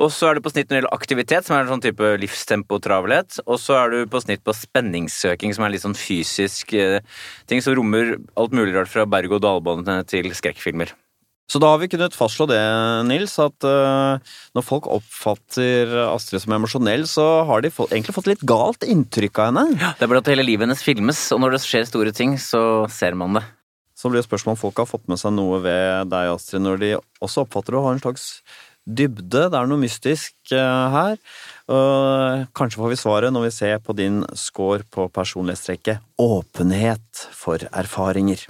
Og 0.03 0.11
så 0.13 0.29
er 0.29 0.37
du 0.37 0.43
på 0.45 0.51
snitt 0.53 0.67
når 0.67 0.75
det 0.75 0.81
gjelder 0.81 0.97
aktivitet, 0.97 1.47
som 1.47 1.57
er 1.57 1.65
en 1.65 1.73
sånn 1.75 1.85
type 1.87 2.13
livstempotravelhet. 2.23 3.41
Og 3.47 3.59
så 3.63 3.79
er 3.79 3.93
du 3.93 3.99
på 4.11 4.21
snitt 4.23 4.43
på 4.45 4.55
spenningssøking, 4.55 5.55
som 5.55 5.65
er 5.65 5.75
litt 5.75 5.85
sånn 5.85 5.97
fysisk 5.97 6.75
eh, 6.77 6.99
ting 7.49 7.63
som 7.63 7.77
rommer 7.77 8.17
alt 8.39 8.55
mulig 8.55 8.75
rart 8.75 8.91
fra 8.91 9.07
berg- 9.09 9.39
og 9.39 9.43
dalbane 9.47 10.01
til 10.09 10.31
skrekkfilmer. 10.35 10.93
Så 11.47 11.61
da 11.63 11.69
har 11.71 11.79
vi 11.79 11.87
kunnet 11.87 12.11
fastslå 12.11 12.43
det, 12.49 12.59
Nils, 13.07 13.37
at 13.39 13.63
uh, 13.63 14.19
når 14.51 14.65
folk 14.67 14.89
oppfatter 14.91 15.93
Astrid 16.09 16.43
som 16.43 16.57
emosjonell, 16.57 17.05
så 17.07 17.23
har 17.47 17.63
de 17.63 17.71
fått, 17.71 17.93
egentlig 17.95 18.17
fått 18.17 18.27
litt 18.27 18.43
galt 18.43 18.83
inntrykk 18.83 19.39
av 19.39 19.47
henne. 19.53 19.93
Det 19.95 20.03
er 20.03 20.11
bare 20.11 20.19
at 20.19 20.31
hele 20.33 20.43
livet 20.43 20.67
hennes 20.67 20.83
filmes, 20.83 21.21
og 21.31 21.39
når 21.39 21.55
det 21.55 21.61
skjer 21.63 21.87
store 21.87 22.11
ting, 22.11 22.35
så 22.35 22.59
ser 22.91 23.15
man 23.15 23.39
det. 23.39 23.45
Så 23.97 24.11
blir 24.11 24.21
det 24.21 24.27
spørsmål 24.27 24.53
om 24.53 24.61
folk 24.61 24.77
har 24.77 24.89
fått 24.89 25.07
med 25.09 25.17
seg 25.17 25.33
noe 25.33 25.57
ved 25.63 26.11
deg, 26.11 26.29
Astrid, 26.35 26.61
når 26.61 26.81
de 26.83 26.89
også 27.23 27.47
oppfatter 27.47 27.77
å 27.77 27.83
ha 27.87 27.95
en 27.95 28.03
slags 28.03 28.27
dybde. 28.85 29.47
Det 29.49 29.57
er 29.57 29.71
noe 29.71 29.81
mystisk 29.81 30.53
uh, 30.53 30.93
her. 30.93 31.17
Kanskje 32.55 32.79
får 32.79 32.93
vi 32.93 32.99
svaret 33.01 33.33
når 33.33 33.49
vi 33.49 33.55
ser 33.57 33.81
på 33.83 33.97
din 33.97 34.21
score 34.37 34.85
på 34.93 35.09
personlighetstrekket 35.17 36.05
åpenhet 36.21 37.25
for 37.35 37.65
erfaringer. 37.73 38.45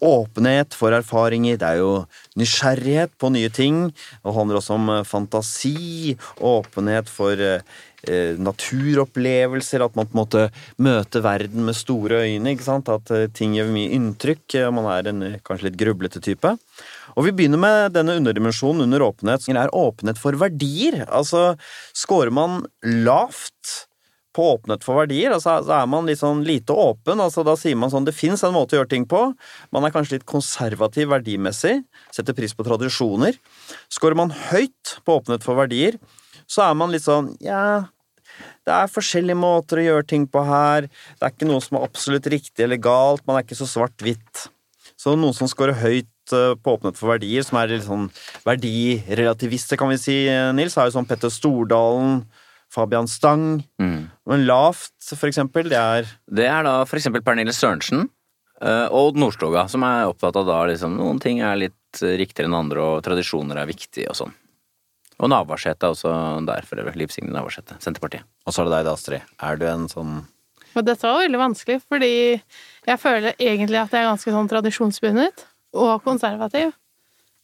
åpenhet 0.00 0.74
for 0.76 0.94
erfaringer, 0.96 1.58
det 1.60 1.66
er 1.66 1.80
jo 1.80 1.90
nysgjerrighet 2.40 3.12
på 3.20 3.30
nye 3.34 3.50
ting. 3.52 3.90
Det 3.92 4.34
handler 4.34 4.60
også 4.60 4.76
om 4.76 4.88
eh, 4.94 5.06
fantasi, 5.06 6.16
åpenhet 6.40 7.10
for 7.10 7.32
eh, 7.36 7.60
eh, 7.60 7.89
naturopplevelser, 8.40 9.84
at 9.84 9.96
man 9.98 10.08
på 10.08 10.16
en 10.16 10.20
måte 10.22 10.46
møter 10.80 11.24
verden 11.24 11.66
med 11.66 11.76
store 11.76 12.22
øyne. 12.24 12.54
ikke 12.54 12.66
sant? 12.66 12.88
At 12.88 13.10
eh, 13.10 13.28
ting 13.32 13.54
gjør 13.56 13.72
mye 13.74 13.92
inntrykk. 13.96 14.58
Man 14.72 14.88
er 14.92 15.10
en 15.10 15.22
eh, 15.26 15.38
kanskje 15.44 15.68
litt 15.68 15.78
grublete 15.80 16.22
type. 16.24 16.56
Og 17.16 17.26
Vi 17.26 17.34
begynner 17.34 17.60
med 17.60 17.92
denne 17.96 18.16
underdimensjonen 18.20 18.86
under 18.86 19.04
åpenhet, 19.10 19.44
som 19.44 19.56
er 19.58 19.74
åpenhet 19.74 20.18
for 20.20 20.38
verdier. 20.38 21.04
Altså, 21.08 21.56
Scorer 21.96 22.30
man 22.32 22.64
lavt 22.84 23.88
på 24.36 24.46
åpenhet 24.54 24.84
for 24.86 25.00
verdier. 25.00 25.34
Altså, 25.34 25.56
så 25.66 25.80
er 25.80 25.88
man 25.90 26.06
litt 26.08 26.20
sånn 26.22 26.44
lite 26.46 26.74
åpen. 26.76 27.20
altså 27.20 27.44
Da 27.46 27.56
sier 27.58 27.78
man 27.78 27.90
sånn 27.92 28.06
det 28.06 28.16
fins 28.16 28.44
en 28.46 28.54
måte 28.54 28.76
å 28.76 28.80
gjøre 28.80 28.92
ting 28.94 29.06
på. 29.10 29.24
Man 29.74 29.84
er 29.84 29.94
kanskje 29.94 30.18
litt 30.18 30.28
konservativ 30.28 31.10
verdimessig. 31.10 31.80
Setter 32.14 32.36
pris 32.38 32.54
på 32.54 32.66
tradisjoner. 32.66 33.36
Skårer 33.90 34.18
man 34.18 34.34
høyt 34.50 34.96
på 35.04 35.18
åpenhet 35.18 35.46
for 35.46 35.58
verdier, 35.58 35.98
så 36.50 36.66
er 36.66 36.76
man 36.78 36.90
litt 36.90 37.06
sånn 37.06 37.32
ja 37.44 37.86
det 38.68 38.76
er 38.76 38.92
forskjellige 38.92 39.38
måter 39.38 39.80
å 39.80 39.84
gjøre 39.84 40.06
ting 40.12 40.26
på 40.30 40.42
her. 40.46 40.86
Det 41.18 41.26
er 41.26 41.34
ikke 41.34 41.48
noe 41.48 41.62
som 41.64 41.78
er 41.78 41.86
absolutt 41.86 42.28
riktig 42.30 42.64
eller 42.64 42.80
galt. 42.80 43.24
Man 43.26 43.38
er 43.38 43.46
ikke 43.46 43.58
så 43.58 43.68
svart-hvitt. 43.68 44.46
Så 45.00 45.16
noen 45.16 45.36
som 45.36 45.48
scorer 45.48 45.78
høyt 45.80 46.34
eh, 46.36 46.52
på 46.60 46.76
Åpnet 46.76 46.98
for 46.98 47.14
verdier, 47.14 47.44
som 47.46 47.58
er 47.60 47.72
litt 47.72 47.86
sånn 47.86 48.10
verdirelativister, 48.44 49.80
kan 49.80 49.90
vi 49.92 49.98
si, 50.00 50.16
eh, 50.28 50.50
Nils, 50.56 50.76
er 50.76 50.90
jo 50.90 50.98
sånn 50.98 51.08
Petter 51.08 51.32
Stordalen, 51.32 52.20
Fabian 52.70 53.08
Stang. 53.10 53.62
Mm. 53.80 54.10
Men 54.30 54.46
lavt, 54.46 54.94
for 55.08 55.30
eksempel, 55.30 55.70
det 55.72 55.80
er 55.80 56.10
Det 56.28 56.46
er 56.46 56.68
da 56.68 56.76
for 56.84 57.00
eksempel 57.00 57.24
Pernille 57.26 57.54
Sørensen 57.56 58.04
uh, 58.62 58.86
og 58.92 59.10
Odd 59.10 59.18
Nordstoga, 59.24 59.64
som 59.72 59.82
er 59.88 60.06
opptatt 60.06 60.36
av 60.38 60.46
da 60.46 60.60
liksom 60.70 60.94
noen 61.00 61.18
ting 61.22 61.40
er 61.42 61.58
litt 61.58 61.98
riktigere 61.98 62.46
enn 62.46 62.60
andre, 62.60 62.84
og 62.84 63.02
tradisjoner 63.02 63.58
er 63.58 63.66
viktige 63.72 64.12
og 64.12 64.20
sånn. 64.20 64.36
Og 65.20 65.28
Navarsete 65.28 65.86
er 65.86 65.94
også 65.94 66.12
der, 66.48 66.66
for 66.68 66.80
øvrig. 66.80 66.96
Liv 67.02 67.12
Signe 67.12 67.32
Navarsete, 67.34 67.76
Senterpartiet. 67.84 68.24
Og 68.46 68.54
så 68.54 68.62
er 68.62 68.68
det 68.68 68.76
deg, 68.78 68.86
da, 68.88 68.94
Astrid. 68.96 69.32
Er 69.44 69.60
du 69.60 69.66
en 69.68 69.88
sånn 69.92 70.20
og 70.70 70.84
Dette 70.86 71.02
var 71.02 71.24
veldig 71.24 71.38
vanskelig, 71.40 71.80
fordi 71.90 72.12
jeg 72.38 73.00
føler 73.02 73.32
egentlig 73.42 73.80
at 73.80 73.94
jeg 73.94 74.04
er 74.04 74.10
ganske 74.12 74.34
sånn 74.34 74.50
tradisjonsbundet 74.52 75.42
og 75.74 76.04
konservativ. 76.04 76.70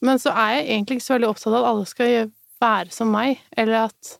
Men 0.04 0.20
så 0.22 0.30
er 0.30 0.60
jeg 0.60 0.68
egentlig 0.68 0.98
ikke 1.00 1.06
så 1.08 1.16
veldig 1.16 1.30
opptatt 1.32 1.50
av 1.50 1.58
at 1.58 1.70
alle 1.72 1.88
skal 1.90 2.30
være 2.62 2.94
som 2.94 3.10
meg, 3.10 3.40
eller 3.56 3.88
at 3.88 4.12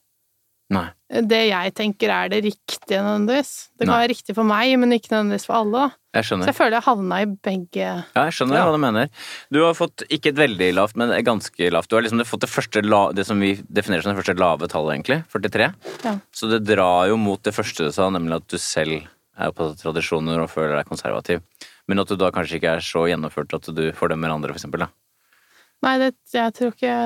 Nei. 0.75 0.89
det 1.23 1.39
jeg 1.47 1.73
tenker 1.79 2.11
er 2.11 2.31
det 2.33 2.41
riktige 2.43 2.99
nødvendigvis. 2.99 3.51
Det 3.79 3.85
kan 3.85 3.93
Nei. 3.93 4.01
være 4.03 4.11
riktig 4.11 4.35
for 4.35 4.49
meg, 4.49 4.73
men 4.83 4.95
ikke 4.97 5.13
nødvendigvis 5.13 5.47
for 5.47 5.59
alle. 5.61 5.83
Jeg 6.17 6.27
skjønner. 6.27 6.49
Så 6.49 6.51
jeg 6.51 6.59
føler 6.59 6.77
jeg 6.77 6.87
havna 6.87 7.19
i 7.23 7.29
begge 7.49 7.85
Ja, 7.85 8.25
jeg 8.25 8.35
skjønner 8.35 8.59
ja. 8.59 8.65
hva 8.67 8.75
du 8.75 8.83
mener. 8.83 9.11
Du 9.55 9.61
har 9.63 9.77
fått 9.79 10.03
ikke 10.11 10.33
et 10.33 10.41
veldig 10.41 10.71
lavt, 10.75 10.99
men 10.99 11.13
ganske 11.27 11.71
lavt. 11.71 11.91
Du 11.91 11.97
har 11.99 12.07
liksom 12.07 12.25
fått 12.27 12.47
det 12.47 12.51
første 12.51 12.83
det 12.83 13.27
som 13.29 13.43
vi 13.43 13.53
definerer 13.69 14.03
som 14.03 14.15
det 14.15 14.19
første 14.19 14.39
lave 14.41 14.71
tallet, 14.73 14.97
egentlig. 14.97 15.21
43. 15.31 15.71
Ja. 16.09 16.17
Så 16.35 16.51
det 16.51 16.65
drar 16.67 17.07
jo 17.13 17.21
mot 17.21 17.43
det 17.47 17.55
første 17.55 17.87
du 17.87 17.95
sa, 17.95 18.11
nemlig 18.11 18.41
at 18.41 18.51
du 18.51 18.59
selv 18.59 19.07
er 19.37 19.53
på 19.55 19.71
tradisjoner 19.79 20.41
og 20.43 20.51
føler 20.51 20.79
deg 20.81 20.89
konservativ. 20.89 21.45
Men 21.87 22.03
at 22.03 22.11
du 22.11 22.19
da 22.19 22.33
kanskje 22.35 22.59
ikke 22.59 22.79
er 22.79 22.85
så 22.85 23.05
gjennomført 23.07 23.55
at 23.55 23.69
du 23.77 23.85
fordømmer 23.95 24.33
andre, 24.33 24.51
for 24.51 24.59
eksempel, 24.59 24.87
da. 24.87 24.91
Nei, 25.85 25.99
det, 26.01 26.15
jeg 26.33 26.55
tror 26.57 26.73
ikke 26.73 26.97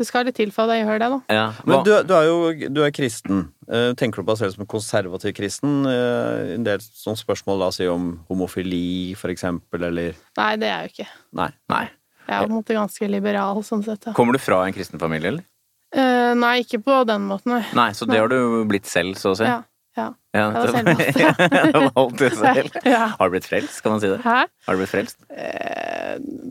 det 0.00 0.06
skal 0.08 0.24
litt 0.24 0.38
til 0.38 0.48
for 0.54 0.64
at 0.64 0.78
jeg 0.78 0.86
gjør 0.88 1.02
det, 1.02 1.08
da. 1.12 1.18
Ja, 1.36 1.46
Men 1.68 1.82
du, 1.84 1.90
du, 2.08 2.12
er 2.16 2.24
jo 2.24 2.68
du 2.72 2.80
er 2.86 2.92
kristen. 2.96 3.42
Uh, 3.68 3.92
tenker 4.00 4.22
du 4.22 4.24
på 4.24 4.32
deg 4.32 4.40
selv 4.40 4.56
som 4.56 4.68
konservativ 4.70 5.34
kristen? 5.36 5.82
Uh, 5.84 6.56
en 6.56 6.64
del 6.64 6.80
sånne 6.80 7.20
spørsmål 7.20 7.66
da 7.66 7.68
si 7.76 7.88
om 7.90 8.14
homofili, 8.30 9.12
for 9.20 9.32
eksempel, 9.32 9.84
eller 9.90 10.16
Nei, 10.40 10.50
det 10.60 10.70
er 10.70 10.72
jeg 10.72 10.88
jo 10.88 10.94
ikke. 10.94 11.08
Nei. 11.42 11.50
Nei. 11.74 11.84
Jeg 12.24 12.36
er 12.36 12.46
på 12.46 12.52
en 12.52 12.56
måte 12.56 12.76
ganske 12.78 13.10
liberal, 13.10 13.60
sånn 13.66 13.84
sett. 13.84 14.08
Ja. 14.08 14.14
Kommer 14.16 14.36
du 14.36 14.40
fra 14.40 14.62
en 14.64 14.76
kristen 14.76 15.02
familie, 15.02 15.34
eller? 15.34 15.46
Uh, 15.90 16.32
nei, 16.38 16.60
ikke 16.62 16.80
på 16.86 17.00
den 17.08 17.24
måten, 17.28 17.56
nei. 17.56 17.64
Nei, 17.76 17.90
Så 17.98 18.06
det 18.06 18.14
nei. 18.14 18.20
har 18.22 18.32
du 18.32 18.64
blitt 18.70 18.88
selv, 18.88 19.18
så 19.20 19.34
å 19.34 19.38
si? 19.38 19.44
Ja. 19.48 19.60
Ja. 20.00 20.08
ja 20.36 20.46
det 20.54 20.60
var 20.60 21.00
selvvalgt. 21.12 21.94
Valgt 21.96 22.18
det 22.22 22.30
selv. 22.40 22.76
Har 23.20 23.30
du 23.30 23.34
blitt 23.36 23.48
frelst, 23.48 23.80
kan 23.84 23.94
man 23.94 24.02
si 24.02 24.10
det? 24.12 24.20
Hæ? 24.24 24.38
Har 24.66 24.76
du 24.76 24.82
blitt 24.82 24.94
frelst? 24.94 25.20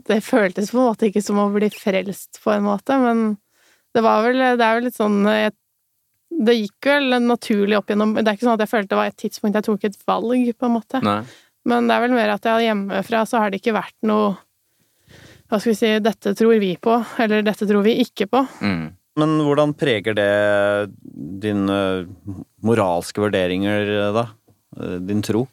det 0.08 0.16
føltes 0.24 0.70
på 0.72 0.78
en 0.78 0.86
måte 0.86 1.08
ikke 1.10 1.20
som 1.24 1.38
å 1.42 1.50
bli 1.52 1.68
frelst, 1.74 2.38
på 2.40 2.52
en 2.54 2.64
måte, 2.64 2.96
men 3.02 3.24
det 3.94 4.02
var 4.06 4.22
vel 4.24 4.38
Det 4.38 4.64
er 4.64 4.78
vel 4.78 4.86
litt 4.86 4.96
sånn 4.96 5.18
jeg, 5.26 5.52
Det 6.30 6.54
gikk 6.54 6.86
vel 6.86 7.16
naturlig 7.26 7.76
opp 7.76 7.90
gjennom 7.90 8.14
Det 8.16 8.22
er 8.22 8.38
ikke 8.38 8.46
sånn 8.46 8.54
at 8.54 8.64
jeg 8.64 8.70
følte 8.70 8.92
det 8.94 9.00
var 9.00 9.10
et 9.10 9.18
tidspunkt 9.20 9.58
jeg 9.58 9.66
tok 9.66 9.88
et 9.88 9.98
valg, 10.08 10.52
på 10.56 10.68
en 10.68 10.76
måte. 10.76 11.00
Nei. 11.04 11.20
Men 11.68 11.90
det 11.90 11.96
er 11.96 12.04
vel 12.06 12.14
mer 12.16 12.32
at 12.36 12.46
jeg 12.48 12.70
hjemmefra 12.70 13.24
så 13.28 13.42
har 13.42 13.52
det 13.52 13.60
ikke 13.60 13.76
vært 13.76 13.96
noe 14.08 14.32
Hva 15.50 15.58
skal 15.58 15.72
vi 15.72 15.76
si 15.80 15.90
Dette 16.06 16.32
tror 16.38 16.56
vi 16.62 16.72
på, 16.80 16.96
eller 17.20 17.44
dette 17.44 17.68
tror 17.68 17.84
vi 17.84 17.98
ikke 18.04 18.30
på. 18.30 18.44
Mm. 18.62 18.86
Men 19.20 19.38
hvordan 19.44 19.74
preger 19.76 20.16
det 20.16 20.30
dine 21.44 21.78
moralske 22.64 23.22
vurderinger, 23.22 23.90
da? 24.16 24.28
Din 25.04 25.22
tro? 25.26 25.46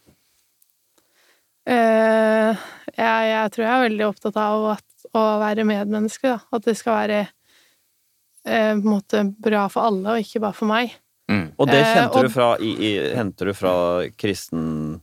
Uh, 1.67 2.55
jeg, 2.95 3.23
jeg, 3.27 3.49
tror 3.51 3.65
jeg 3.65 3.73
er 3.73 3.83
veldig 3.89 4.05
opptatt 4.07 4.37
av 4.39 4.69
at, 4.77 4.85
å 5.11 5.23
være 5.41 5.65
medmenneske, 5.67 6.29
da. 6.31 6.39
At 6.55 6.67
det 6.67 6.77
skal 6.79 6.95
være 7.01 7.19
uh, 7.27 8.47
på 8.47 8.77
en 8.77 8.87
måte 8.87 9.25
bra 9.43 9.65
for 9.71 9.89
alle, 9.89 10.15
og 10.15 10.23
ikke 10.23 10.43
bare 10.45 10.55
for 10.55 10.71
meg. 10.71 10.95
Mm. 11.27 11.49
Og 11.59 11.67
det 11.67 11.81
eh, 11.83 12.05
og, 12.07 12.21
du 12.23 12.31
fra, 12.31 12.53
i, 12.63 12.71
i, 12.71 12.91
henter 13.17 13.51
du 13.51 13.55
fra 13.57 13.73
kristendommen? 14.15 15.01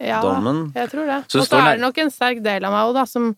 Ja, 0.00 0.22
jeg 0.80 0.92
tror 0.92 1.04
det. 1.08 1.18
og 1.28 1.44
så 1.44 1.60
er 1.60 1.76
det 1.76 1.84
nok 1.84 2.00
en 2.00 2.12
sterk 2.12 2.40
del 2.44 2.64
av 2.64 2.72
meg 2.72 2.88
òg, 2.88 2.96
da, 2.96 3.04
som 3.08 3.34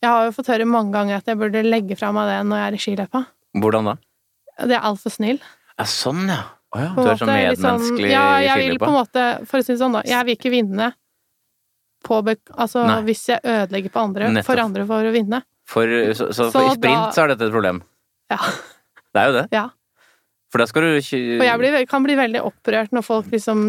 Jeg 0.00 0.08
har 0.08 0.28
jo 0.28 0.36
fått 0.36 0.52
høre 0.52 0.68
mange 0.70 0.94
ganger 0.94 1.18
at 1.18 1.26
jeg 1.28 1.38
burde 1.40 1.64
legge 1.66 1.98
fra 1.98 2.12
meg 2.14 2.30
det 2.30 2.38
når 2.46 2.62
jeg 2.62 2.68
er 2.68 2.76
i 2.76 2.80
skiløypa. 2.84 3.24
Hvordan 3.58 3.90
da? 3.90 3.96
Det 4.68 4.76
er 4.76 4.86
altfor 4.90 5.14
snill. 5.14 5.40
Ja, 5.78 5.86
sånn, 5.88 6.26
ja. 6.28 6.42
Oh, 6.70 6.78
ja. 6.78 6.90
Du 6.94 7.02
er 7.02 7.16
så 7.16 7.24
sånn 7.24 7.32
medmenneskelig 7.34 8.04
liksom, 8.04 8.12
ja, 8.12 8.26
jeg 8.44 8.62
vil 8.62 8.78
på 8.78 8.90
en 8.90 8.94
måte, 8.94 9.22
for 9.50 9.58
å 9.58 9.66
si 9.66 9.72
det 9.72 9.80
sånn, 9.80 9.96
da, 9.96 10.04
jeg 10.06 10.26
vil 10.28 10.36
ikke 10.36 10.52
vinne 10.54 10.92
på 12.06 12.20
Altså 12.22 12.84
Nei. 12.86 13.00
hvis 13.08 13.26
jeg 13.28 13.42
ødelegger 13.44 13.92
på 13.92 14.00
andre, 14.00 14.30
Nettopp. 14.32 14.46
for 14.46 14.62
andre 14.62 14.86
for 14.88 15.08
å 15.08 15.10
vinne. 15.12 15.42
For, 15.68 15.90
så, 16.14 16.30
så, 16.30 16.46
så 16.46 16.52
for 16.54 16.70
i 16.70 16.78
sprint 16.78 16.96
da, 16.96 17.10
så 17.12 17.24
er 17.24 17.34
dette 17.34 17.50
et 17.50 17.52
problem? 17.52 17.82
Ja. 18.30 18.38
Det 19.10 19.20
er 19.20 19.28
jo 19.28 19.36
det. 19.36 19.44
Ja. 19.54 19.66
For 20.50 20.62
da 20.62 20.66
skal 20.66 20.82
du 20.82 20.96
ikke 20.98 21.18
Og 21.36 21.44
jeg 21.46 21.58
blir, 21.60 21.76
kan 21.90 22.02
bli 22.02 22.16
veldig 22.18 22.40
opprørt 22.42 22.94
når 22.94 23.04
folk 23.06 23.28
liksom 23.30 23.68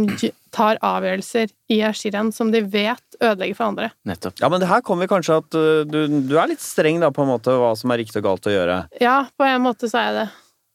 tar 0.54 0.80
avgjørelser 0.82 1.51
i 1.73 1.77
skirenn 1.97 2.32
som 2.34 2.49
de 2.54 2.63
vet 2.65 3.17
ødelegger 3.19 3.58
for 3.58 3.69
andre. 3.69 3.91
Nettopp. 4.10 4.39
Ja, 4.41 4.49
men 4.49 4.63
det 4.63 4.69
her 4.71 4.82
kommer 4.86 5.10
kanskje 5.10 5.38
at 5.43 5.58
uh, 5.58 5.84
du, 5.86 5.99
du, 6.25 6.36
er 6.41 6.49
litt 6.49 6.63
streng 6.63 7.01
da, 7.04 7.12
på 7.13 7.25
en 7.25 7.34
måte, 7.36 7.54
hva 7.54 7.75
som 7.77 7.93
er 7.93 8.01
riktig 8.01 8.23
og 8.23 8.32
galt 8.32 8.49
å 8.49 8.56
gjøre? 8.56 8.80
Ja, 9.01 9.17
på 9.38 9.45
en 9.45 9.65
måte 9.65 9.91
så 9.91 10.01
er 10.01 10.10
jeg 10.10 10.17
det. 10.23 10.25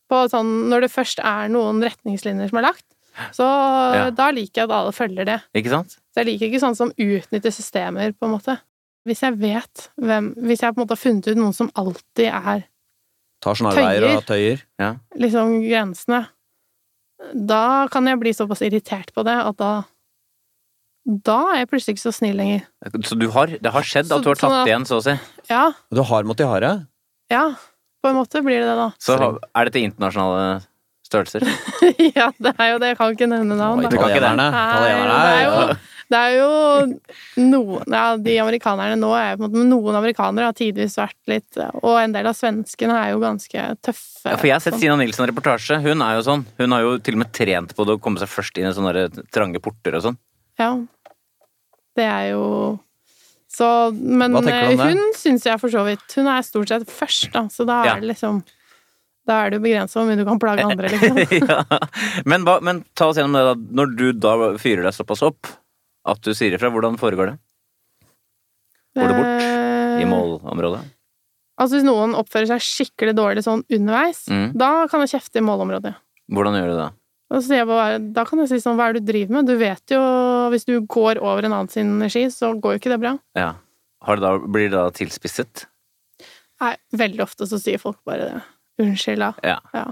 På 0.06 0.26
sånn, 0.30 0.68
når 0.70 0.86
det 0.86 0.92
først 0.94 1.22
er 1.24 1.48
noen 1.50 1.80
retningslinjer 1.82 2.52
som 2.52 2.60
er 2.60 2.68
lagt, 2.68 2.86
så 3.34 3.46
ja. 3.96 4.06
da 4.14 4.28
liker 4.34 4.62
jeg 4.62 4.68
at 4.68 4.74
alle 4.76 4.92
følger 4.94 5.28
det. 5.28 5.40
Ikke 5.56 5.72
sant? 5.72 5.96
Så 6.12 6.22
jeg 6.22 6.30
liker 6.30 6.50
ikke 6.50 6.62
sånn 6.62 6.78
som 6.78 6.92
utnytter 6.92 7.54
systemer, 7.54 8.12
på 8.12 8.28
en 8.28 8.34
måte. 8.36 8.58
Hvis 9.06 9.22
jeg 9.22 9.36
vet 9.38 9.84
hvem 10.02 10.32
Hvis 10.48 10.64
jeg 10.64 10.74
på 10.74 10.80
en 10.80 10.82
måte 10.82 10.96
har 10.96 10.98
funnet 10.98 11.28
ut 11.30 11.38
noen 11.38 11.54
som 11.54 11.68
alltid 11.78 12.26
er 12.26 12.64
Tar 13.44 13.58
snarveier 13.58 14.06
og 14.08 14.24
tøyer. 14.26 14.62
Ja. 14.80 14.96
Liksom 15.14 15.60
grensene. 15.62 16.22
Da 17.36 17.86
kan 17.92 18.08
jeg 18.08 18.18
bli 18.20 18.32
såpass 18.34 18.64
irritert 18.66 19.12
på 19.14 19.24
det 19.26 19.36
at 19.36 19.58
da 19.60 19.72
Da 21.06 21.36
er 21.52 21.62
jeg 21.62 21.70
plutselig 21.70 21.96
ikke 21.96 22.06
så 22.08 22.14
snill 22.16 22.40
lenger. 22.40 22.64
Så 23.06 23.18
du 23.20 23.28
har, 23.30 23.52
det 23.62 23.72
har 23.72 23.86
skjedd 23.86 24.10
at 24.10 24.24
du 24.24 24.30
har 24.32 24.40
tatt 24.40 24.50
sånn 24.50 24.66
igjen, 24.66 24.86
så 24.88 24.98
å 24.98 25.04
si? 25.04 25.14
Ja. 25.52 25.68
Du 25.94 26.02
har 26.02 26.26
måttet 26.26 26.50
ha 26.50 26.58
det? 26.64 26.74
Ja. 27.30 27.44
På 28.02 28.12
en 28.12 28.18
måte 28.20 28.42
blir 28.44 28.61
det 28.62 28.68
det, 28.68 28.78
da. 28.78 28.88
Så 29.02 29.16
er 29.18 29.68
dette 29.68 29.82
internasjonale 29.82 30.62
størrelser? 31.06 31.46
ja, 32.18 32.30
det 32.38 32.54
er 32.54 32.72
jo 32.72 32.80
det. 32.82 32.92
Jeg 32.92 32.98
kan 33.00 33.12
ikke 33.16 33.28
nevne 33.30 33.59
navn. 33.59 33.85
Du 33.85 33.96
kan 33.96 34.11
ikke 34.11 34.22
det? 34.22 34.32
Italienerne. 34.32 34.48
Det 34.87 35.37
er 35.37 35.44
jo 35.46 35.76
det 36.06 36.18
er 36.18 36.37
jo 36.37 37.46
noen 37.50 37.94
Ja, 37.94 38.14
de 38.20 38.37
amerikanerne 38.38 38.94
nå 39.00 39.09
er 39.18 39.32
jo 39.32 39.40
på 39.40 39.46
en 39.48 39.48
måte 39.48 39.64
Noen 39.66 39.98
amerikanere 39.98 40.50
har 40.50 40.56
tidvis 40.56 40.94
vært 41.00 41.18
litt 41.30 41.59
Og 41.80 41.96
en 41.98 42.14
del 42.14 42.28
av 42.30 42.37
svenskene 42.38 42.94
er 43.00 43.11
jo 43.14 43.22
ganske 43.24 43.64
tøffe. 43.82 44.30
Ja, 44.30 44.37
for 44.37 44.46
jeg 44.46 44.54
har 44.54 44.62
sett 44.62 44.78
Stina 44.78 44.94
Nilsen-reportasje. 45.00 45.80
Hun 45.82 46.04
er 46.06 46.18
jo 46.18 46.24
sånn. 46.26 46.44
Hun 46.61 46.74
har 46.74 46.85
jo 46.85 46.96
til 47.02 47.18
og 47.18 47.24
med 47.24 47.32
trent 47.35 47.74
på 47.76 47.87
det 47.87 47.96
å 47.96 48.02
komme 48.02 48.22
seg 48.22 48.30
først 48.30 48.59
inn 48.59 48.70
i 48.70 48.74
sånne 48.76 49.09
trange 49.35 49.62
porter 49.62 49.98
og 49.98 50.06
sånn. 50.06 50.18
Ja. 50.61 50.70
Det 51.96 52.06
er 52.06 52.30
jo 52.35 52.44
Så 53.56 53.66
Men 53.96 54.34
eh, 54.42 54.74
hun 54.76 54.98
syns 55.16 55.46
jeg 55.48 55.60
for 55.62 55.72
så 55.72 55.84
vidt 55.86 56.12
Hun 56.18 56.26
er 56.28 56.42
stort 56.44 56.68
sett 56.68 56.84
først, 56.92 57.30
da, 57.32 57.46
så 57.48 57.64
da 57.68 57.76
Ja. 57.86 57.94
er 57.96 58.02
det 58.02 58.10
liksom 58.10 58.42
Da 59.26 59.38
er 59.46 59.50
det 59.54 59.58
jo 59.60 59.64
begrensa 59.64 59.96
hvor 60.00 60.06
mye 60.10 60.18
du 60.20 60.24
kan 60.28 60.38
plage 60.42 60.66
andre, 60.66 60.90
liksom. 60.92 61.16
ja. 61.40 61.62
men, 62.28 62.44
hva, 62.46 62.58
men 62.62 62.84
ta 62.94 63.08
oss 63.10 63.16
gjennom 63.18 63.32
det, 63.38 63.44
da. 63.48 63.54
Når 63.80 63.94
du 63.96 64.04
da 64.12 64.34
fyrer 64.60 64.84
deg 64.86 64.94
såpass 64.94 65.22
opp 65.26 65.48
at 66.06 66.20
du 66.22 66.30
sier 66.36 66.54
ifra, 66.54 66.68
hvordan 66.70 66.98
foregår 67.00 67.32
det? 67.32 67.38
Går 68.96 69.08
det 69.10 69.16
bort 69.16 69.32
Eh, 69.96 70.02
I 70.02 70.06
målområdet? 70.08 70.82
Altså 71.58 71.78
hvis 71.78 71.86
noen 71.88 72.12
oppfører 72.18 72.50
seg 72.50 72.60
skikkelig 72.62 73.14
dårlig 73.16 73.42
sånn 73.46 73.62
underveis, 73.72 74.26
Mm. 74.28 74.52
da 74.60 74.86
kan 74.92 75.00
jeg 75.00 75.14
kjefte 75.16 75.40
i 75.40 75.44
målområdet. 75.46 75.94
Hvordan 76.30 76.54
gjør 76.58 76.68
du 76.70 76.76
det? 76.82 76.90
Da, 77.66 77.98
da 78.20 78.24
kan 78.28 78.38
jeg 78.44 78.48
si 78.52 78.58
sånn, 78.62 78.76
hva 78.76 78.90
er 78.90 78.92
det 78.98 79.06
du 79.06 79.12
driver 79.12 79.32
med? 79.40 79.46
Du 79.48 79.56
vet 79.56 79.82
jo, 79.90 80.00
hvis 80.52 80.66
du 80.68 80.74
går 80.87 81.20
over 81.22 81.46
en 81.46 81.52
annen 81.54 81.70
sin 81.72 81.94
energi, 81.98 82.26
så 82.32 82.52
går 82.61 82.76
jo 82.76 82.82
ikke 82.82 82.92
det 82.94 83.00
bra. 83.02 83.14
Ja. 83.38 83.52
Har 84.06 84.18
det 84.18 84.26
da, 84.26 84.32
blir 84.38 84.68
det 84.70 84.76
da 84.76 84.88
tilspisset? 84.94 85.66
Nei, 86.62 86.74
veldig 86.96 87.22
ofte 87.24 87.46
så 87.48 87.59
sier 87.61 87.80
folk 87.82 87.98
bare 88.09 88.28
det. 88.30 88.42
Unnskyld, 88.82 89.22
da. 89.24 89.32
Ja. 89.44 89.59
Ja. 89.76 89.87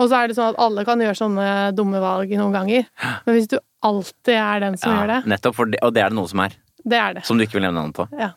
Og 0.00 0.08
så 0.08 0.16
er 0.16 0.30
det 0.30 0.36
sånn 0.38 0.54
at 0.54 0.60
alle 0.60 0.84
kan 0.88 1.00
gjøre 1.02 1.16
sånne 1.18 1.46
dumme 1.76 2.00
valg 2.00 2.30
noen 2.36 2.54
ganger. 2.56 2.86
Men 3.26 3.36
hvis 3.36 3.50
du 3.52 3.58
alltid 3.84 4.36
er 4.36 4.62
den 4.64 4.78
som 4.80 4.94
gjør 4.96 5.10
det, 5.12 5.18
Nettopp, 5.28 5.56
for 5.58 5.68
det, 5.72 5.80
og 5.84 5.92
det 5.96 6.04
er 6.04 6.12
det 6.12 6.16
noen 6.20 6.30
som 6.30 6.40
er. 6.46 6.54
det 6.88 7.00
er 7.00 7.18
det. 7.18 7.24
Som 7.28 7.40
du 7.40 7.44
ikke 7.44 7.58
vil 7.58 7.66
nevne 7.66 7.82
navnet 7.82 7.98
på. 7.98 8.06
Ja. 8.16 8.30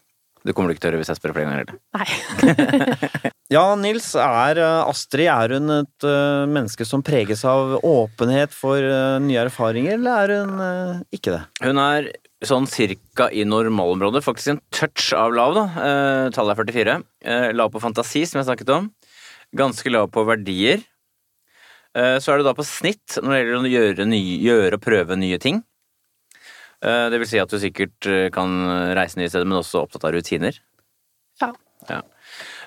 Det 0.43 0.55
kommer 0.55 0.69
du 0.69 0.75
ikke 0.75 0.83
til 0.83 0.89
å 0.89 0.93
høre 0.93 1.03
hvis 1.03 1.11
jeg 1.13 1.19
spør 1.21 1.35
flere 1.37 1.49
ganger. 1.49 1.63
Eller? 1.63 1.77
Nei. 1.99 3.31
Ja, 3.53 3.75
Nils, 3.77 4.07
er 4.17 4.57
eh, 4.57 4.89
Astrid 4.89 5.27
er 5.29 5.51
hun 5.53 5.69
et 5.75 6.05
eh, 6.09 6.45
menneske 6.49 6.87
som 6.89 7.03
preges 7.05 7.43
av 7.45 7.75
åpenhet 7.85 8.55
for 8.55 8.81
eh, 8.81 9.19
nye 9.21 9.43
erfaringer, 9.43 9.99
eller 9.99 10.23
er 10.23 10.33
hun 10.39 11.03
ikke 11.13 11.35
det? 11.35 11.41
Hun 11.61 11.81
er 11.83 12.07
sånn 12.47 12.65
cirka 12.69 13.29
i 13.31 13.43
normalområdet. 13.47 14.23
Faktisk 14.25 14.53
en 14.53 14.61
touch 14.73 15.11
av 15.17 15.35
lav, 15.35 15.53
da. 15.57 15.65
Eh, 15.83 16.31
tallet 16.35 16.55
er 16.55 16.63
44. 16.63 16.95
Eh, 17.23 17.49
lav 17.55 17.71
på 17.73 17.81
fantasi, 17.83 18.23
som 18.27 18.41
jeg 18.41 18.49
snakket 18.49 18.73
om. 18.75 18.89
Ganske 19.55 19.93
lav 19.93 20.09
på 20.13 20.25
verdier. 20.27 20.81
Eh, 21.93 22.17
så 22.23 22.33
er 22.33 22.41
du 22.41 22.47
da 22.47 22.55
på 22.57 22.65
snitt 22.65 23.19
når 23.21 23.35
det 23.35 23.43
gjelder 23.43 23.69
å 23.69 23.73
gjøre, 23.75 24.09
nye, 24.09 24.39
gjøre 24.47 24.79
og 24.79 24.85
prøve 24.87 25.19
nye 25.19 25.39
ting. 25.41 25.61
Eh, 26.83 27.09
det 27.11 27.19
vil 27.21 27.29
si 27.29 27.39
at 27.39 27.51
du 27.51 27.59
sikkert 27.61 28.07
eh, 28.11 28.29
kan 28.33 28.53
reise 28.97 29.19
nye 29.19 29.31
steder, 29.31 29.47
men 29.47 29.61
også 29.61 29.85
opptatt 29.85 30.07
av 30.09 30.15
rutiner. 30.15 30.57
Ja. 31.41 31.53
Ja. 31.89 32.01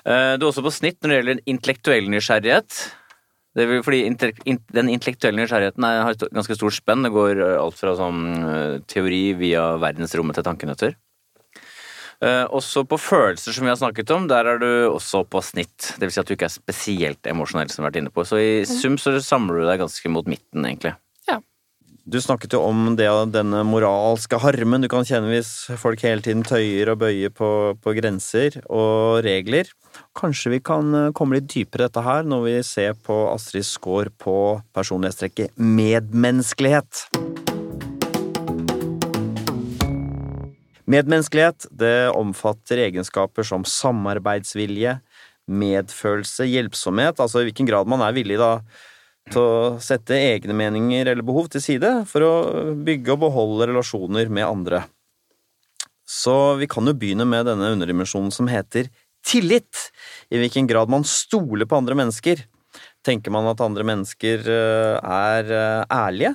Eh, 0.05 0.33
Du 0.37 0.45
er 0.45 0.49
også 0.49 0.65
på 0.65 0.73
snitt 0.73 1.01
når 1.01 1.09
det 1.09 1.19
gjelder 1.19 1.43
intellektuell 1.53 2.09
nysgjerrighet. 2.13 2.79
Det 3.57 3.65
vil, 3.65 3.81
fordi 3.81 4.03
Den 4.73 4.89
intellektuelle 4.93 5.41
nysgjerrigheten 5.41 5.85
er, 5.85 6.03
har 6.05 6.13
et 6.13 6.29
ganske 6.33 6.57
stort 6.57 6.77
spenn. 6.77 7.05
Det 7.05 7.13
går 7.13 7.41
alt 7.57 7.77
fra 7.77 7.95
sånn 7.97 8.83
teori 8.85 9.33
via 9.37 9.71
verdensrommet 9.81 10.37
til 10.37 10.45
tankenøtter. 10.45 10.97
Uh, 12.17 12.49
også 12.49 12.81
på 12.89 12.97
følelser, 12.97 13.53
som 13.53 13.65
vi 13.65 13.69
har 13.69 13.77
snakket 13.77 14.09
om, 14.13 14.23
der 14.29 14.47
er 14.49 14.61
du 14.61 14.69
også 14.89 15.23
på 15.29 15.41
snitt. 15.45 15.91
Det 15.97 16.07
vil 16.07 16.13
si 16.13 16.21
at 16.21 16.29
du 16.29 16.33
ikke 16.33 16.47
er 16.49 16.53
spesielt 16.53 17.29
emosjonell, 17.29 17.69
som 17.69 17.81
vi 17.81 17.85
har 17.85 17.91
vært 17.91 17.99
inne 18.01 18.13
på. 18.13 18.25
Så 18.25 18.39
i 18.41 18.53
sum 18.65 18.97
så 19.01 19.13
samler 19.21 19.61
du 19.61 19.67
deg 19.69 19.81
ganske 19.83 20.13
mot 20.13 20.29
midten, 20.29 20.65
egentlig. 20.65 20.95
Du 22.07 22.21
snakket 22.23 22.53
jo 22.55 22.61
om 22.63 22.93
det, 22.95 23.07
denne 23.33 23.65
moralske 23.67 24.37
harmen 24.39 24.79
du 24.79 24.87
kan 24.87 25.03
kjenne 25.03 25.27
hvis 25.27 25.49
folk 25.75 25.99
hele 26.05 26.23
tiden 26.23 26.45
tøyer 26.47 26.93
og 26.93 27.01
bøyer 27.01 27.33
på, 27.35 27.49
på 27.83 27.93
grenser 27.97 28.55
og 28.71 29.25
regler. 29.25 29.67
Kanskje 30.15 30.53
vi 30.53 30.61
kan 30.63 30.95
eh, 30.95 31.09
komme 31.11 31.35
litt 31.35 31.49
dypere 31.51 31.83
i 31.83 31.89
dette 31.89 32.05
her 32.05 32.23
når 32.23 32.45
vi 32.45 32.55
ser 32.63 32.95
på 33.03 33.19
Astrids 33.33 33.73
score 33.75 34.15
på 34.23 34.37
personlighetstrekket 34.71 35.59
medmenneskelighet. 35.59 37.03
Medmenneskelighet 40.87 41.67
det 41.75 41.95
omfatter 42.15 42.87
egenskaper 42.87 43.51
som 43.51 43.67
samarbeidsvilje, 43.67 45.01
medfølelse, 45.51 46.47
hjelpsomhet, 46.55 47.19
altså 47.19 47.43
i 47.43 47.51
hvilken 47.51 47.67
grad 47.67 47.91
man 47.91 48.07
er 48.07 48.15
villig 48.15 48.39
da 48.39 48.61
til 49.33 49.41
å 49.43 49.79
sette 49.83 50.17
egne 50.17 50.55
meninger 50.57 51.09
eller 51.11 51.25
behov 51.25 51.49
til 51.53 51.63
side 51.63 51.91
for 52.09 52.25
å 52.25 52.33
bygge 52.87 53.15
og 53.15 53.23
beholde 53.25 53.69
relasjoner 53.71 54.31
med 54.31 54.47
andre. 54.47 54.83
Så 56.07 56.55
vi 56.59 56.69
kan 56.71 56.87
jo 56.87 56.95
begynne 56.95 57.27
med 57.27 57.49
denne 57.49 57.73
underdimensjonen 57.75 58.31
som 58.31 58.47
heter 58.47 58.87
tillit. 59.27 59.89
I 60.31 60.39
hvilken 60.39 60.69
grad 60.69 60.91
man 60.91 61.03
stoler 61.07 61.67
på 61.67 61.79
andre 61.79 61.97
mennesker. 61.99 62.45
Tenker 63.05 63.33
man 63.33 63.47
at 63.51 63.63
andre 63.63 63.83
mennesker 63.87 64.47
eh, 64.51 64.95
er 65.01 65.51
eh, 65.51 65.83
ærlige? 65.91 66.33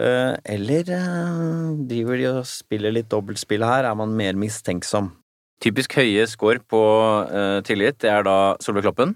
Eh, 0.00 0.34
Eller 0.56 0.90
driver 1.86 2.18
de 2.18 2.28
og 2.32 2.44
spiller 2.50 2.94
litt 2.94 3.10
dobbeltspill 3.12 3.62
her? 3.66 3.86
Er 3.86 3.98
man 3.98 4.16
mer 4.18 4.38
mistenksom? 4.38 5.12
Typisk 5.60 5.98
høye 6.00 6.24
score 6.24 6.62
på 6.64 6.80
tillit, 7.68 7.98
det 8.00 8.08
er 8.08 8.22
da 8.24 8.36
Solveig 8.64 8.86
Kloppen. 8.86 9.10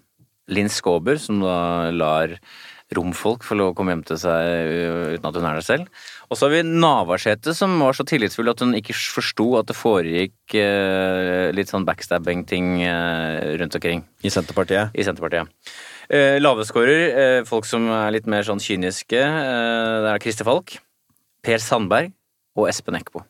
Linn 0.53 0.69
Skåber, 0.69 1.17
som 1.17 1.39
da 1.41 1.89
lar 1.89 2.35
romfolk 2.97 3.45
får 3.47 3.59
lov 3.61 3.73
å 3.73 3.77
komme 3.79 3.95
hjem 3.95 4.05
til 4.09 4.21
seg 4.23 4.71
uh, 4.71 5.15
uten 5.17 5.29
at 5.31 5.39
hun 5.39 5.49
er 5.49 5.59
der 5.59 5.67
selv. 5.67 6.05
Og 6.31 6.39
så 6.39 6.47
har 6.47 6.55
vi 6.55 6.63
Navarsete, 6.67 7.55
som 7.55 7.75
var 7.83 7.97
så 7.97 8.07
tillitsfull 8.09 8.51
at 8.51 8.63
hun 8.65 8.75
ikke 8.79 8.97
forsto 8.97 9.51
at 9.61 9.69
det 9.69 9.77
foregikk 9.77 10.57
eh, 10.59 11.51
litt 11.55 11.71
sånn 11.71 11.85
backstabbing-ting 11.87 12.81
eh, 12.83 13.55
rundt 13.61 13.77
omkring 13.77 14.03
I 14.25 14.33
Senterpartiet? 14.33 14.95
i 14.97 15.05
Senterpartiet. 15.07 15.53
Laveskårer, 16.41 17.03
eh, 17.13 17.45
folk 17.49 17.69
som 17.69 17.87
er 17.93 18.11
litt 18.17 18.27
mer 18.31 18.45
sånn 18.45 18.61
kyniske, 18.61 19.21
eh, 19.21 20.01
det 20.05 20.11
er 20.11 20.25
Christer 20.25 20.49
Falk, 20.49 20.77
Per 21.45 21.63
Sandberg 21.63 22.13
og 22.57 22.69
Espen 22.69 22.99
Eckbo. 22.99 23.25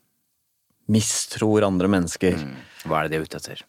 Mistror 0.91 1.67
andre 1.67 1.91
mennesker. 1.91 2.39
Mm. 2.39 2.57
Hva 2.85 3.01
er 3.01 3.09
det 3.09 3.15
de 3.15 3.21
er 3.21 3.29
ute 3.29 3.41
etter? 3.41 3.65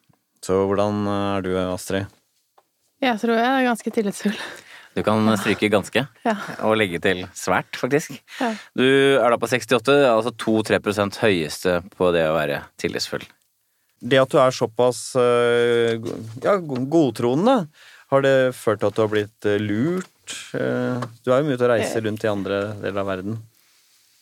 Så 0.46 0.62
hvordan 0.70 1.06
er 1.10 1.46
du, 1.46 1.54
Astrid? 1.58 2.08
Jeg 3.02 3.20
tror 3.22 3.36
jeg 3.36 3.52
er 3.52 3.68
ganske 3.68 3.94
tillitsfull. 3.98 4.38
Du 4.96 5.02
kan 5.04 5.28
stryke 5.38 5.68
ganske, 5.70 6.06
Ja. 6.24 6.36
og 6.64 6.78
legge 6.80 7.02
til 7.04 7.26
svært, 7.36 7.76
faktisk. 7.76 8.16
Ja. 8.40 8.54
Du 8.80 8.86
er 9.20 9.30
da 9.30 9.36
på 9.42 9.50
68, 9.52 9.92
altså 10.08 10.32
2-3% 10.40 11.18
høyeste 11.20 11.82
på 11.98 12.14
det 12.16 12.24
å 12.30 12.36
være 12.38 12.62
tillitsfull. 12.80 13.26
Det 14.06 14.20
at 14.22 14.30
du 14.32 14.38
er 14.40 14.52
såpass 14.56 15.16
eh, 15.20 15.98
ja, 16.44 16.56
godtroende, 16.62 17.68
har 18.14 18.22
det 18.24 18.36
ført 18.56 18.80
til 18.84 18.88
at 18.92 18.96
du 18.96 19.02
har 19.04 19.12
blitt 19.12 19.48
eh, 19.50 19.60
lurt? 19.60 20.36
Eh, 20.56 21.04
Du 21.26 21.32
er 21.34 21.42
jo 21.42 21.48
mye 21.50 21.58
ute 21.58 21.66
og 21.68 21.72
reiser 21.74 22.06
rundt 22.06 22.24
i 22.24 22.32
andre 22.32 22.60
deler 22.80 23.02
av 23.04 23.10
verden. 23.12 23.40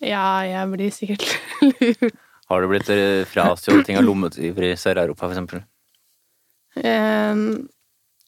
Ja, 0.04 0.26
jeg 0.48 0.72
blir 0.74 0.90
sikkert 0.96 1.28
lurt. 1.70 2.18
Har 2.50 2.62
du 2.66 2.68
blitt 2.74 2.90
frastjålet 3.32 3.86
ting 3.88 3.98
av 4.02 4.04
lommetyver 4.08 4.72
i 4.72 4.74
Sør-Europa, 4.78 5.28
for 5.30 5.36
eksempel? 5.36 5.62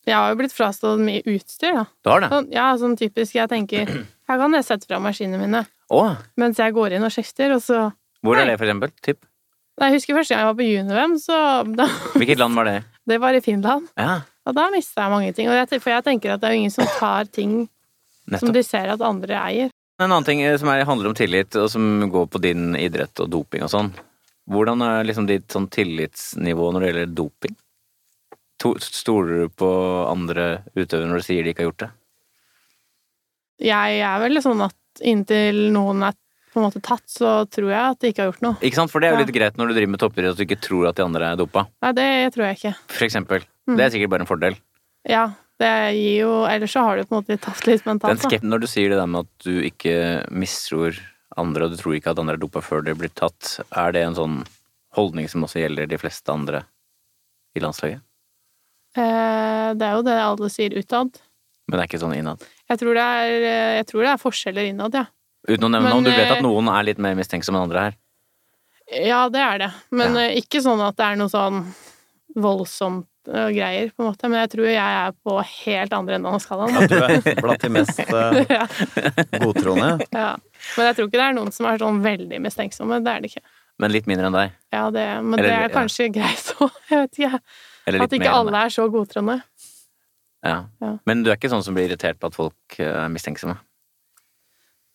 Jeg 0.05 0.15
har 0.15 0.31
jo 0.31 0.37
blitt 0.39 0.53
frastått 0.53 1.01
mye 1.01 1.23
utstyr, 1.25 1.73
da. 1.79 1.85
Du 2.05 2.09
har 2.11 2.21
det? 2.21 2.29
Sånn, 2.33 2.49
ja, 2.53 2.65
sånn 2.77 2.97
typisk. 2.99 3.35
Jeg 3.37 3.49
tenker 3.49 3.89
her 4.29 4.41
kan 4.41 4.53
jeg 4.57 4.65
sette 4.67 4.87
fra 4.89 4.99
maskinene 5.01 5.39
mine 5.41 5.63
Åh. 5.93 6.15
mens 6.41 6.57
jeg 6.61 6.73
går 6.73 6.95
inn 6.97 7.05
og 7.05 7.13
skifter, 7.13 7.53
og 7.57 7.61
så 7.61 7.87
Hvor 8.25 8.37
er 8.41 8.49
det, 8.49 8.57
for 8.57 8.65
eksempel? 8.67 8.93
Tipp? 9.05 9.25
Nei, 9.75 9.89
Jeg 9.91 9.99
husker 9.99 10.15
første 10.15 10.33
gang 10.33 10.45
jeg 10.45 10.49
var 10.49 10.57
på 10.57 10.67
Univem, 10.79 11.15
så 11.19 11.37
da, 11.75 11.87
Hvilket 12.15 12.39
land 12.39 12.55
var 12.55 12.69
det? 12.69 12.77
Det 13.11 13.19
var 13.21 13.37
i 13.37 13.41
Finland. 13.45 13.89
Ja, 14.01 14.21
Og 14.47 14.55
da 14.57 14.69
mista 14.73 15.03
jeg 15.03 15.11
mange 15.13 15.33
ting. 15.37 15.49
Og 15.49 15.53
jeg, 15.57 15.81
for 15.81 15.91
jeg 15.93 16.05
tenker 16.05 16.33
at 16.33 16.41
det 16.41 16.47
er 16.49 16.55
jo 16.55 16.61
ingen 16.63 16.73
som 16.73 16.87
tar 16.97 17.25
ting 17.29 17.67
som 17.67 18.33
nettopp. 18.33 18.53
de 18.55 18.63
ser 18.65 18.89
at 18.93 19.01
andre 19.05 19.37
eier. 19.41 19.69
En 20.01 20.09
annen 20.09 20.25
ting 20.25 20.41
eh, 20.41 20.55
som 20.57 20.69
er, 20.73 20.81
handler 20.85 21.11
om 21.11 21.15
tillit, 21.17 21.53
og 21.61 21.69
som 21.69 22.09
går 22.11 22.25
på 22.33 22.41
din 22.41 22.73
idrett 22.75 23.21
og 23.21 23.29
doping 23.29 23.63
og 23.65 23.69
sånn. 23.71 23.91
Hvordan 24.49 24.81
er 24.85 25.05
liksom 25.07 25.27
ditt 25.29 25.49
sånn 25.53 25.67
tillitsnivå 25.73 26.71
når 26.73 26.81
det 26.81 26.89
gjelder 26.89 27.13
doping? 27.17 27.55
To, 28.63 28.73
stoler 28.79 29.43
du 29.45 29.49
på 29.49 29.69
andre 30.09 30.63
utøvere 30.75 31.09
når 31.09 31.19
du 31.21 31.25
sier 31.27 31.43
de 31.43 31.51
ikke 31.51 31.63
har 31.65 31.71
gjort 31.71 31.83
det? 31.85 31.89
Jeg 33.65 33.99
er 34.03 34.19
vel 34.23 34.41
sånn 34.43 34.61
at 34.65 35.01
inntil 35.03 35.69
noen 35.75 36.03
er 36.07 36.15
på 36.55 36.61
en 36.61 36.67
måte 36.69 36.79
tatt, 36.83 37.03
så 37.11 37.41
tror 37.51 37.67
jeg 37.73 37.83
at 37.83 37.99
de 37.99 38.11
ikke 38.13 38.23
har 38.23 38.29
gjort 38.31 38.43
noe. 38.45 38.55
Ikke 38.63 38.79
sant? 38.79 38.91
For 38.91 39.03
det 39.03 39.09
er 39.09 39.15
jo 39.15 39.19
Ja. 39.19 39.25
litt 39.25 39.35
greit 39.35 39.57
når 39.59 39.67
du 39.67 39.73
driver 39.75 39.91
med 39.91 39.99
toppidrett 39.99 40.31
at 40.31 40.37
du 40.39 40.45
ikke 40.45 40.61
tror 40.63 40.87
at 40.87 40.95
de 40.95 41.03
andre 41.03 41.31
er 41.33 41.35
dopa. 41.35 41.65
Nei, 41.83 41.91
det 41.91 42.33
tror 42.33 42.45
jeg 42.47 42.55
ikke. 42.59 42.75
For 42.95 43.05
eksempel. 43.07 43.43
Mm. 43.67 43.75
Det 43.75 43.83
er 43.85 43.89
sikkert 43.91 44.09
bare 44.13 44.21
en 44.23 44.31
fordel. 44.31 44.55
Ja, 45.05 45.25
det 45.59 45.73
gir 45.95 46.15
jo 46.23 46.31
Ellers 46.47 46.71
så 46.71 46.83
har 46.87 46.95
du 46.95 47.03
på 47.03 47.15
en 47.15 47.23
måte 47.23 47.39
tatt 47.41 47.67
litt 47.67 47.83
Den 47.83 47.97
mentalt, 47.99 48.21
da. 48.21 48.29
skep 48.29 48.41
når 48.47 48.59
du 48.63 48.67
sier 48.67 48.89
det 48.89 48.99
der 48.99 49.07
med 49.07 49.25
at 49.27 49.43
du 49.43 49.61
ikke 49.67 49.97
mistror 50.31 50.95
andre, 51.37 51.65
og 51.67 51.71
du 51.71 51.77
tror 51.77 51.95
ikke 51.99 52.11
at 52.11 52.19
andre 52.23 52.35
er 52.35 52.37
dopa 52.39 52.61
før 52.63 52.85
de 52.85 52.95
blir 52.95 53.11
tatt, 53.13 53.59
er 53.75 53.91
det 53.91 54.03
en 54.07 54.15
sånn 54.15 54.37
holdning 54.95 55.27
som 55.27 55.43
også 55.43 55.59
gjelder 55.59 55.87
de 55.91 55.97
fleste 55.99 56.31
andre 56.31 56.63
i 57.55 57.59
landslaget? 57.59 57.99
Eh, 58.95 59.73
Det 59.75 59.85
er 59.87 59.95
jo 59.97 60.03
det 60.07 60.15
alle 60.23 60.49
sier 60.49 60.75
utad. 60.79 61.19
Men 61.67 61.79
det 61.79 61.83
er 61.83 61.87
ikke 61.89 61.99
sånn 62.03 62.15
innad. 62.15 62.43
Jeg 62.69 62.79
tror 62.79 62.93
det 62.93 63.03
er, 63.03 63.31
eh, 63.49 63.75
jeg 63.81 63.87
tror 63.89 64.01
det 64.05 64.09
er 64.13 64.21
forskjeller 64.21 64.69
innad, 64.69 64.93
ja. 64.93 65.05
Uten 65.47 65.65
å 65.67 65.69
nevne 65.69 65.83
Men, 65.89 65.91
navn, 65.97 66.03
du 66.05 66.11
vet 66.11 66.25
eh, 66.29 66.35
at 66.37 66.41
noen 66.45 66.69
er 66.73 66.83
litt 66.87 66.97
mer 67.01 67.15
mistenksomme 67.17 67.57
enn 67.59 67.67
andre 67.69 67.81
her. 67.87 67.97
Ja, 69.05 69.27
det 69.29 69.41
er 69.41 69.57
det. 69.65 69.71
Men 69.91 70.13
Ja. 70.15 70.21
eh, 70.29 70.35
ikke 70.41 70.61
sånn 70.61 70.81
at 70.87 70.95
det 70.95 71.05
er 71.05 71.15
noe 71.17 71.29
sånn 71.29 71.65
voldsomt 72.35 73.07
eh, 73.27 73.49
greier, 73.55 73.89
på 73.95 74.03
en 74.03 74.09
måte. 74.11 74.29
Men 74.29 74.39
jeg 74.45 74.49
tror 74.53 74.67
jeg 74.69 74.77
er 74.77 75.11
på 75.25 75.37
helt 75.43 75.93
andre 75.93 76.15
enden 76.19 76.33
av 76.33 76.39
skalaen. 76.43 76.73
Ja, 76.75 76.87
du 76.87 76.95
er 77.01 77.41
blant 77.41 77.61
de 77.61 77.69
mest 77.73 77.99
eh, 78.05 78.45
ja, 78.49 78.65
godtroende. 79.41 80.05
ja. 80.13 80.35
Men 80.77 80.89
jeg 80.89 80.95
tror 80.97 81.07
ikke 81.09 81.19
det 81.19 81.27
er 81.29 81.37
noen 81.37 81.51
som 81.55 81.65
er 81.69 81.77
sånn 81.81 82.01
veldig 82.05 82.41
mistenksomme. 82.45 83.01
Det 83.05 83.13
er 83.15 83.21
det 83.25 83.31
ikke. 83.33 83.45
men 83.79 83.91
litt 83.91 84.05
mindre 84.07 84.27
enn 84.29 84.37
deg. 84.37 84.51
Ja, 84.71 84.89
det, 84.89 85.05
men 85.23 85.39
Eller- 85.39 85.49
det 85.49 85.55
er 85.57 85.69
ja. 85.69 85.73
kanskje 85.75 86.11
greit 86.13 86.53
òg. 86.61 86.71
Jeg 86.89 86.99
vet 87.01 87.17
ikke. 87.19 87.31
Litt 87.41 87.43
At 87.85 88.13
ikke 88.13 88.25
mer 88.25 88.39
alle 88.39 88.65
er 88.65 88.73
så 88.73 88.87
godtroende. 88.89 89.39
Ja. 90.45 90.57
Ja. 90.81 90.91
Men 91.09 91.23
du 91.23 91.31
er 91.31 91.37
ikke 91.39 91.51
sånn 91.53 91.63
som 91.65 91.77
blir 91.77 91.89
irritert 91.89 92.19
på 92.21 92.29
at 92.29 92.37
folk 92.37 92.77
eh, 92.79 92.89
er 93.05 93.11
mistenksomme? 93.13 93.57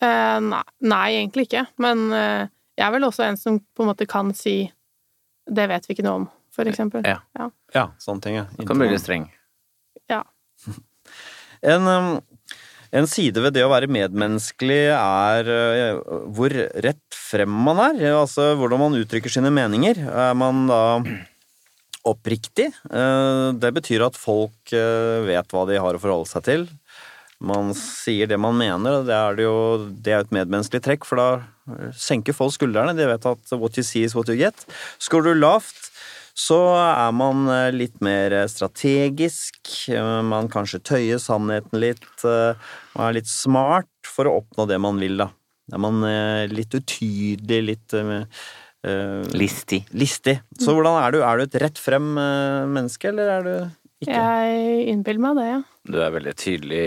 Eh, 0.01 0.39
nei, 0.47 0.63
nei, 0.83 1.07
egentlig 1.19 1.49
ikke. 1.49 1.65
Men 1.83 2.07
eh, 2.17 2.51
jeg 2.79 2.87
er 2.87 2.95
vel 2.95 3.09
også 3.09 3.27
en 3.27 3.39
som 3.39 3.59
på 3.61 3.85
en 3.85 3.91
måte 3.93 4.09
kan 4.11 4.33
si 4.37 4.73
'det 5.51 5.67
vet 5.69 5.89
vi 5.89 5.97
ikke 5.97 6.07
noe 6.07 6.23
om', 6.23 6.31
for 6.55 6.71
eksempel. 6.71 7.03
Ja. 7.07 7.21
Ja, 7.75 7.91
sånne 7.99 8.23
ting, 8.23 8.37
ja. 8.39 8.47
Du 8.57 8.65
kan 8.67 8.79
bli 8.79 8.91
litt 8.91 9.03
streng. 9.03 9.31
En, 11.61 11.85
um, 11.85 12.15
en 12.91 13.07
side 13.11 13.43
ved 13.45 13.53
det 13.53 13.67
å 13.67 13.69
være 13.69 13.91
medmenneskelig 13.93 14.95
er 14.97 15.51
uh, 15.51 15.99
hvor 16.33 16.55
rett 16.81 17.17
frem 17.17 17.53
man 17.53 17.83
er. 17.85 18.01
Altså 18.15 18.55
hvordan 18.57 18.81
man 18.81 18.97
uttrykker 18.97 19.33
sine 19.33 19.53
meninger. 19.53 20.01
Er 20.09 20.33
man 20.39 20.65
da 20.71 20.81
oppriktig? 22.09 22.71
Uh, 22.91 23.53
Det 23.61 23.73
betyr 23.77 24.07
at 24.07 24.17
folk 24.19 24.75
uh, 24.75 25.21
vet 25.27 25.53
hva 25.53 25.67
de 25.69 25.79
har 25.81 25.97
å 25.97 26.03
forholde 26.03 26.31
seg 26.31 26.47
til. 26.47 26.69
Man 27.41 27.73
sier 27.73 28.29
det 28.29 28.37
man 28.37 28.57
mener, 28.61 28.99
og 29.01 29.07
det 29.09 29.17
er 29.17 29.37
det 29.39 29.45
jo 29.47 29.59
det 30.05 30.13
er 30.13 30.25
et 30.27 30.33
medmenneskelig 30.35 30.83
trekk, 30.85 31.07
for 31.09 31.17
da 31.17 31.29
senker 31.97 32.37
folk 32.37 32.53
skuldrene. 32.53 32.93
De 32.99 33.07
vet 33.09 33.29
at 33.31 33.55
what 33.57 33.79
you 33.81 33.85
see 33.87 34.03
is 34.05 34.13
what 34.15 34.29
you 34.29 34.37
get. 34.37 34.67
Skårer 35.01 35.33
du 35.33 35.41
lavt, 35.41 35.89
så 36.37 36.59
er 36.77 37.15
man 37.17 37.49
eh, 37.49 37.71
litt 37.73 37.97
mer 38.05 38.35
strategisk. 38.49 39.57
eh, 39.89 40.21
Man 40.29 40.51
kanskje 40.53 40.83
tøyer 40.85 41.21
sannheten 41.23 41.81
litt. 41.81 42.05
eh, 42.29 42.53
Man 42.95 43.09
er 43.09 43.17
litt 43.23 43.31
smart 43.33 43.89
for 44.05 44.29
å 44.29 44.37
oppnå 44.43 44.69
det 44.69 44.77
man 44.81 45.01
vil, 45.01 45.17
da. 45.25 45.31
Er 45.73 45.81
man 45.81 46.05
eh, 46.05 46.45
litt 46.53 46.77
utydelig, 46.77 47.61
litt 47.73 47.97
eh, 48.87 49.23
Listig. 49.37 49.85
listig. 49.93 50.39
Så 50.61 50.75
hvordan 50.77 50.99
er 51.03 51.13
du? 51.15 51.21
Er 51.25 51.39
du 51.41 51.45
et 51.47 51.61
rett 51.63 51.79
frem 51.81 52.13
eh, 52.19 52.67
menneske, 52.71 53.11
eller 53.13 53.33
er 53.37 53.47
du 53.47 53.55
ikke? 54.01 54.17
Jeg 54.17 54.85
innbiller 54.95 55.21
meg 55.21 55.37
det, 55.41 55.47
ja. 55.51 55.61
Du 55.91 55.99
er 56.01 56.13
veldig 56.15 56.35
tydelig 56.41 56.85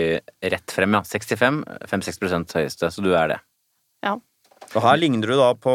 rett 0.54 0.74
frem, 0.74 0.96
ja. 0.98 1.02
65, 1.06 1.60
5-6 1.90 2.56
høyeste, 2.58 2.90
så 2.90 3.04
du 3.04 3.12
er 3.14 3.34
det. 3.34 3.40
Ja. 4.04 4.16
Og 4.74 4.80
her 4.82 4.98
ligner 4.98 5.30
du 5.30 5.36
da 5.38 5.52
på 5.54 5.74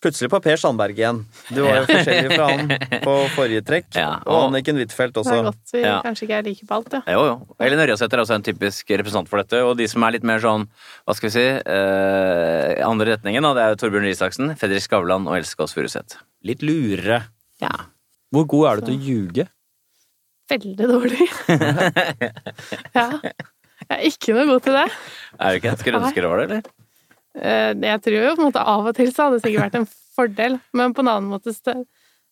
Plutselig 0.00 0.30
på 0.32 0.38
Per 0.40 0.56
Sandberg 0.56 0.96
igjen. 0.96 1.18
Du 1.52 1.58
var 1.60 1.74
jo 1.76 1.82
forskjellig 1.90 2.30
fra 2.32 2.46
han 2.48 2.70
på 3.04 3.14
forrige 3.34 3.60
trekk. 3.68 3.90
Ja, 3.98 4.14
og 4.24 4.30
og- 4.32 4.44
Anniken 4.46 4.78
Huitfeldt 4.80 5.12
Det 5.18 5.26
er 5.28 5.42
godt 5.44 5.74
vi 5.74 5.82
Ja. 5.82 5.98
kanskje 6.00 6.24
ikke 6.24 6.38
er 6.38 6.42
like 6.46 6.64
på 6.66 6.74
alt, 6.78 6.92
ja. 6.96 7.02
Jo, 7.12 7.24
jo. 7.28 7.56
Elin 7.60 7.82
Ørjasæter 7.84 8.16
er 8.16 8.22
også 8.24 8.34
en 8.38 8.42
typisk 8.46 8.88
representant 8.96 9.28
for 9.28 9.42
dette. 9.42 9.60
Og 9.60 9.76
de 9.76 9.86
som 9.86 10.02
er 10.02 10.12
litt 10.16 10.24
mer 10.24 10.40
sånn, 10.40 10.64
hva 11.06 11.14
skal 11.14 11.28
vi 11.28 11.34
si, 11.36 11.44
eh, 11.44 12.80
andre 12.88 13.12
retningen, 13.16 13.42
da, 13.44 13.52
det 13.52 13.62
er 13.66 13.74
jo 13.74 13.80
Torbjørn 13.84 14.08
Røe 14.08 14.16
Isaksen, 14.16 14.56
Fredrik 14.56 14.80
Skavlan 14.88 15.28
og 15.28 15.36
Else 15.36 15.54
Kåss 15.54 15.74
Furuseth. 15.76 16.16
Litt 16.42 16.60
lurere. 16.64 17.24
Ja. 17.60 17.68
Hvor 18.32 18.46
god 18.48 18.64
er 18.70 18.80
du 18.80 18.86
til 18.86 18.96
å 18.96 19.04
ljuge? 19.04 19.48
Veldig 20.48 20.88
dårlig. 20.88 21.28
ja. 22.96 23.06
Jeg 23.90 23.96
er 23.98 24.04
ikke 24.08 24.34
noe 24.36 24.46
god 24.46 24.62
til 24.64 24.72
det. 24.76 24.88
Er 25.40 25.52
du 25.52 25.60
ikke? 25.60 25.78
Skulle 25.78 26.00
ønske 26.00 26.14
det 26.24 26.30
var 26.30 26.40
det, 26.40 26.50
eller? 26.50 26.62
Eh, 27.40 27.72
Jeg 27.80 28.02
tror 28.04 28.18
jo 28.20 28.34
på 28.36 28.42
en 28.44 28.48
måte 28.50 28.62
av 28.66 28.86
og 28.90 28.94
til 28.96 29.10
så 29.12 29.26
hadde 29.28 29.38
det 29.40 29.46
sikkert 29.48 29.66
vært 29.70 29.78
en 29.80 29.88
fordel, 30.16 30.58
men 30.76 30.92
på 30.94 31.00
en 31.04 31.08
annen 31.14 31.30
måte 31.32 31.54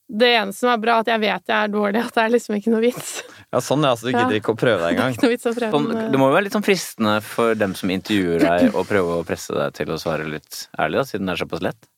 Det 0.08 0.28
eneste 0.38 0.60
som 0.64 0.70
er 0.72 0.78
bra, 0.80 0.98
at 1.02 1.08
jeg 1.10 1.20
vet 1.20 1.50
jeg 1.50 1.56
er 1.56 1.68
dårlig, 1.68 2.00
at 2.00 2.14
det 2.16 2.22
er 2.22 2.30
liksom 2.32 2.54
ikke 2.56 2.70
noe 2.72 2.80
vits. 2.80 3.10
Ja, 3.52 3.60
sånn 3.60 3.82
ja, 3.84 3.90
så 3.96 4.06
du 4.08 4.12
gidder 4.14 4.38
ikke 4.38 4.54
å 4.54 4.56
prøve 4.56 4.80
deg 4.86 4.96
Det 4.96 5.04
engang. 5.04 5.16
å 5.20 5.52
prøve. 5.52 5.70
Sånn, 5.72 6.12
det 6.12 6.18
må 6.20 6.28
jo 6.30 6.34
være 6.36 6.44
litt 6.46 6.56
sånn 6.56 6.64
fristende 6.64 7.18
for 7.24 7.54
dem 7.54 7.74
som 7.76 7.90
intervjuer 7.92 8.40
deg, 8.40 8.72
å 8.76 8.84
prøve 8.88 9.18
å 9.20 9.24
presse 9.28 9.52
deg 9.52 9.74
til 9.76 9.92
å 9.92 9.98
svare 10.00 10.24
litt 10.28 10.68
ærlig, 10.80 10.96
da, 11.02 11.04
siden 11.04 11.28
det 11.28 11.34
er 11.36 11.42
såpass 11.44 11.64
lett. 11.64 11.88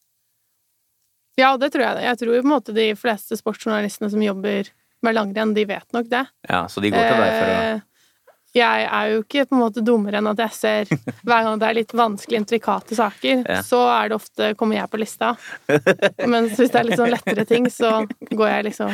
Ja, 1.38 1.56
det 1.56 1.70
tror 1.72 1.84
jeg. 1.86 1.96
det. 1.96 2.02
Jeg 2.08 2.18
tror 2.20 2.34
jo 2.34 2.42
på 2.42 2.48
en 2.50 2.54
måte 2.56 2.74
de 2.76 2.88
fleste 2.98 3.38
sportsjournalistene 3.38 4.10
som 4.10 4.22
jobber 4.22 4.70
med 5.06 5.14
langrenn, 5.16 5.54
de 5.54 5.64
vet 5.70 5.86
nok 5.96 6.10
det. 6.10 6.24
Ja, 6.50 6.64
så 6.68 6.82
de 6.82 6.90
går 6.90 7.06
til 7.06 7.22
deg 7.22 7.30
for 7.38 7.46
å 7.46 7.54
Eh, 7.60 7.80
Jeg 8.54 8.82
er 8.90 9.10
jo 9.12 9.18
ikke 9.22 9.44
på 9.46 9.54
en 9.54 9.60
måte 9.62 9.82
dummere 9.86 10.18
enn 10.18 10.26
at 10.26 10.40
jeg 10.42 10.54
ser 10.56 10.88
hver 11.22 11.44
gang 11.46 11.58
det 11.60 11.66
er 11.68 11.76
litt 11.76 11.92
vanskelig, 11.94 12.40
intrikate 12.40 12.96
saker, 12.98 13.44
Ja. 13.46 13.60
så 13.62 13.78
er 13.86 14.08
det 14.10 14.16
ofte 14.16 14.48
kommer 14.58 14.74
jeg 14.80 14.90
på 14.90 14.98
lista. 14.98 15.28
Mens 16.26 16.56
hvis 16.58 16.72
det 16.72 16.80
er 16.80 16.88
litt 16.88 16.98
sånn 16.98 17.12
lettere 17.14 17.44
ting, 17.46 17.68
så 17.70 17.92
går 18.34 18.48
jeg 18.50 18.64
liksom 18.72 18.90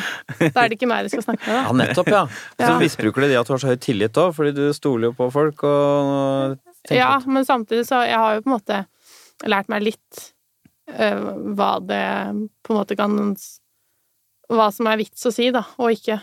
Da 0.52 0.64
er 0.64 0.68
det 0.68 0.76
ikke 0.76 0.90
meg 0.90 1.07
de 1.09 1.14
skal 1.14 1.24
snakke 1.24 1.46
med, 1.48 1.57
Ja, 1.57 1.72
nettopp, 1.72 2.12
ja. 2.12 2.24
Så 2.61 2.68
Ja. 2.68 2.78
misbruker 2.78 3.24
du 3.24 3.28
det 3.32 3.38
at 3.40 3.46
du 3.48 3.54
har 3.54 3.59
så 3.64 3.72
høy 3.72 3.80
tillit 3.80 4.12
òg, 4.20 4.34
fordi 4.36 4.52
du 4.54 4.64
stoler 4.76 5.09
jo 5.09 5.12
på 5.16 5.30
folk 5.32 5.64
og 5.64 6.59
Ja, 6.92 7.18
men 7.26 7.44
samtidig 7.48 7.86
så 7.88 8.04
Jeg 8.07 8.16
har 8.20 8.34
jo 8.36 8.42
på 8.44 8.52
en 8.52 8.59
måte 8.61 8.82
lært 9.48 9.68
meg 9.72 9.82
litt 9.88 10.32
øh, 10.92 11.54
hva 11.57 11.72
det 11.80 12.04
på 12.62 12.72
en 12.74 12.78
måte 12.78 12.96
kan 12.96 13.16
Hva 14.52 14.68
som 14.72 14.86
er 14.86 15.00
vits 15.00 15.24
å 15.26 15.32
si, 15.34 15.48
da, 15.50 15.64
og 15.78 15.90
ikke. 15.96 16.20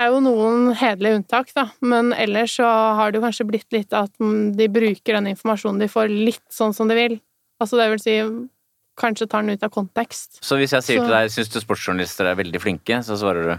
Det 0.00 0.06
er 0.06 0.14
jo 0.14 0.20
noen 0.24 0.70
hederlige 0.80 1.18
unntak, 1.18 1.50
da, 1.52 1.66
men 1.84 2.14
ellers 2.16 2.54
så 2.56 2.64
har 2.96 3.10
det 3.12 3.18
jo 3.20 3.24
kanskje 3.26 3.44
blitt 3.50 3.66
litt 3.76 3.92
at 3.92 4.08
de 4.56 4.68
bruker 4.72 5.18
den 5.18 5.26
informasjonen 5.34 5.82
de 5.84 5.88
får, 5.92 6.08
litt 6.08 6.46
sånn 6.56 6.72
som 6.72 6.88
de 6.88 6.96
vil. 6.96 7.18
Altså 7.60 7.76
det 7.76 7.90
vil 7.92 8.00
si 8.00 8.14
kanskje 8.96 9.28
tar 9.28 9.44
den 9.44 9.58
ut 9.58 9.66
av 9.68 9.68
kontekst. 9.74 10.38
Så 10.40 10.56
hvis 10.56 10.72
jeg 10.72 10.86
sier 10.86 11.02
Så- 11.02 11.04
til 11.04 11.12
deg 11.12 11.28
syns 11.34 11.52
du 11.52 11.60
sportsjournalister 11.60 12.24
er 12.32 12.34
veldig 12.40 12.60
flinke, 12.64 13.02
så 13.04 13.18
svarer 13.20 13.44
du 13.50 13.58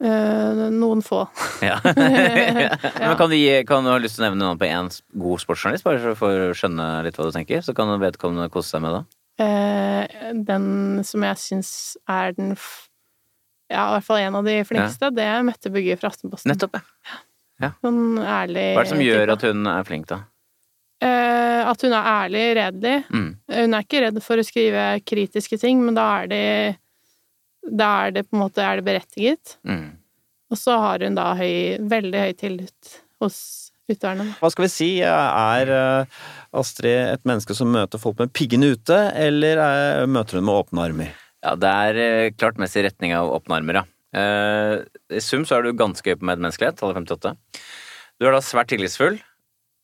Eh, 0.00 0.70
noen 0.72 1.00
få. 1.00 1.22
ja. 1.64 1.78
Men 1.84 3.16
kan 3.16 3.30
du, 3.30 3.36
gi, 3.36 3.62
kan 3.64 3.84
du 3.84 3.88
ha 3.90 3.96
lyst 4.00 4.16
til 4.16 4.24
å 4.24 4.30
nevne 4.30 4.40
noen 4.44 4.58
på 4.60 4.68
én 4.68 4.88
god 5.16 5.40
sportsjournalist, 5.40 5.84
bare 5.84 6.14
for- 6.16 6.48
å 6.50 6.56
skjønne 6.56 7.02
litt 7.04 7.16
hva 7.16 7.28
du 7.28 7.32
tenker? 7.32 7.60
Så 7.64 7.74
kan 7.76 7.88
vedkommende 8.00 8.50
kose 8.52 8.72
seg 8.76 8.82
med 8.84 8.92
det. 8.92 9.04
Eh, 9.44 10.32
den 10.32 11.02
som 11.04 11.20
jeg 11.24 11.36
syns 11.36 11.96
er 12.08 12.32
den 12.32 12.56
Ja, 13.72 13.88
i 13.88 13.96
hvert 13.96 14.06
fall 14.06 14.22
en 14.22 14.38
av 14.38 14.46
de 14.46 14.56
flinkeste, 14.68 15.10
det 15.16 15.24
er 15.26 15.42
Mette 15.46 15.70
Bugge 15.74 15.96
fra 15.98 16.12
Aftenposten. 16.12 16.52
Nettopp, 16.52 16.78
ja. 17.62 17.72
Sånn 17.82 18.18
ærlig 18.20 18.66
Hva 18.76 18.82
er 18.82 18.84
det 18.84 18.92
som 18.92 19.00
gjør 19.00 19.22
type. 19.24 19.36
at 19.38 19.44
hun 19.48 19.68
er 19.72 19.86
flink, 19.88 20.08
da? 20.10 20.18
Eh, 21.02 21.60
at 21.66 21.82
hun 21.84 21.92
er 21.92 22.08
ærlig, 22.12 22.44
redelig. 22.56 22.96
Mm. 23.10 23.28
Hun 23.58 23.76
er 23.76 23.86
ikke 23.86 24.02
redd 24.06 24.20
for 24.24 24.40
å 24.40 24.44
skrive 24.46 24.84
kritiske 25.04 25.58
ting, 25.60 25.80
men 25.84 25.96
da 25.98 26.06
er 26.22 26.28
det 26.32 26.46
Da 27.66 27.88
er 28.06 28.12
det 28.14 28.28
på 28.28 28.36
en 28.36 28.44
måte 28.44 28.62
er 28.62 28.78
det 28.78 28.84
berettiget. 28.86 29.56
Mm. 29.66 29.96
Og 30.52 30.58
så 30.60 30.76
har 30.78 31.02
hun 31.02 31.16
da 31.18 31.32
høy, 31.34 31.80
veldig 31.82 32.20
høy 32.22 32.32
tillit 32.38 32.92
hos 33.18 33.72
utøverne. 33.90 34.28
Hva 34.38 34.50
skal 34.52 34.66
vi 34.68 34.70
si, 34.70 34.90
er 35.02 35.72
eh, 35.74 36.20
Astrid 36.54 37.16
et 37.16 37.24
menneske 37.26 37.56
som 37.58 37.72
møter 37.74 37.98
folk 37.98 38.20
med 38.22 38.30
piggene 38.36 38.70
ute, 38.76 39.00
eller 39.18 39.58
er, 39.58 40.06
møter 40.06 40.38
hun 40.38 40.46
med 40.46 40.54
åpne 40.60 40.84
armer? 40.86 41.25
Ja, 41.46 41.54
det 41.54 41.70
er 41.70 42.00
eh, 42.02 42.32
klart 42.34 42.58
mest 42.58 42.74
i 42.74 42.82
retning 42.82 43.14
av 43.14 43.30
åpne 43.30 43.60
armer, 43.60 43.80
ja. 43.80 43.84
Eh, 44.16 44.82
I 45.14 45.22
sum 45.22 45.44
så 45.46 45.58
er 45.58 45.66
du 45.66 45.78
ganske 45.78 46.02
høy 46.02 46.18
på 46.18 46.26
medmenneskelighet, 46.26 46.78
tallet 46.80 46.98
58. 46.98 47.36
Du 48.18 48.26
er 48.26 48.34
da 48.34 48.42
svært 48.42 48.72
tillitsfull. 48.72 49.20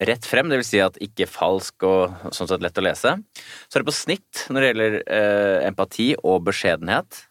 Rett 0.03 0.27
frem, 0.27 0.49
vil 0.51 0.65
si 0.67 0.81
at 0.83 0.97
ikke 1.05 1.29
falsk 1.31 1.85
og 1.87 2.33
sånn 2.35 2.49
sett 2.51 2.65
lett 2.65 2.81
å 2.81 2.83
lese. 2.83 3.13
Så 3.71 3.79
er 3.79 3.85
det 3.85 3.91
på 3.93 3.95
snitt 3.95 4.47
når 4.51 4.59
det 4.65 4.71
gjelder 4.73 4.97
eh, 5.05 5.59
empati 5.69 6.09
og 6.19 6.49
beskjedenhet. 6.49 7.29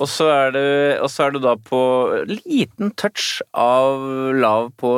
Og 0.00 0.08
så, 0.08 0.26
er 0.32 0.56
så 1.12 1.26
er 1.26 1.34
du 1.34 1.38
da 1.44 1.52
på 1.60 1.78
liten 2.28 2.94
touch 2.96 3.42
av 3.56 4.00
lav 4.36 4.70
på 4.80 4.90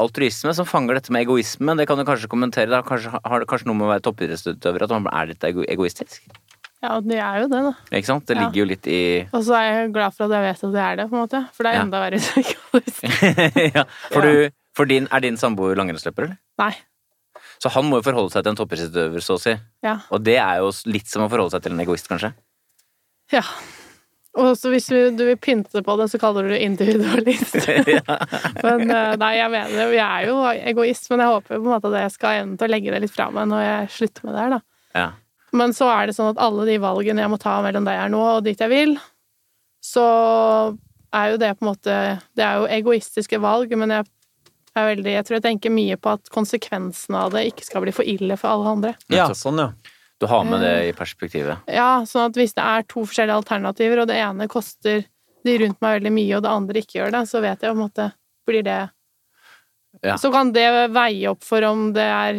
altruisme, 0.00 0.52
som 0.56 0.68
fanger 0.68 1.00
dette 1.00 1.12
med 1.12 1.24
egoisme. 1.24 1.76
Det 1.80 1.88
kan 1.88 2.00
du 2.00 2.04
kanskje 2.08 2.28
kommentere. 2.32 2.68
Det 2.68 2.80
har 2.80 2.88
kanskje, 2.88 3.12
har 3.24 3.40
det 3.40 3.48
kanskje 3.48 3.70
noe 3.70 3.80
med 3.80 3.88
å 3.88 3.92
være 3.94 4.04
toppidrettsutøver 4.04 4.84
at 4.84 4.92
man 4.92 5.08
er 5.12 5.32
litt 5.32 5.48
egoistisk? 5.48 6.28
Ja, 6.82 6.96
det 7.00 7.18
er 7.22 7.36
jo 7.44 7.48
det, 7.52 7.60
da. 7.62 7.72
Ikke 7.94 8.08
sant? 8.08 8.24
Det 8.26 8.34
Ja. 8.36 8.42
ligger 8.48 8.58
jo 8.64 8.64
litt 8.72 8.86
i 8.90 9.00
Og 9.32 9.42
så 9.46 9.54
er 9.54 9.66
jeg 9.70 9.92
glad 9.94 10.14
for 10.16 10.24
at 10.26 10.32
jeg 10.34 10.42
vet 10.48 10.64
at 10.66 10.72
det 10.74 10.80
er 10.82 10.96
det, 10.96 11.04
på 11.10 11.14
en 11.14 11.22
måte. 11.28 11.42
For 11.54 11.62
det 11.62 11.70
er 11.72 11.76
Ja. 11.78 11.82
enda 11.86 12.00
verre 12.02 12.18
hvis 12.18 12.30
jeg 12.34 12.44
ikke 12.44 12.58
hadde 12.72 12.84
visst 12.86 13.02
det. 13.02 13.74
ja, 13.76 13.84
for, 14.10 14.20
du, 14.26 14.50
for 14.74 14.84
din, 14.90 15.06
er 15.12 15.20
din 15.20 15.36
samboer 15.38 15.76
langrennsløper, 15.78 16.24
eller? 16.26 16.38
Nei. 16.58 16.72
Så 17.62 17.70
han 17.70 17.84
må 17.86 18.00
jo 18.00 18.06
forholde 18.10 18.32
seg 18.34 18.42
til 18.42 18.50
en 18.50 18.58
toppidrettsutøver, 18.58 19.22
så 19.22 19.36
å 19.38 19.40
si. 19.40 19.54
Ja. 19.86 20.00
Og 20.10 20.24
det 20.26 20.34
er 20.42 20.58
jo 20.58 20.72
litt 20.90 21.06
som 21.06 21.22
å 21.22 21.30
forholde 21.30 21.54
seg 21.54 21.62
til 21.62 21.72
en 21.76 21.84
egoist, 21.86 22.08
kanskje. 22.10 22.32
ja. 23.32 23.42
Og 24.34 24.54
så 24.56 24.70
hvis 24.72 24.86
du, 24.88 25.10
du 25.12 25.26
vil 25.28 25.36
pynte 25.36 25.82
på 25.84 25.94
det, 26.00 26.06
så 26.08 26.16
kaller 26.18 26.46
du 26.48 26.54
det 26.54 26.62
individualist. 26.64 27.52
Men 28.64 28.88
eh, 28.90 29.16
nei, 29.20 29.32
jeg 29.36 29.50
mener 29.52 29.74
det. 29.76 29.88
Jeg 29.92 30.06
er 30.08 30.28
jo 30.30 30.38
egoist, 30.72 31.10
men 31.12 31.20
jeg 31.20 31.28
håper 31.34 31.58
på 31.58 31.60
en 31.60 31.66
måte 31.68 31.90
at 31.92 31.98
jeg 32.06 32.14
skal 32.14 32.38
evne 32.40 32.56
til 32.56 32.64
å 32.66 32.72
legge 32.72 32.94
det 32.94 33.02
litt 33.04 33.12
fra 33.12 33.26
meg 33.30 33.50
når 33.50 33.60
jeg 33.66 33.90
slutter 33.98 34.24
med 34.24 34.32
det 34.34 34.40
her, 34.40 34.54
da. 34.54 34.60
Ja. 34.96 35.04
Men 35.52 35.74
så 35.76 35.88
er 35.92 36.08
det 36.08 36.16
sånn 36.16 36.32
at 36.32 36.40
alle 36.40 36.64
de 36.68 36.78
valgene 36.80 37.20
jeg 37.24 37.32
må 37.32 37.38
ta 37.40 37.58
mellom 37.64 37.84
der 37.84 37.98
jeg 37.98 38.06
er 38.06 38.12
nå 38.14 38.22
og 38.38 38.44
dit 38.46 38.60
jeg 38.62 38.72
vil, 38.72 38.96
så 39.84 40.06
er 41.12 41.32
jo 41.34 41.40
det 41.42 41.50
på 41.58 41.64
en 41.66 41.70
måte 41.72 41.94
Det 42.38 42.44
er 42.46 42.60
jo 42.60 42.68
egoistiske 42.70 43.40
valg, 43.42 43.72
men 43.76 43.90
jeg 43.92 44.06
er 44.78 44.86
veldig 44.88 45.12
Jeg 45.16 45.26
tror 45.28 45.36
jeg 45.36 45.44
tenker 45.48 45.74
mye 45.74 45.98
på 46.00 46.14
at 46.14 46.30
konsekvensene 46.32 47.26
av 47.26 47.34
det 47.34 47.48
ikke 47.50 47.66
skal 47.66 47.84
bli 47.84 47.92
for 47.92 48.08
ille 48.08 48.38
for 48.40 48.54
alle 48.54 48.76
andre. 48.76 48.94
Ja, 49.12 49.26
sånn, 49.36 49.60
ja. 49.60 49.72
Du 50.22 50.28
har 50.30 50.44
med 50.46 50.62
det 50.62 50.74
i 50.86 50.92
perspektivet. 50.94 51.66
Ja, 51.66 52.04
sånn 52.06 52.28
at 52.30 52.36
hvis 52.38 52.54
det 52.54 52.62
er 52.62 52.84
to 52.86 53.02
forskjellige 53.02 53.40
alternativer, 53.42 54.04
og 54.04 54.06
det 54.06 54.20
ene 54.22 54.46
koster 54.48 55.02
de 55.42 55.54
rundt 55.58 55.80
meg 55.82 55.96
veldig 55.98 56.12
mye, 56.14 56.36
og 56.36 56.44
det 56.44 56.52
andre 56.52 56.82
ikke 56.84 57.00
gjør 57.00 57.14
det, 57.16 57.22
så 57.26 57.40
vet 57.42 57.58
jeg 57.58 57.72
på 57.72 57.74
en 57.76 57.84
måte 57.84 58.10
Blir 58.46 58.64
det 58.66 58.80
Ja. 60.02 60.16
Så 60.18 60.30
kan 60.32 60.54
det 60.54 60.66
veie 60.94 61.28
opp 61.30 61.42
for 61.44 61.62
om 61.68 61.90
det 61.92 62.06
er 62.06 62.38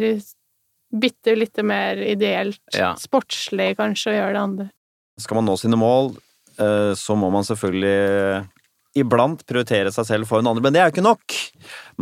bitte 0.94 1.34
litt 1.36 1.60
mer 1.66 2.00
ideelt. 2.02 2.62
Ja. 2.76 2.94
Sportslig, 3.00 3.74
kanskje, 3.80 4.12
å 4.12 4.18
gjøre 4.18 4.34
det 4.36 4.42
andre. 4.42 4.68
Skal 5.20 5.38
man 5.38 5.48
nå 5.48 5.56
sine 5.60 5.78
mål, 5.78 6.14
eh, 6.58 6.92
så 6.98 7.16
må 7.18 7.30
man 7.34 7.46
selvfølgelig 7.46 8.44
iblant 8.94 9.42
prioritere 9.46 9.90
seg 9.94 10.06
selv 10.06 10.30
foran 10.30 10.46
andre, 10.46 10.62
men 10.62 10.74
det 10.74 10.80
er 10.80 10.88
jo 10.88 10.94
ikke 10.94 11.06
nok! 11.06 11.36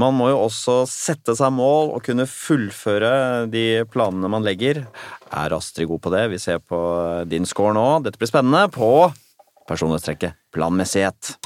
Man 0.00 0.16
må 0.16 0.28
jo 0.28 0.42
også 0.44 0.82
sette 0.88 1.34
seg 1.38 1.52
mål 1.56 1.94
og 1.96 2.04
kunne 2.04 2.28
fullføre 2.28 3.12
de 3.52 3.82
planene 3.92 4.28
man 4.32 4.44
legger. 4.44 4.84
Er 5.32 5.56
Astrid 5.56 5.88
god 5.88 6.02
på 6.04 6.12
det? 6.12 6.26
Vi 6.34 6.40
ser 6.42 6.60
på 6.60 6.80
din 7.28 7.48
score 7.48 7.72
nå. 7.76 7.86
Dette 8.04 8.20
blir 8.20 8.30
spennende 8.30 8.66
på 8.72 8.92
personlighetstrekket 9.68 10.36
planmessighet. 10.52 11.36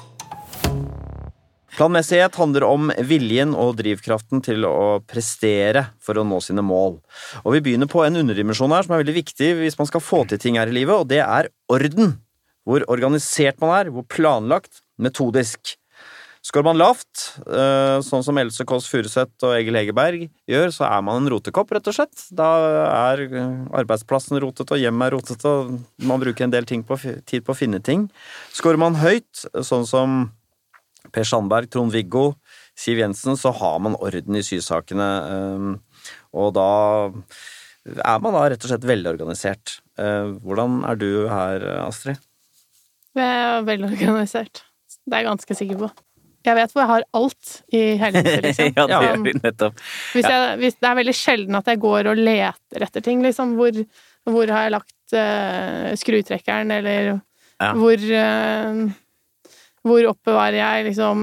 Planmessighet 1.76 2.38
handler 2.40 2.64
om 2.64 2.88
viljen 3.04 3.50
og 3.52 3.74
drivkraften 3.76 4.40
til 4.44 4.64
å 4.64 4.98
prestere 5.04 5.90
for 6.00 6.16
å 6.16 6.24
nå 6.24 6.38
sine 6.40 6.62
mål. 6.64 6.96
Og 7.42 7.52
vi 7.52 7.60
begynner 7.66 7.90
på 7.90 8.00
en 8.06 8.16
underdimensjon 8.22 8.72
her 8.72 8.86
som 8.86 8.94
er 8.96 9.02
veldig 9.02 9.16
viktig 9.18 9.50
hvis 9.58 9.76
man 9.76 9.90
skal 9.90 10.00
få 10.00 10.22
til 10.30 10.40
ting 10.40 10.56
her 10.56 10.72
i 10.72 10.76
livet, 10.78 10.96
og 10.96 11.10
det 11.10 11.20
er 11.20 11.50
orden. 11.72 12.14
Hvor 12.64 12.86
organisert 12.90 13.60
man 13.60 13.74
er, 13.76 13.90
hvor 13.92 14.06
planlagt, 14.08 14.80
metodisk. 14.96 15.76
Skår 16.46 16.64
man 16.64 16.78
lavt, 16.80 17.26
eh, 17.44 17.98
sånn 18.06 18.24
som 18.24 18.40
Else 18.40 18.64
Kåss 18.64 18.88
Furuseth 18.88 19.44
og 19.44 19.52
Egil 19.58 19.76
Hegerberg 19.76 20.28
gjør, 20.48 20.72
så 20.72 20.86
er 20.88 21.04
man 21.04 21.20
en 21.20 21.28
rotekopp, 21.34 21.76
rett 21.76 21.90
og 21.90 21.98
slett. 21.98 22.24
Da 22.38 22.48
er 22.86 23.26
arbeidsplassen 23.82 24.40
rotet, 24.40 24.70
og 24.70 24.80
hjemmet 24.80 25.10
er 25.10 25.16
rotet, 25.18 25.44
og 25.44 25.76
man 26.08 26.22
bruker 26.22 26.46
en 26.46 26.54
del 26.54 26.64
på, 26.64 27.00
tid 27.26 27.44
på 27.44 27.52
å 27.52 27.58
finne 27.58 27.82
ting. 27.82 28.08
Skårer 28.54 28.80
man 28.80 28.96
høyt, 29.02 29.44
sånn 29.60 29.84
som 29.90 30.20
Per 31.12 31.24
Sandberg, 31.28 31.68
Trond-Viggo, 31.72 32.34
Siv 32.76 32.98
Jensen, 33.00 33.36
så 33.40 33.52
har 33.56 33.78
man 33.84 33.96
orden 33.96 34.36
i 34.36 34.42
sysakene. 34.44 35.10
eh, 35.32 36.14
Og 36.36 36.54
da 36.56 36.66
er 38.04 38.18
man 38.22 38.34
da 38.34 38.46
rett 38.50 38.64
og 38.66 38.70
slett 38.72 38.84
velorganisert. 38.88 39.76
Eh, 39.98 40.32
Hvordan 40.42 40.82
er 40.88 40.96
du 41.00 41.08
her, 41.30 41.62
Astrid? 41.86 42.18
Vi 43.16 43.22
er 43.22 43.62
veldig 43.64 43.92
organisert. 43.94 44.64
Det 45.06 45.14
er 45.14 45.22
jeg 45.22 45.30
ganske 45.30 45.54
sikker 45.56 45.78
på. 45.86 45.90
Jeg 46.46 46.54
vet 46.54 46.70
hvor 46.74 46.82
jeg 46.84 46.90
har 46.92 47.04
alt 47.18 47.52
i 47.74 47.80
hele 47.98 48.20
huset, 48.22 48.42
liksom. 48.46 48.74
ja, 48.76 48.84
det 48.86 48.98
gjør 49.02 49.22
vi 49.24 49.32
nettopp. 49.40 49.80
Hvis 50.14 50.28
jeg, 50.30 50.58
hvis, 50.60 50.76
det 50.82 50.88
er 50.90 50.98
veldig 51.00 51.14
sjelden 51.18 51.58
at 51.58 51.70
jeg 51.72 51.80
går 51.82 52.10
og 52.12 52.20
leter 52.20 52.84
etter 52.86 53.02
ting, 53.02 53.22
liksom. 53.24 53.56
Hvor, 53.58 53.80
hvor 54.30 54.52
har 54.54 54.66
jeg 54.68 54.74
lagt 54.76 55.16
uh, 55.16 55.88
skrutrekkeren, 55.98 56.70
eller 56.76 57.16
Ja. 57.56 57.70
hvor 57.72 57.96
eh, 57.96 58.80
Hvor 59.86 60.10
oppbevarer 60.10 60.58
jeg 60.58 60.90
liksom 60.90 61.22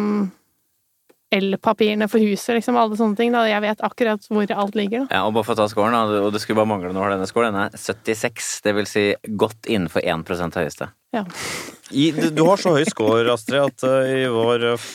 elpapirene 1.34 2.08
for 2.12 2.22
huset, 2.24 2.58
liksom. 2.58 2.78
Alle 2.80 2.98
sånne 3.00 3.18
ting. 3.18 3.34
Da. 3.34 3.46
Jeg 3.50 3.64
vet 3.64 3.86
akkurat 3.86 4.28
hvor 4.30 4.52
alt 4.54 4.78
ligger, 4.78 5.06
da. 5.06 5.20
Ja, 5.20 5.24
og 5.28 5.36
bare 5.38 5.48
for 5.48 5.56
å 5.56 5.64
ta 5.64 5.70
scoren, 5.72 5.96
og 5.98 6.30
det 6.34 6.44
skulle 6.44 6.60
bare 6.62 6.70
mangle 6.70 6.94
når 6.96 7.16
denne 7.16 7.30
scoren, 7.30 7.56
den 7.56 7.72
er 7.72 7.80
76. 7.80 8.52
Det 8.66 8.76
vil 8.78 8.90
si 8.90 9.06
godt 9.40 9.70
innenfor 9.70 10.06
1 10.06 10.60
høyeste. 10.60 10.92
Ja. 11.14 11.26
I, 11.92 12.12
du, 12.14 12.28
du 12.34 12.44
har 12.48 12.62
så 12.62 12.76
høy 12.76 12.86
score, 12.90 13.26
Astrid, 13.34 13.62
at 13.62 13.86
uh, 13.86 14.02
i 14.10 14.26
vår 14.32 14.68
uh, 14.74 14.86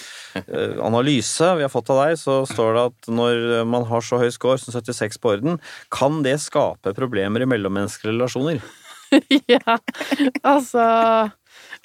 analyse 0.86 1.52
vi 1.58 1.66
har 1.66 1.72
fått 1.72 1.90
av 1.94 2.02
deg, 2.04 2.18
så 2.20 2.40
står 2.48 2.74
det 2.74 2.84
at 2.90 3.10
når 3.20 3.44
man 3.70 3.86
har 3.90 4.04
så 4.04 4.20
høy 4.22 4.28
score 4.34 4.58
som 4.62 4.74
76 4.74 5.18
på 5.22 5.34
orden, 5.36 5.58
kan 5.94 6.22
det 6.26 6.38
skape 6.42 6.94
problemer 6.98 7.42
i 7.44 7.50
mellommenneskelige 7.50 8.16
relasjoner. 8.16 8.62
ja, 9.54 9.78
altså 10.44 10.82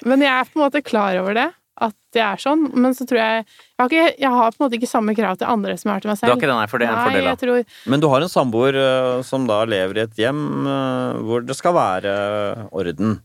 Men 0.04 0.20
jeg 0.20 0.28
er 0.28 0.48
på 0.50 0.58
en 0.58 0.66
måte 0.66 0.82
klar 0.84 1.16
over 1.22 1.38
det, 1.38 1.46
at 1.82 1.94
det 2.14 2.22
er 2.22 2.36
sånn. 2.38 2.68
Men 2.78 2.92
så 2.94 3.02
tror 3.06 3.18
jeg 3.18 3.44
Jeg 3.44 3.82
har, 3.82 3.88
ikke, 3.90 4.18
jeg 4.20 4.30
har 4.30 4.50
på 4.52 4.60
en 4.60 4.64
måte 4.68 4.76
ikke 4.78 4.86
samme 4.90 5.14
krav 5.18 5.36
til 5.40 5.46
andre 5.50 5.76
som 5.76 5.88
jeg 5.90 5.94
har 5.96 6.00
til 6.04 6.10
meg 6.12 6.16
Du 6.16 6.20
selv. 6.20 6.30
har 6.30 6.36
ikke 6.38 6.50
den 6.52 6.60
her, 6.62 6.66
for 6.70 6.78
det 6.78 6.86
er 6.86 6.92
en 6.92 6.98
Nei, 7.00 7.04
fordel, 7.10 7.24
jeg 7.24 7.36
da. 7.38 7.46
tror 7.46 7.90
Men 7.90 8.00
du 8.00 8.08
har 8.12 8.20
en 8.22 8.28
samboer 8.28 8.74
eh, 8.78 9.22
som 9.26 9.46
da 9.50 9.64
lever 9.64 9.98
i 9.98 10.04
et 10.06 10.14
hjem 10.22 10.42
eh, 10.66 11.22
hvor 11.26 11.46
det 11.46 11.56
skal 11.58 11.74
være 11.74 12.14
orden. 12.72 13.16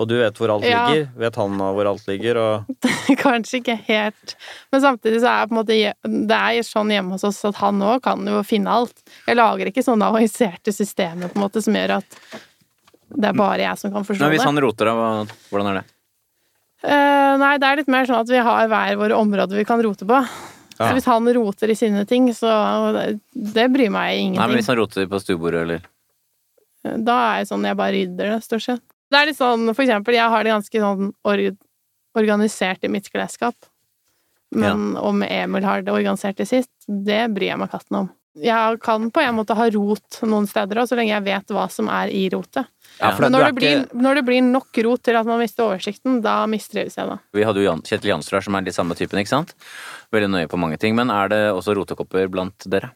Og 0.00 0.06
du 0.08 0.14
vet 0.16 0.38
hvor 0.38 0.48
alt 0.54 0.64
Ja. 0.64 0.86
ligger. 0.88 1.10
Vet 1.18 1.34
han 1.36 1.58
hvor 1.60 1.84
alt 1.90 2.06
ligger, 2.08 2.38
og 2.40 2.64
Kanskje 3.20 3.58
ikke 3.60 3.74
helt. 3.90 4.36
Men 4.72 4.80
samtidig 4.80 5.18
så 5.20 5.28
er 5.28 5.40
jeg 5.42 5.50
på 5.50 5.52
en 5.52 5.60
måte 5.60 6.28
Det 6.30 6.38
er 6.38 6.62
sånn 6.64 6.88
hjemme 6.94 7.12
hos 7.18 7.24
oss 7.28 7.42
at 7.44 7.58
han 7.60 7.82
òg 7.84 8.00
kan 8.06 8.22
jo 8.24 8.40
finne 8.46 8.70
alt. 8.70 9.02
Jeg 9.26 9.36
lager 9.36 9.66
ikke 9.68 9.84
sånne 9.84 10.06
avanserte 10.08 10.72
systemer 10.72 11.28
på 11.28 11.36
en 11.36 11.44
måte 11.44 11.60
som 11.60 11.74
gjør 11.76 11.98
at 11.98 12.16
det 13.10 13.26
er 13.28 13.34
bare 13.34 13.58
jeg 13.66 13.76
som 13.82 13.90
kan 13.92 14.04
forstå 14.06 14.22
det 14.22 14.30
hvis 14.36 14.44
det. 14.44 14.46
han 14.46 14.62
roter, 14.62 14.86
da, 14.86 14.92
hva- 14.94 15.38
hvordan 15.50 15.66
er 15.74 15.80
det? 15.82 15.84
Eh, 16.80 17.32
nei, 17.40 17.54
det 17.60 17.68
er 17.68 17.80
litt 17.82 17.90
mer 17.92 18.08
sånn 18.08 18.22
at 18.22 18.30
vi 18.32 18.40
har 18.40 18.68
hver 18.70 18.98
våre 19.00 19.16
områder 19.18 19.60
vi 19.60 19.66
kan 19.68 19.82
rote 19.84 20.06
på. 20.08 20.20
Så 20.80 20.94
hvis 20.96 21.08
han 21.10 21.28
roter 21.36 21.68
i 21.68 21.76
sine 21.76 22.06
ting, 22.08 22.30
så 22.32 22.48
det, 23.34 23.66
bryr 23.68 23.90
meg 23.92 24.16
ingenting. 24.16 24.38
Nei, 24.40 24.46
men 24.48 24.56
hvis 24.62 24.70
han 24.72 24.78
roter 24.78 25.08
på 25.10 25.20
stuebordet, 25.20 25.66
eller 25.66 25.82
Da 27.04 27.16
er 27.34 27.42
det 27.42 27.50
sånn 27.50 27.66
jeg 27.68 27.76
bare 27.76 27.92
rydder 27.92 28.30
det, 28.32 28.38
stort 28.46 28.64
sett. 28.64 28.84
Det 29.12 29.18
er 29.18 29.28
litt 29.28 29.36
sånn, 29.36 29.66
for 29.74 29.84
eksempel, 29.84 30.16
jeg 30.16 30.32
har 30.32 30.46
det 30.46 30.54
ganske 30.54 30.80
sånn 30.86 31.10
or 31.28 31.42
organisert 32.16 32.86
i 32.86 32.92
mitt 32.92 33.10
klesskap. 33.12 33.68
Men 34.56 34.96
om 34.98 35.20
Emil 35.22 35.66
har 35.68 35.84
det 35.84 35.92
organisert 35.92 36.40
til 36.40 36.48
sist, 36.48 36.72
det 36.88 37.20
bryr 37.34 37.52
jeg 37.52 37.60
meg 37.60 37.70
katten 37.70 38.00
om. 38.00 38.08
Jeg 38.38 38.78
kan 38.84 39.08
på 39.10 39.20
en 39.24 39.34
måte 39.34 39.56
ha 39.58 39.64
rot 39.74 40.20
noen 40.22 40.46
steder 40.46 40.78
òg, 40.78 40.86
så 40.86 40.94
lenge 40.98 41.10
jeg 41.16 41.24
vet 41.26 41.50
hva 41.50 41.64
som 41.72 41.88
er 41.90 42.12
i 42.14 42.28
rotet. 42.30 42.68
Ja, 43.00 43.10
Men 43.18 43.32
når 43.34 43.48
det, 43.48 43.54
blir, 43.56 43.82
når 43.96 44.20
det 44.20 44.24
blir 44.28 44.42
nok 44.44 44.78
rot 44.86 45.02
til 45.02 45.16
at 45.18 45.26
man 45.26 45.40
mister 45.42 45.66
oversikten, 45.66 46.20
da 46.22 46.44
mistrives 46.50 46.94
jeg, 46.98 47.08
da. 47.10 47.16
Vi 47.34 47.42
hadde 47.46 47.58
jo 47.62 47.66
Jan, 47.66 47.82
Kjetil 47.82 48.12
Jansrud 48.12 48.38
her, 48.38 48.44
som 48.46 48.54
er 48.58 48.66
litt 48.68 48.76
samme 48.76 48.94
typen, 48.98 49.18
ikke 49.22 49.32
sant? 49.32 49.54
Veldig 50.14 50.30
nøye 50.30 50.50
på 50.52 50.60
mange 50.60 50.78
ting. 50.78 50.94
Men 50.98 51.10
er 51.10 51.30
det 51.32 51.40
også 51.56 51.74
rotekopper 51.78 52.30
blant 52.30 52.66
dere? 52.70 52.92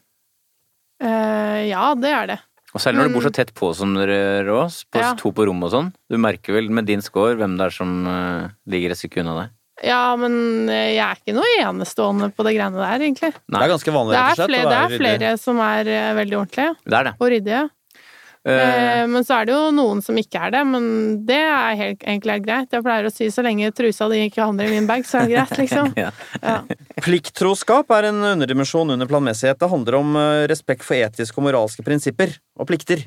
Eh, 1.03 1.65
ja, 1.71 1.89
det 1.99 2.11
er 2.15 2.31
det. 2.35 2.39
Og 2.75 2.81
særlig 2.83 3.01
når 3.01 3.07
du 3.11 3.15
bor 3.15 3.23
så 3.27 3.33
tett 3.35 3.51
på 3.55 3.69
som 3.75 3.93
dere 3.95 4.15
gjør 4.43 4.49
oss, 4.65 4.81
på 4.91 4.99
Ja. 4.99 5.13
to 5.19 5.31
på 5.35 5.45
rommet 5.47 5.67
og 5.67 5.71
sånn. 5.75 5.93
Du 6.11 6.17
merker 6.19 6.53
vel 6.57 6.69
med 6.69 6.85
din 6.87 7.01
score 7.03 7.35
hvem 7.39 7.57
det 7.59 7.67
er 7.69 7.75
som 7.75 7.91
eh, 8.07 8.49
ligger 8.67 8.91
et 8.91 8.99
stykke 8.99 9.23
unna 9.23 9.35
deg? 9.41 9.53
Ja, 9.83 10.15
men 10.15 10.69
eh, 10.71 10.93
jeg 10.95 11.03
er 11.03 11.17
ikke 11.19 11.33
noe 11.35 11.55
enestående 11.59 12.29
på 12.31 12.45
det 12.47 12.53
greiene 12.55 12.79
der, 12.79 13.01
egentlig. 13.03 13.33
Det 13.35 13.59
er 13.59 13.71
ganske 13.73 13.91
vanlig, 13.91 14.15
rett 14.15 14.31
og 14.31 14.37
slett. 14.39 14.53
flere, 14.53 14.69
det 14.69 14.77
er 14.77 14.91
ryddig. 14.93 14.99
flere 15.01 15.31
som 15.41 15.59
er 15.65 15.89
eh, 15.91 16.11
veldig 16.15 16.37
ordentlige 16.39 16.75
Det 16.85 16.99
er 17.01 17.09
det. 17.09 17.13
og 17.19 17.33
ryddige. 17.33 17.63
Eh, 18.45 19.07
Men 19.09 19.23
så 19.25 19.39
er 19.41 19.47
det 19.49 19.55
jo 19.55 19.71
noen 19.73 20.03
som 20.05 20.15
ikke 20.21 20.37
er 20.47 20.51
det, 20.53 20.61
men 20.69 20.83
det 21.25 21.39
er 21.41 21.75
helt, 21.79 22.03
egentlig 22.05 22.35
helt 22.35 22.45
greit. 22.45 22.75
Jeg 22.77 22.85
pleier 22.85 23.07
å 23.09 23.11
si 23.11 23.27
så 23.33 23.41
lenge 23.43 23.71
trusa 23.73 24.05
di 24.11 24.19
ikke 24.29 24.43
havner 24.45 24.69
i 24.69 24.75
min 24.77 24.85
bag, 24.87 25.01
så 25.09 25.23
er 25.23 25.27
det 25.27 25.33
greit, 25.33 25.57
liksom. 25.63 25.91
ja. 25.97 26.11
Ja. 26.43 26.59
Plikttroskap 27.01 27.89
er 27.97 28.11
en 28.11 28.21
underdimensjon 28.35 28.93
under 28.95 29.09
planmessighet. 29.09 29.59
Det 29.59 29.71
handler 29.71 29.97
om 29.99 30.15
respekt 30.51 30.85
for 30.85 30.95
etiske 30.95 31.41
og 31.41 31.47
moralske 31.49 31.83
prinsipper 31.85 32.37
og 32.61 32.69
plikter. 32.69 33.01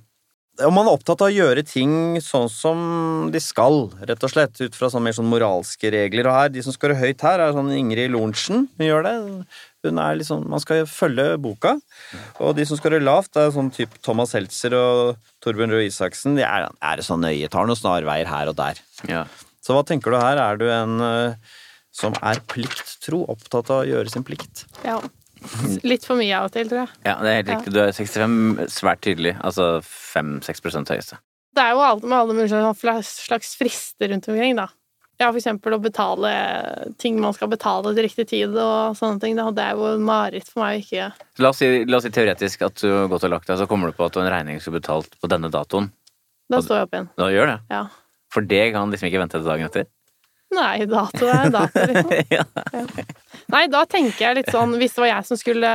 Om 0.67 0.75
man 0.75 0.89
er 0.89 0.97
opptatt 0.97 1.21
av 1.23 1.29
å 1.29 1.35
gjøre 1.35 1.63
ting 1.63 2.19
sånn 2.25 2.49
som 2.51 2.79
de 3.31 3.39
skal, 3.43 3.89
rett 4.09 4.25
og 4.27 4.33
slett, 4.33 4.59
ut 4.59 4.75
fra 4.75 4.89
sånn 4.91 5.05
mer 5.07 5.15
sånn 5.15 5.29
moralske 5.31 5.93
regler. 5.95 6.27
Og 6.27 6.35
her, 6.35 6.49
de 6.51 6.65
som 6.67 6.75
scorer 6.75 6.99
høyt 6.99 7.23
her, 7.23 7.39
er 7.45 7.55
sånn 7.55 7.71
Ingrid 7.77 8.11
Lorentzen. 8.11 8.67
Hun 8.79 8.87
gjør 8.89 9.07
det. 9.07 9.13
Hun 9.87 10.01
er 10.03 10.19
liksom, 10.19 10.43
Man 10.51 10.63
skal 10.65 10.83
følge 10.91 11.29
boka. 11.39 11.77
Og 12.43 12.57
de 12.59 12.67
som 12.67 12.81
scorer 12.81 13.05
lavt, 13.05 13.39
er 13.39 13.53
sånn 13.55 13.71
type 13.75 14.03
Thomas 14.03 14.35
Seltzer 14.35 14.75
og 14.75 15.21
Torbjørn 15.45 15.77
Røe 15.77 15.87
Isaksen. 15.87 16.35
De 16.41 16.43
er, 16.47 16.67
er 16.67 16.99
det 16.99 17.07
så 17.07 17.19
nøye, 17.21 17.47
tar 17.53 17.71
noen 17.71 17.79
snarveier 17.79 18.27
her 18.31 18.51
og 18.51 18.59
der. 18.59 18.83
ja. 19.11 19.27
Så 19.63 19.75
hva 19.77 19.83
tenker 19.85 20.15
du 20.15 20.17
her? 20.17 20.39
Er 20.41 20.57
du 20.57 20.65
en 20.73 21.03
eh, 21.05 21.57
som 21.93 22.15
er 22.25 22.39
plikttro, 22.49 23.19
opptatt 23.29 23.69
av 23.75 23.83
å 23.83 23.89
gjøre 23.89 24.09
sin 24.09 24.25
plikt? 24.25 24.65
ja. 24.87 24.97
Litt 25.91 26.07
for 26.07 26.19
mye 26.21 26.35
av 26.39 26.49
og 26.49 26.55
til, 26.55 26.69
tror 26.71 26.85
jeg. 26.85 26.93
Ja, 27.07 27.17
det 27.23 27.31
er 27.31 27.39
helt 27.41 27.53
riktig. 27.55 27.75
Du 27.75 27.81
er 27.83 27.95
65 27.95 28.73
svært 28.75 29.03
tydelig. 29.07 29.37
Altså 29.45 29.79
5-6% 29.85 30.95
høyeste. 30.95 31.21
Det 31.57 31.65
er 31.65 31.75
jo 31.75 31.83
alt 31.83 32.05
med 32.05 32.19
alle 32.19 32.37
mulige 32.37 32.63
slags 32.79 33.15
slags 33.27 33.55
frister 33.59 34.13
rundt 34.13 34.29
omkring, 34.31 34.59
da. 34.59 34.69
Ja, 35.19 35.33
for 35.33 35.41
eksempel 35.41 35.75
å 35.75 35.81
betale 35.83 36.31
ting 37.03 37.17
man 37.19 37.35
skal 37.35 37.51
betale 37.51 37.91
til 37.91 38.07
riktig 38.07 38.29
tid 38.31 38.55
og 38.55 38.95
sånne 38.99 39.19
ting. 39.23 39.35
Da. 39.39 39.49
Det 39.51 39.65
er 39.65 39.79
jo 39.81 39.97
mareritt 39.99 40.47
for 40.47 40.63
meg 40.63 40.77
å 40.77 40.83
ikke 40.85 41.09
La 41.43 41.51
oss, 41.51 41.59
si, 41.59 41.71
la 41.89 41.99
oss 41.99 42.07
si 42.07 42.13
teoretisk 42.15 42.63
at 42.69 42.79
du 42.79 42.87
har 42.93 43.09
gått 43.11 43.27
og 43.27 43.33
lagt 43.35 43.51
deg, 43.51 43.59
så 43.59 43.67
kommer 43.71 43.91
du 43.91 43.99
på 43.99 44.07
at 44.07 44.15
du 44.15 44.21
har 44.21 44.29
en 44.29 44.37
regning 44.37 44.63
som 44.63 44.77
er 44.77 44.79
betalt 44.79 45.19
på 45.19 45.31
denne 45.31 45.51
datoen. 45.51 45.91
Da 46.49 46.63
står 46.63 46.79
jeg 46.79 46.87
opp 46.87 46.95
igjen. 46.95 47.11
Da 47.19 47.31
gjør 47.35 47.51
det. 47.51 47.57
Ja. 47.75 47.83
For 48.33 48.47
det 48.47 48.63
kan 48.77 48.95
liksom 48.95 49.11
ikke 49.11 49.25
vente 49.25 49.41
til 49.41 49.51
dagen 49.51 49.67
etter. 49.67 49.89
Nei, 50.57 50.87
dato 50.89 51.27
er 51.29 51.51
dato, 51.53 51.83
liksom. 51.91 52.13
ja. 52.39 52.45
Nei, 53.53 53.67
da 53.69 53.83
tenker 53.85 54.23
jeg 54.31 54.37
litt 54.41 54.49
sånn 54.55 54.73
Hvis 54.81 54.95
det 54.97 55.03
var 55.05 55.11
jeg 55.11 55.27
som 55.29 55.37
skulle 55.41 55.73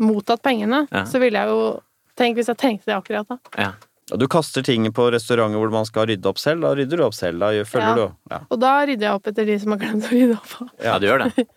mottatt 0.00 0.42
pengene, 0.42 0.86
Ja. 0.90 1.04
så 1.04 1.20
ville 1.22 1.38
jeg 1.38 1.48
jo 1.52 1.80
Tenk 2.16 2.36
hvis 2.38 2.46
jeg 2.46 2.56
tenkte 2.60 2.86
det 2.92 2.94
akkurat 2.96 3.26
da. 3.28 3.36
ja. 3.58 3.72
Og 4.12 4.18
du 4.20 4.26
kaster 4.28 4.62
ting 4.62 4.84
på 4.92 5.06
restauranter 5.10 5.58
hvor 5.58 5.70
man 5.72 5.86
skal 5.88 6.04
rydde 6.06 6.28
opp 6.28 6.36
selv. 6.38 6.60
Da 6.62 6.74
rydder 6.76 7.00
du 7.00 7.04
opp 7.06 7.14
selv. 7.16 7.40
Da 7.40 7.48
gjør- 7.56 7.66
følger 7.66 7.88
Ja. 7.88 7.94
du. 7.96 8.12
Ja. 8.30 8.38
Og 8.52 8.60
da 8.60 8.72
rydder 8.86 9.06
jeg 9.08 9.14
opp 9.16 9.26
etter 9.30 9.46
de 9.48 9.56
som 9.58 9.72
har 9.72 9.78
glemt 9.80 10.04
å 10.04 10.10
rydde 10.12 10.36
opp. 10.36 10.68
Ja, 10.84 10.98
du 11.00 11.06
gjør 11.08 11.24
det. 11.24 11.46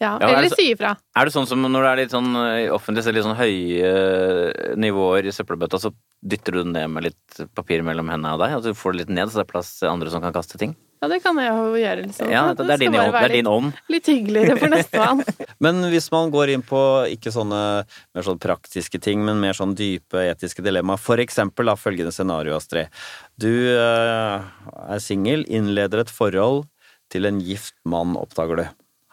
Ja, 0.00 0.16
Ja, 0.18 0.28
er 0.30 0.36
Eller 0.38 0.48
så- 0.48 0.56
si 0.56 0.70
ifra. 0.72 0.96
Er 1.14 1.24
det 1.26 1.32
sånn 1.34 1.46
som 1.46 1.60
når 1.60 1.82
det 1.84 1.90
er 1.90 1.96
litt 2.00 2.12
sånn 2.14 2.30
eh, 2.40 2.70
offentlig, 2.72 3.02
så 3.04 3.12
litt 3.12 3.22
sånn 3.26 3.36
høye 3.36 3.84
eh, 3.84 4.74
nivåer 4.80 5.26
i 5.28 5.34
søppelbøtta, 5.34 5.76
så 5.82 5.90
dytter 6.24 6.52
du 6.56 6.62
den 6.64 6.72
ned 6.72 6.88
med 6.88 7.04
litt 7.10 7.40
papir 7.54 7.82
mellom 7.84 8.08
hendene 8.08 8.32
og 8.32 8.38
deg? 8.40 8.54
At 8.56 8.62
du 8.62 8.72
får 8.72 8.92
det 8.96 8.98
litt 9.02 9.10
ned, 9.18 9.28
så 9.28 9.42
det 9.42 9.48
er 9.48 9.52
plass 9.52 9.74
til 9.80 9.90
andre 9.90 10.08
som 10.08 10.22
kan 10.22 10.32
kaste 10.32 10.56
ting? 10.56 10.72
Ja, 11.00 11.08
det 11.08 11.22
kan 11.24 11.38
jeg 11.40 11.48
jo 11.48 11.68
gjøre, 11.80 12.02
liksom. 12.04 12.28
Ja, 12.28 12.42
det, 12.52 12.66
det, 12.68 12.74
er, 12.74 12.82
din, 12.82 12.96
ånd- 13.00 13.14
det 13.14 13.20
er 13.24 13.32
din 13.32 13.46
ånd. 13.48 13.70
litt, 13.72 13.92
litt 13.94 14.08
hyggeligere 14.12 14.56
for 14.60 14.68
nestemann. 14.68 15.22
Men 15.64 15.78
hvis 15.88 16.10
man 16.12 16.28
går 16.34 16.52
inn 16.52 16.64
på 16.66 16.80
ikke 17.14 17.32
sånne 17.32 17.60
mer 17.88 18.26
sånn 18.26 18.40
praktiske 18.42 19.00
ting, 19.00 19.22
men 19.24 19.40
mer 19.40 19.56
sånn 19.56 19.72
dype 19.78 20.20
etiske 20.28 20.60
dilemma, 20.64 20.98
for 21.00 21.22
eksempel 21.24 21.70
da, 21.72 21.76
følgende 21.80 22.12
scenario, 22.12 22.52
Astrid. 22.58 22.92
Du 23.40 23.48
eh, 23.48 24.44
er 24.92 25.00
singel, 25.00 25.46
innleder 25.48 26.04
et 26.04 26.12
forhold 26.12 26.66
til 27.10 27.24
en 27.28 27.40
gift 27.44 27.74
mann, 27.88 28.12
oppdager 28.20 28.60
du. 28.60 28.66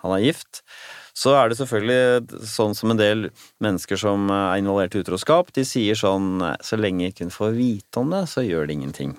Han 0.04 0.14
er 0.18 0.26
gift. 0.28 0.60
Så 1.18 1.32
er 1.34 1.50
det 1.50 1.58
selvfølgelig 1.58 2.44
sånn 2.52 2.76
som 2.78 2.92
en 2.94 3.00
del 3.00 3.30
mennesker 3.64 3.98
som 3.98 4.28
er 4.30 4.60
involvert 4.60 4.94
i 4.94 5.02
utroskap, 5.02 5.50
de 5.56 5.64
sier 5.66 5.98
sånn 5.98 6.44
Så 6.62 6.78
lenge 6.78 7.08
ikke 7.10 7.26
hun 7.26 7.34
får 7.34 7.56
vite 7.58 8.04
om 8.04 8.12
det, 8.14 8.26
så 8.30 8.44
gjør 8.46 8.68
det 8.70 8.76
ingenting. 8.78 9.16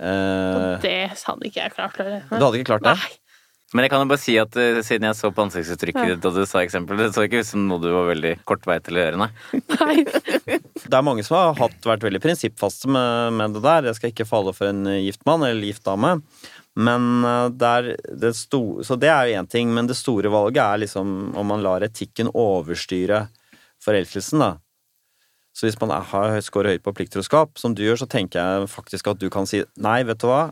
Eh, 0.00 0.76
Og 0.76 0.84
det 0.84 0.94
hadde 1.20 1.48
ikke 1.50 1.60
jeg 1.66 1.74
klart 1.76 1.98
å 2.00 2.06
du 2.06 2.38
hadde 2.46 2.56
ikke 2.60 2.70
klart 2.72 2.86
det? 2.86 2.94
Nei. 2.96 3.18
Men 3.72 3.86
jeg 3.86 3.92
kan 3.94 4.02
jo 4.04 4.08
bare 4.10 4.20
si 4.20 4.34
at 4.36 4.56
uh, 4.60 4.80
siden 4.84 5.06
jeg 5.08 5.16
så 5.16 5.30
på 5.32 5.46
ansiktsuttrykket 5.46 6.10
Ja. 6.10 6.16
da 6.20 6.30
du 6.34 6.42
sa 6.44 6.60
eksempelet, 6.60 7.06
det 7.08 7.14
så 7.16 7.22
ikke 7.24 7.40
ut 7.40 7.48
som 7.48 7.62
noe 7.70 7.80
du 7.80 7.86
var 7.88 8.10
veldig 8.10 8.32
kort 8.44 8.66
vei 8.68 8.76
til 8.84 8.98
å 8.98 9.04
gjøre, 9.06 9.20
nei. 9.22 9.28
Nei. 9.80 9.94
Det 10.04 10.92
er 10.98 11.06
mange 11.06 11.24
som 11.24 11.38
har 11.38 11.54
hatt, 11.56 11.78
vært 11.88 12.04
veldig 12.04 12.20
prinsippfaste 12.20 12.90
med, 12.92 13.32
med 13.38 13.56
det 13.56 13.62
der. 13.64 13.88
Jeg 13.88 13.96
skal 13.96 14.12
ikke 14.12 14.28
falle 14.28 14.52
for 14.52 14.68
en 14.68 14.82
eh, 14.92 14.98
gift 15.06 15.24
mann 15.24 15.44
eller 15.46 15.64
gift 15.64 15.86
dame. 15.88 16.18
Men 16.76 17.08
eh, 17.24 17.46
det 17.56 17.70
er 17.78 17.88
det 18.26 18.34
sto, 18.36 18.60
Så 18.84 18.98
det 19.00 19.08
er 19.08 19.30
jo 19.30 19.40
én 19.40 19.48
ting, 19.48 19.72
men 19.72 19.88
det 19.88 19.96
store 19.96 20.28
valget 20.32 20.60
er 20.66 20.84
liksom 20.84 21.32
om 21.40 21.48
man 21.54 21.64
lar 21.64 21.80
etikken 21.88 22.28
overstyre 22.28 23.24
forelskelsen, 23.84 24.44
da. 24.44 24.52
Så 25.52 25.68
hvis 25.68 25.78
man 25.82 25.92
er, 25.92 26.04
har 26.08 26.38
scorer 26.44 26.74
høyt 26.74 26.84
på 26.84 26.94
plikttroskap, 26.96 27.58
som 27.60 27.76
du 27.76 27.84
gjør, 27.84 28.02
så 28.02 28.08
tenker 28.08 28.40
jeg 28.40 28.70
faktisk 28.72 29.12
at 29.12 29.20
du 29.20 29.28
kan 29.32 29.48
si 29.48 29.60
nei, 29.76 30.00
vet 30.08 30.20
du 30.22 30.30
hva, 30.30 30.46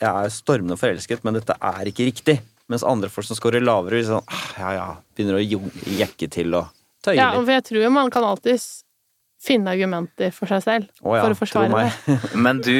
jeg 0.00 0.08
er 0.08 0.32
stormende 0.32 0.78
forelsket, 0.80 1.22
men 1.24 1.38
dette 1.38 1.56
er 1.56 1.88
ikke 1.88 2.08
riktig. 2.08 2.40
Mens 2.72 2.84
andre 2.84 3.08
folk 3.12 3.28
som 3.28 3.38
scorer 3.38 3.62
lavere, 3.62 4.00
vil 4.00 4.08
sånn 4.08 4.24
«Ah, 4.26 4.48
ja 4.58 4.72
ja, 4.74 4.88
begynner 5.14 5.38
å 5.38 5.44
jekke 6.00 6.28
til 6.32 6.56
og 6.58 6.72
tøye 7.04 7.14
Ja, 7.14 7.30
for 7.36 7.52
jeg 7.54 7.64
tror 7.68 7.94
man 7.94 8.10
kan 8.12 8.26
alltid 8.26 8.58
finne 9.46 9.70
argumenter 9.76 10.32
for 10.34 10.50
seg 10.50 10.62
selv 10.64 11.04
oh, 11.04 11.14
ja, 11.14 11.22
for 11.22 11.36
å 11.36 11.38
forsvare 11.38 11.84
det. 11.84 12.16
Men 12.44 12.58
du 12.64 12.72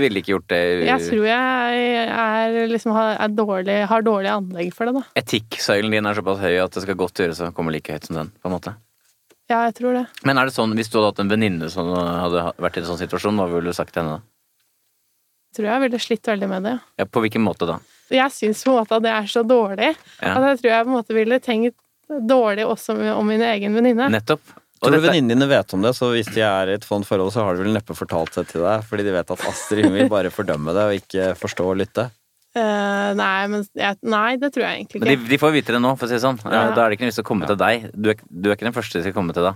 ville 0.00 0.20
ikke 0.20 0.34
gjort 0.34 0.48
det 0.50 0.60
Jeg 0.84 1.06
tror 1.06 1.26
jeg 1.30 1.92
er 2.12 2.58
liksom 2.68 2.92
har, 2.96 3.14
er 3.22 3.32
dårlig, 3.38 3.78
har 3.88 4.04
dårlig 4.04 4.32
anlegg 4.34 4.72
for 4.76 4.90
det, 4.90 4.98
da. 4.98 5.04
Etikksøylen 5.22 5.94
din 5.94 6.10
er 6.10 6.18
såpass 6.18 6.42
høy 6.42 6.58
at 6.60 6.76
det 6.76 6.84
skal 6.84 6.98
godt 7.00 7.22
gjøres 7.22 7.40
å 7.46 7.52
komme 7.56 7.72
like 7.74 7.94
høyt 7.94 8.10
som 8.10 8.18
den, 8.18 8.34
på 8.42 8.50
en 8.50 8.56
måte. 8.58 8.74
Ja, 9.50 9.64
jeg 9.68 9.74
tror 9.74 9.92
det. 9.98 10.04
Men 10.24 10.38
er 10.38 10.48
det 10.48 10.54
sånn, 10.54 10.72
hvis 10.78 10.88
du 10.88 10.98
hadde 10.98 11.10
hatt 11.12 11.18
en 11.24 11.28
venninne 11.32 11.68
som 11.72 11.90
hadde 11.96 12.44
vært 12.62 12.76
i 12.78 12.80
en 12.84 12.86
sånn 12.92 13.00
situasjon, 13.02 13.36
hva 13.40 13.48
ville 13.52 13.72
du 13.72 13.76
sagt 13.76 13.92
til 13.94 14.02
henne 14.04 14.18
da? 14.18 14.22
Jeg 15.52 15.58
tror 15.58 15.68
jeg 15.68 15.82
ville 15.84 15.98
slitt 16.00 16.28
veldig 16.30 16.48
med 16.48 16.62
det. 16.64 16.74
Ja, 17.02 17.04
på 17.04 17.20
hvilken 17.20 17.42
måte 17.44 17.66
da? 17.68 17.78
Jeg 18.12 18.32
syns 18.32 18.62
på 18.64 18.72
en 18.72 18.78
måte 18.80 18.96
at 18.96 19.04
det 19.04 19.12
er 19.12 19.26
så 19.28 19.42
dårlig 19.44 19.90
Ja. 20.22 20.32
at 20.38 20.46
jeg 20.46 20.58
tror 20.62 20.70
jeg 20.72 20.84
på 20.86 20.88
en 20.92 20.96
måte 20.96 21.14
ville 21.16 21.38
tenkt 21.44 21.76
dårlig 22.28 22.64
også 22.68 22.96
om 23.18 23.26
min 23.28 23.40
egen 23.42 23.74
venninne. 23.76 24.08
Nettopp. 24.12 24.40
Og 24.82 24.88
Tror 24.88 24.96
du 24.96 25.00
dette- 25.00 25.12
venninnene 25.12 25.36
dine 25.38 25.48
vet 25.48 25.74
om 25.74 25.82
det, 25.82 25.92
så 25.94 26.08
hvis 26.10 26.32
de 26.34 26.40
er 26.42 26.68
i 26.72 26.74
et 26.74 26.82
sånt 26.84 27.06
forhold, 27.06 27.30
så 27.32 27.44
har 27.44 27.54
de 27.56 27.62
vel 27.62 27.72
neppe 27.76 27.94
fortalt 27.94 28.32
det 28.34 28.48
til 28.48 28.62
deg, 28.62 28.82
fordi 28.82 29.04
de 29.04 29.12
vet 29.12 29.30
at 29.30 29.44
Astrid 29.46 29.90
vil 29.92 30.08
bare 30.08 30.30
fordømme 30.32 30.72
det 30.74 30.82
og 30.88 30.96
ikke 30.98 31.36
forstå 31.38 31.68
og 31.70 31.76
lytte. 31.78 32.10
Eh, 32.52 33.10
nei, 33.16 33.42
men 33.48 33.62
jeg, 33.72 33.96
nei, 34.04 34.36
det 34.36 34.50
tror 34.52 34.66
jeg 34.66 34.82
egentlig 34.82 35.00
Men 35.00 35.12
ikke. 35.14 35.24
de, 35.24 35.30
de 35.32 35.40
får 35.40 35.52
vite 35.54 35.72
det 35.72 35.80
nå, 35.80 35.92
for 35.96 36.04
å 36.04 36.10
si 36.10 36.18
det 36.18 36.24
sånn. 36.24 36.40
Ja. 36.44 36.66
Da 36.76 36.84
er 36.84 36.92
det 36.92 36.98
ikke 36.98 37.06
noe 37.06 37.12
lyst 37.12 37.20
til 37.22 37.24
å 37.24 37.30
komme 37.30 37.48
til 37.48 37.60
deg. 37.62 37.86
Du 37.96 38.10
er, 38.12 38.24
du 38.28 38.50
er 38.50 38.58
ikke 38.58 38.68
den 38.68 38.76
første 38.76 38.98
de 38.98 39.06
skal 39.06 39.16
komme 39.16 39.36
til 39.36 39.46
da. 39.48 39.54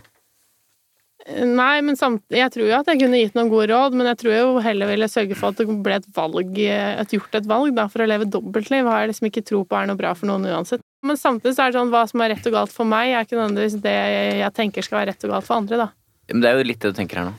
Nei, 1.27 1.81
men 1.83 1.97
samt, 1.99 2.23
jeg 2.31 2.53
tror 2.55 2.69
jo 2.69 2.75
at 2.77 2.87
jeg 2.87 3.01
kunne 3.01 3.19
gitt 3.19 3.35
noen 3.35 3.49
gode 3.51 3.67
råd, 3.73 3.97
men 3.99 4.07
jeg 4.13 4.19
tror 4.21 4.35
jo 4.37 4.61
heller 4.63 4.87
ville 4.93 5.09
sørge 5.11 5.35
for 5.35 5.51
at 5.51 5.59
det 5.59 5.67
ble 5.83 5.97
et 5.99 6.07
valg, 6.15 6.61
et 6.63 7.15
gjort 7.17 7.35
et 7.35 7.49
valg, 7.51 7.73
da, 7.75 7.89
for 7.91 8.05
å 8.05 8.07
leve 8.07 8.29
dobbeltliv 8.31 8.87
har 8.87 9.03
jeg 9.03 9.11
liksom 9.11 9.29
ikke 9.33 9.43
tro 9.49 9.65
på 9.67 9.79
er 9.81 9.91
noe 9.91 9.99
bra 9.99 10.13
for 10.15 10.31
noen 10.31 10.47
uansett. 10.47 10.85
Men 11.03 11.19
samtidig 11.19 11.57
så 11.57 11.67
er 11.67 11.75
det 11.75 11.81
sånn, 11.81 11.91
hva 11.91 12.05
som 12.07 12.23
er 12.23 12.31
rett 12.37 12.47
og 12.47 12.55
galt 12.55 12.75
for 12.75 12.87
meg, 12.89 13.11
er 13.11 13.27
ikke 13.27 13.41
nødvendigvis 13.41 13.81
det 13.83 13.97
jeg 14.39 14.55
tenker 14.55 14.87
skal 14.87 15.01
være 15.01 15.11
rett 15.11 15.27
og 15.27 15.35
galt 15.35 15.49
for 15.49 15.59
andre, 15.59 15.81
da. 15.83 15.89
Men 16.31 16.45
det 16.45 16.51
er 16.53 16.61
jo 16.61 16.69
litt 16.71 16.83
det 16.85 16.95
du 16.95 17.01
tenker 17.01 17.21
her 17.21 17.29
nå. 17.33 17.35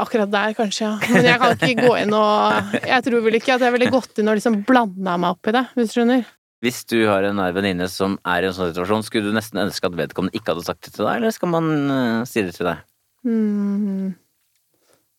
Akkurat 0.00 0.30
der, 0.32 0.54
kanskje, 0.56 0.86
ja. 0.86 1.12
Men 1.12 1.26
jeg 1.26 1.40
kan 1.40 1.52
ikke 1.56 1.84
gå 1.84 1.96
inn 2.00 2.14
og 2.16 2.76
Jeg 2.80 3.04
tror 3.04 3.24
vel 3.26 3.36
ikke 3.36 3.56
at 3.58 3.64
jeg 3.66 3.74
ville 3.74 3.92
gått 3.92 4.20
inn 4.20 4.30
og 4.32 4.38
liksom 4.38 4.62
blanda 4.68 5.16
meg 5.20 5.36
opp 5.36 5.50
i 5.50 5.54
det, 5.56 5.64
hvis 5.76 5.92
du 5.92 5.98
skjønner. 5.98 6.22
Hvis 6.64 6.80
du 6.88 6.96
har 7.04 7.26
en 7.28 7.36
nær 7.36 7.52
venninne 7.52 7.88
som 7.92 8.16
er 8.24 8.42
i 8.42 8.48
en 8.48 8.56
sånn 8.56 8.70
situasjon, 8.72 9.04
skulle 9.04 9.28
du 9.28 9.36
nesten 9.36 9.60
ønske 9.60 9.88
at 9.88 9.98
vedkommende 9.98 10.38
ikke 10.38 10.54
hadde 10.54 10.64
sagt 10.64 10.86
det 10.86 10.94
til 10.94 11.04
deg, 11.04 11.18
eller 11.18 11.34
skal 11.34 11.52
man 11.52 11.68
uh, 11.92 12.22
si 12.28 12.44
det 12.46 12.54
til 12.56 12.70
deg? 12.70 12.80
Mm. 13.28 14.14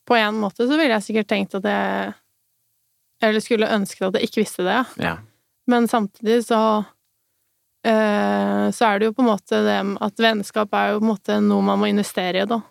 På 0.07 0.17
en 0.17 0.39
måte 0.41 0.65
så 0.65 0.73
ville 0.73 0.95
jeg 0.95 1.05
sikkert 1.05 1.29
tenkt 1.29 1.57
at 1.57 1.65
jeg 1.67 2.13
Eller 3.27 3.43
skulle 3.43 3.67
ønsket 3.75 4.05
at 4.07 4.15
jeg 4.15 4.29
ikke 4.29 4.41
visste 4.43 4.63
det, 4.63 4.77
ja. 4.77 4.85
Ja. 5.03 5.15
Men 5.67 5.89
samtidig 5.91 6.45
så 6.47 6.61
uh, 6.79 8.65
Så 8.71 8.87
er 8.87 8.99
det 8.99 9.09
jo 9.09 9.15
på 9.17 9.25
en 9.25 9.31
måte 9.33 9.59
det 9.65 9.77
at 10.07 10.23
vennskap 10.23 10.73
er 10.73 10.93
jo 10.93 11.01
på 11.01 11.05
en 11.05 11.11
måte 11.11 11.39
noe 11.43 11.65
man 11.65 11.81
må 11.81 11.91
investere 11.91 12.45
i, 12.45 12.47
da. 12.49 12.61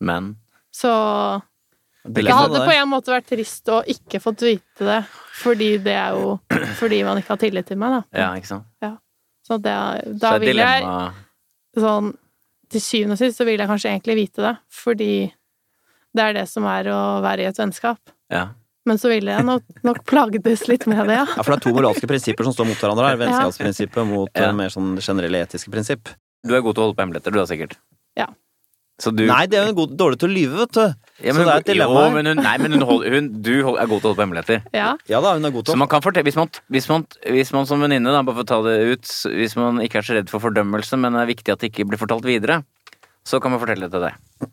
Men 0.00 0.34
Så 0.76 0.92
Det 2.04 2.22
det 2.26 2.34
hadde 2.36 2.60
på 2.66 2.74
en 2.74 2.90
måte 2.90 3.10
vært 3.14 3.28
trist 3.32 3.68
å 3.72 3.80
ikke 3.88 4.20
fått 4.22 4.44
vite 4.46 4.86
det, 4.86 4.98
fordi 5.40 5.70
det 5.82 5.94
er 5.96 6.16
jo 6.18 6.36
fordi 6.80 7.00
man 7.06 7.18
ikke 7.22 7.32
har 7.34 7.40
tillit 7.42 7.66
til 7.70 7.80
meg, 7.80 7.96
da. 7.96 8.02
ja, 8.20 8.28
ikke 8.38 8.52
sant. 8.52 8.68
Så 9.46 9.60
det, 9.62 9.72
da 10.20 10.34
er 10.34 10.42
vil 10.42 10.58
jeg 10.58 10.82
dilemma 10.82 11.12
sånn 11.78 12.08
Til 12.74 12.82
syvende 12.82 13.14
og 13.14 13.20
sist 13.20 13.38
så 13.38 13.44
vil 13.46 13.60
jeg 13.62 13.68
kanskje 13.70 13.90
egentlig 13.92 14.16
vite 14.18 14.42
det, 14.42 14.54
fordi 14.74 15.10
det 16.16 16.24
er 16.24 16.32
det 16.34 16.46
som 16.50 16.64
er 16.66 16.88
å 16.90 17.00
være 17.22 17.44
i 17.44 17.46
et 17.46 17.58
vennskap. 17.60 18.00
Ja. 18.32 18.48
Men 18.88 18.98
så 18.98 19.10
ville 19.12 19.30
jeg 19.36 19.44
nok, 19.46 19.62
nok 19.86 20.00
plagdes 20.08 20.64
litt 20.66 20.86
med 20.90 20.98
det, 21.06 21.18
ja. 21.20 21.26
Ja, 21.28 21.44
for 21.44 21.52
det 21.52 21.58
er 21.60 21.64
to 21.68 21.74
moralske 21.76 22.08
prinsipper 22.10 22.48
som 22.48 22.56
står 22.56 22.66
mot 22.72 22.80
hverandre 22.82 23.10
her. 23.12 23.18
Vennskapsprinsippet 23.22 24.08
mot 24.08 24.30
Ja. 24.34 24.48
mer 24.56 24.72
sånn 24.74 24.96
generelle 24.98 25.44
etiske 25.46 25.70
prinsipp. 25.70 26.10
Du 26.46 26.56
er 26.56 26.64
god 26.64 26.74
til 26.74 26.82
å 26.82 26.88
holde 26.88 26.98
på 26.98 27.04
hemmeligheter, 27.04 27.34
du 27.34 27.38
da 27.38 27.46
sikkert. 27.50 27.76
Ja. 28.18 28.26
Så 28.96 29.10
du 29.12 29.26
Nei, 29.28 29.42
det 29.52 29.58
er 29.60 29.66
jo 29.68 29.74
god, 29.82 29.90
dårlig 30.00 30.18
til 30.22 30.30
å 30.30 30.32
lyve, 30.32 30.56
vet 30.62 30.72
du. 30.72 30.84
Ja, 31.20 31.32
så 31.36 31.42
det 31.44 31.52
er 31.52 31.60
et 31.60 31.68
dilemma 31.68 32.04
Jo, 32.06 32.12
men 32.14 32.28
hun, 32.30 32.38
nei, 32.40 32.54
men 32.62 32.76
hun, 32.78 32.84
hold, 32.88 33.02
hun, 33.12 33.26
du 33.44 33.50
hold, 33.66 33.76
er 33.80 33.90
god 33.90 34.00
til 34.00 34.08
å 34.08 34.10
holde 34.10 34.16
på 34.16 34.24
hemmeligheter. 34.24 34.62
Ja, 34.76 34.88
Ja 35.10 35.20
da, 35.24 35.34
hun 35.36 35.44
er 35.44 35.52
god 35.52 35.66
til 35.68 35.76
å 35.76 35.80
man 35.82 35.90
kan 35.92 36.04
fortelle, 36.04 36.24
hvis 36.24 36.38
man, 36.38 36.48
hvis 36.72 36.88
man, 36.88 37.04
hvis 37.34 37.52
man 37.52 37.68
som 37.68 37.84
venninne, 37.84 38.14
da, 38.14 38.22
bare 38.24 38.38
for 38.38 38.46
å 38.46 38.50
ta 38.54 38.60
det 38.64 38.76
ut, 38.94 39.10
hvis 39.36 39.56
man 39.60 39.82
ikke 39.84 40.00
er 40.00 40.06
så 40.08 40.16
redd 40.16 40.32
for 40.32 40.44
fordømmelse, 40.44 40.96
men 41.02 41.12
det 41.12 41.24
er 41.26 41.32
viktig 41.34 41.52
at 41.52 41.64
det 41.64 41.70
ikke 41.74 41.86
blir 41.90 42.00
fortalt 42.00 42.24
videre, 42.24 42.62
så 43.26 43.40
kan 43.42 43.52
man 43.52 43.60
fortelle 43.60 43.84
det 43.90 43.92
til 43.98 44.06
deg. 44.06 44.48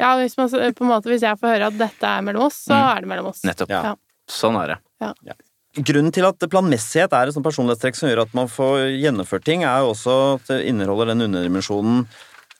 ja 0.00 0.14
hvis, 0.22 0.38
man, 0.40 0.48
på 0.48 0.86
en 0.86 0.92
måte, 0.94 1.12
hvis 1.12 1.26
jeg 1.26 1.40
får 1.42 1.52
høre 1.58 1.68
at 1.68 1.76
dette 1.82 2.14
er 2.14 2.24
mellom 2.24 2.46
oss, 2.48 2.62
så 2.70 2.78
er 2.94 3.04
det 3.04 3.10
mellom 3.12 3.28
oss. 3.34 3.44
Nettopp. 3.44 3.74
Ja. 3.76 3.82
Ja. 3.90 3.98
Sånn 4.32 4.56
er 4.62 4.72
det. 4.72 5.36
Grunnen 5.76 6.14
til 6.16 6.24
at 6.24 6.40
planmessighet 6.48 7.12
er 7.12 7.28
et 7.28 7.36
sånt 7.36 7.44
personlighetstrekk 7.44 7.98
som 7.98 8.08
gjør 8.08 8.22
at 8.24 8.32
man 8.38 8.48
får 8.48 8.86
gjennomført 8.96 9.44
ting, 9.44 9.66
er 9.68 9.84
jo 9.84 9.92
også 9.92 10.16
at 10.38 10.48
det 10.48 10.62
inneholder 10.70 11.12
den 11.12 11.26
underdimensjonen 11.28 12.06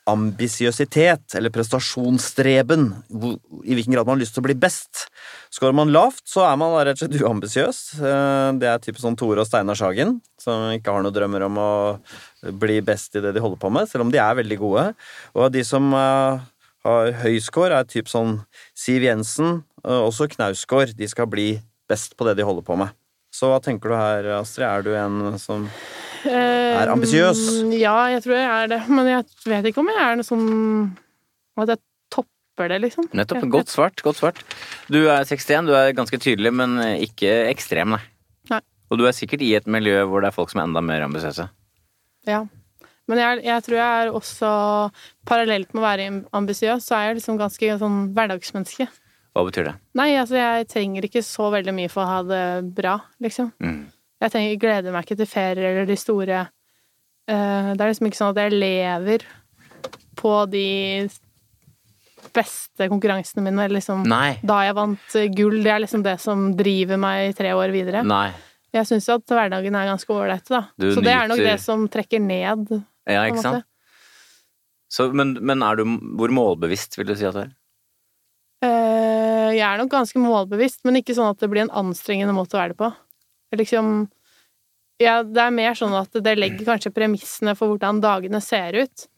ambisiøsitet, 0.06 1.34
eller 1.34 1.50
prestasjonsstreben. 1.54 2.86
I 3.64 3.74
hvilken 3.74 3.94
grad 3.94 4.06
man 4.06 4.16
har 4.16 4.22
lyst 4.22 4.36
til 4.36 4.44
å 4.44 4.46
bli 4.46 4.56
best. 4.58 5.06
Skårer 5.54 5.74
man 5.74 5.90
lavt, 5.94 6.22
så 6.30 6.44
er 6.46 6.58
man 6.60 6.74
rett 6.78 7.00
og 7.00 7.04
slett 7.04 7.22
uambisiøs. 7.26 7.80
Eh, 7.98 8.50
Det 8.60 8.68
er 8.70 8.82
typisk 8.82 9.02
sånn 9.02 9.18
Tore 9.18 9.42
og 9.42 9.48
Steinar 9.48 9.78
Sagen, 9.78 10.20
som 10.38 10.70
ikke 10.76 10.94
har 10.94 11.02
noen 11.02 11.14
drømmer 11.14 11.46
om 11.48 11.58
å 11.58 11.70
bli 12.54 12.80
best 12.80 13.16
i 13.16 13.20
det 13.24 13.34
de 13.34 13.42
holder 13.42 13.58
på 13.58 13.70
med, 13.72 13.88
selv 13.90 14.06
om 14.06 14.12
de 14.14 14.18
er 14.22 14.38
veldig 14.38 14.58
gode. 14.58 14.94
Og 15.34 15.50
de 15.52 15.64
som 15.64 15.92
eh, 15.92 16.44
har 16.86 17.12
høy 17.24 17.40
score, 17.42 17.74
er 17.74 17.84
typ 17.90 18.06
sånn 18.06 18.44
Siv 18.74 19.02
Jensen, 19.02 19.64
også 19.82 20.28
Knausgård. 20.30 20.94
De 20.98 21.06
skal 21.10 21.26
bli 21.30 21.60
best 21.90 22.16
på 22.16 22.26
det 22.26 22.36
de 22.38 22.46
holder 22.46 22.62
på 22.66 22.78
med. 22.78 22.94
Så 23.36 23.50
hva 23.50 23.58
tenker 23.60 23.92
du 23.92 23.96
her, 23.98 24.28
Astrid? 24.38 24.64
Er 24.64 24.84
du 24.86 24.94
en 24.96 25.36
som 25.40 25.66
Er 26.24 26.88
ambisiøs? 26.92 27.42
Ja, 27.76 27.98
jeg 28.14 28.24
tror 28.24 28.38
jeg 28.38 28.46
er 28.48 28.70
det. 28.72 28.80
Men 28.88 29.10
jeg 29.10 29.26
vet 29.44 29.68
ikke 29.70 29.82
om 29.82 29.92
jeg 29.92 30.00
er 30.02 30.16
noe 30.16 30.26
sånn 30.26 30.46
At 31.60 31.74
jeg 31.74 31.82
topper 32.12 32.72
det, 32.72 32.80
liksom. 32.86 33.10
Nettopp. 33.16 33.44
Godt 33.52 33.72
svart. 33.72 34.00
Godt 34.04 34.22
svart. 34.22 34.40
Du 34.88 35.02
er 35.04 35.28
61, 35.28 35.68
du 35.68 35.76
er 35.76 35.92
ganske 35.96 36.20
tydelig, 36.22 36.54
men 36.56 36.78
ikke 37.04 37.32
ekstrem, 37.50 37.96
nei. 37.96 38.02
Nei. 38.52 38.62
Og 38.88 39.00
du 39.00 39.06
er 39.08 39.16
sikkert 39.16 39.44
i 39.44 39.52
et 39.58 39.68
miljø 39.68 39.98
hvor 40.08 40.24
det 40.24 40.30
er 40.30 40.36
folk 40.36 40.52
som 40.52 40.62
er 40.62 40.70
enda 40.70 40.84
mer 40.84 41.04
ambisiøse. 41.04 41.48
Ja. 42.28 42.44
Men 43.06 43.20
jeg, 43.20 43.42
jeg 43.46 43.64
tror 43.66 43.76
jeg 43.78 44.06
er 44.06 44.14
også 44.18 44.52
Parallelt 45.28 45.74
med 45.74 45.82
å 45.82 45.86
være 45.86 46.06
ambisiøs, 46.34 46.88
så 46.88 46.96
er 46.98 47.10
jeg 47.10 47.20
liksom 47.20 47.38
ganske 47.38 47.76
sånn 47.82 48.00
hverdagsmenneske. 48.16 48.88
Hva 49.36 49.44
betyr 49.44 49.66
det? 49.68 49.74
Nei, 49.98 50.14
altså, 50.16 50.38
jeg 50.40 50.68
trenger 50.72 51.04
ikke 51.04 51.20
så 51.24 51.50
veldig 51.52 51.74
mye 51.76 51.92
for 51.92 52.06
å 52.06 52.08
ha 52.08 52.20
det 52.24 52.44
bra, 52.78 52.94
liksom. 53.20 53.50
Mm. 53.60 53.82
Jeg 54.24 54.32
trenger, 54.32 54.60
gleder 54.62 54.94
meg 54.94 55.04
ikke 55.04 55.18
til 55.20 55.28
ferier 55.28 55.66
eller 55.74 55.88
de 55.90 55.96
store 56.00 56.38
uh, 56.48 57.68
Det 57.76 57.76
er 57.76 57.90
liksom 57.90 58.08
ikke 58.08 58.16
sånn 58.16 58.32
at 58.32 58.40
jeg 58.46 58.54
lever 58.56 59.26
på 60.16 60.32
de 60.48 60.70
beste 62.32 62.88
konkurransene 62.88 63.44
mine, 63.44 63.66
eller 63.66 63.76
liksom 63.76 64.06
Nei. 64.08 64.38
Da 64.46 64.62
jeg 64.64 64.76
vant 64.78 65.18
eh, 65.20 65.28
gull, 65.36 65.58
det 65.64 65.72
er 65.74 65.84
liksom 65.84 66.04
det 66.06 66.16
som 66.22 66.48
driver 66.56 67.00
meg 67.00 67.28
i 67.28 67.36
tre 67.36 67.52
år 67.56 67.72
videre. 67.74 68.02
Nei. 68.08 68.30
Jeg 68.72 68.88
syns 68.88 69.10
at 69.12 69.36
hverdagen 69.36 69.76
er 69.76 69.88
ganske 69.92 70.16
ålreit, 70.16 70.48
da. 70.48 70.66
Du 70.80 70.88
Så 70.96 71.04
det 71.04 71.12
er 71.12 71.28
nok 71.28 71.44
det 71.44 71.58
som 71.62 71.84
trekker 71.92 72.24
ned. 72.24 72.72
Ja, 73.04 73.28
ikke 73.28 73.44
sant? 73.44 73.68
Så, 74.92 75.10
men, 75.16 75.34
men 75.42 75.64
er 75.66 75.80
du 75.80 75.82
Hvor 76.16 76.30
målbevisst 76.30 76.94
vil 76.94 77.08
du 77.08 77.16
si 77.18 77.26
at 77.26 77.34
du 77.36 77.40
er? 77.42 77.54
Jeg 79.56 79.66
er 79.66 79.80
nok 79.80 79.92
ganske 79.92 80.20
målbevisst, 80.20 80.82
men 80.86 81.00
ikke 81.00 81.16
sånn 81.16 81.32
at 81.32 81.42
det 81.42 81.48
blir 81.52 81.64
en 81.64 81.74
anstrengende 81.84 82.36
måte 82.36 82.56
å 82.56 82.62
være 82.62 82.74
det 82.74 82.80
på. 82.82 82.92
liksom 83.56 83.96
Ja, 85.02 85.20
det 85.22 85.42
er 85.42 85.52
mer 85.52 85.76
sånn 85.76 85.94
at 85.96 86.14
det 86.24 86.38
legger 86.38 86.64
kanskje 86.64 86.94
premissene 86.94 87.56
for 87.56 87.72
hvordan 87.72 88.00
dagene 88.04 88.40
ser 88.40 88.78
ut. 88.86 89.08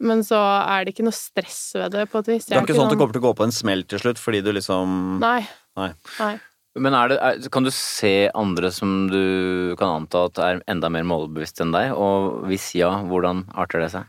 Men 0.00 0.22
så 0.24 0.38
er 0.40 0.84
det 0.84 0.94
ikke 0.94 1.04
noe 1.04 1.16
stress 1.16 1.74
ved 1.76 1.92
det, 1.92 2.06
på 2.08 2.22
et 2.22 2.30
vis. 2.32 2.46
Det 2.48 2.56
er 2.56 2.62
ikke 2.64 2.76
sånn 2.76 2.88
at 2.88 2.94
du 2.94 3.00
kommer 3.00 3.16
til 3.16 3.20
å 3.20 3.28
gå 3.28 3.34
på 3.36 3.48
en 3.48 3.52
smell 3.52 3.82
til 3.84 4.00
slutt 4.00 4.20
fordi 4.22 4.40
du 4.44 4.54
liksom 4.56 5.18
Nei. 5.20 5.42
Nei. 5.76 5.90
Nei. 6.20 6.36
Men 6.78 6.94
er 6.94 7.10
det, 7.10 7.16
er, 7.18 7.48
kan 7.50 7.66
du 7.66 7.72
se 7.74 8.30
andre 8.30 8.70
som 8.72 9.08
du 9.10 9.74
kan 9.78 10.00
anta 10.00 10.22
at 10.28 10.38
er 10.38 10.62
enda 10.70 10.88
mer 10.92 11.02
målbevisste 11.10 11.66
enn 11.66 11.74
deg? 11.74 11.90
Og 11.98 12.46
hvis 12.48 12.70
ja, 12.78 12.92
hvordan 13.10 13.42
arter 13.58 13.82
det 13.82 13.90
seg? 13.96 14.06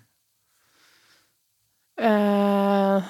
Eh, 2.02 3.10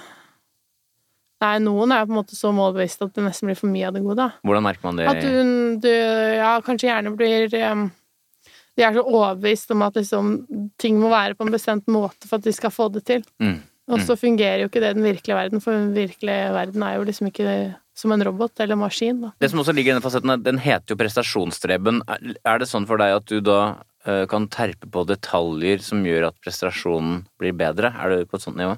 nei, 1.41 1.55
noen 1.65 1.91
er 1.95 2.05
på 2.05 2.13
en 2.13 2.19
måte 2.19 2.35
så 2.37 2.51
målbevisste 2.53 3.07
at 3.07 3.15
det 3.17 3.23
nesten 3.25 3.49
blir 3.49 3.57
for 3.57 3.71
mye 3.73 3.87
av 3.89 3.95
det 3.97 4.03
gode. 4.05 4.17
da. 4.21 4.29
Hvordan 4.45 4.63
merker 4.67 4.85
man 4.87 4.99
det? 5.01 5.07
At 5.09 5.21
du, 5.25 5.79
du 5.81 5.89
ja, 6.37 6.53
kanskje 6.61 6.87
gjerne 6.91 7.15
blir 7.17 7.49
um, 7.71 7.87
De 8.77 8.83
er 8.87 8.93
så 8.95 9.03
overbevist 9.03 9.71
om 9.75 9.81
at 9.83 9.97
liksom, 9.99 10.29
ting 10.79 10.99
må 11.01 11.09
være 11.11 11.35
på 11.35 11.43
en 11.47 11.51
bestemt 11.51 11.87
måte 11.91 12.29
for 12.29 12.37
at 12.39 12.45
de 12.47 12.53
skal 12.55 12.71
få 12.71 12.87
det 12.93 13.03
til. 13.09 13.25
Mm. 13.41 13.57
Og 13.91 13.99
så 14.07 14.15
fungerer 14.15 14.61
jo 14.61 14.69
ikke 14.69 14.79
det 14.79 14.93
i 14.93 14.95
den 14.95 15.03
virkelige 15.03 15.35
verden, 15.35 15.59
for 15.59 15.73
den 15.75 15.89
virkelige 15.97 16.51
verden 16.55 16.83
er 16.87 16.95
jo 16.95 17.03
liksom 17.09 17.27
ikke 17.27 17.75
som 17.97 18.13
en 18.15 18.23
robot 18.23 18.61
eller 18.63 18.77
maskin. 18.79 19.19
da. 19.25 19.31
Det 19.43 19.49
som 19.51 19.59
også 19.59 19.73
ligger 19.75 19.91
i 19.91 19.95
denne 19.97 20.05
fasetten, 20.05 20.31
den 20.45 20.61
heter 20.63 20.93
jo 20.93 20.99
prestasjonsstreben. 21.01 21.99
Er- 22.07 22.37
Er 22.45 22.59
det 22.59 22.69
sånn 22.71 22.87
for 22.87 22.97
deg 23.01 23.17
at 23.17 23.25
du 23.27 23.41
da 23.41 23.59
uh, 24.07 24.25
kan 24.31 24.47
terpe 24.47 24.87
på 24.89 25.03
detaljer 25.09 25.81
som 25.83 26.05
gjør 26.07 26.29
at 26.29 26.39
prestasjonen 26.41 27.25
blir 27.37 27.51
bedre? 27.51 27.91
Er 27.99 28.09
du 28.15 28.25
på 28.25 28.39
et 28.39 28.45
sånt 28.47 28.55
nivå? 28.57 28.77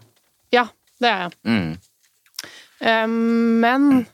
Ja, 0.51 0.65
det 0.99 1.09
er 1.11 1.19
jeg. 1.27 1.37
Mm. 1.45 1.77
Um, 2.83 3.61
men 3.63 4.05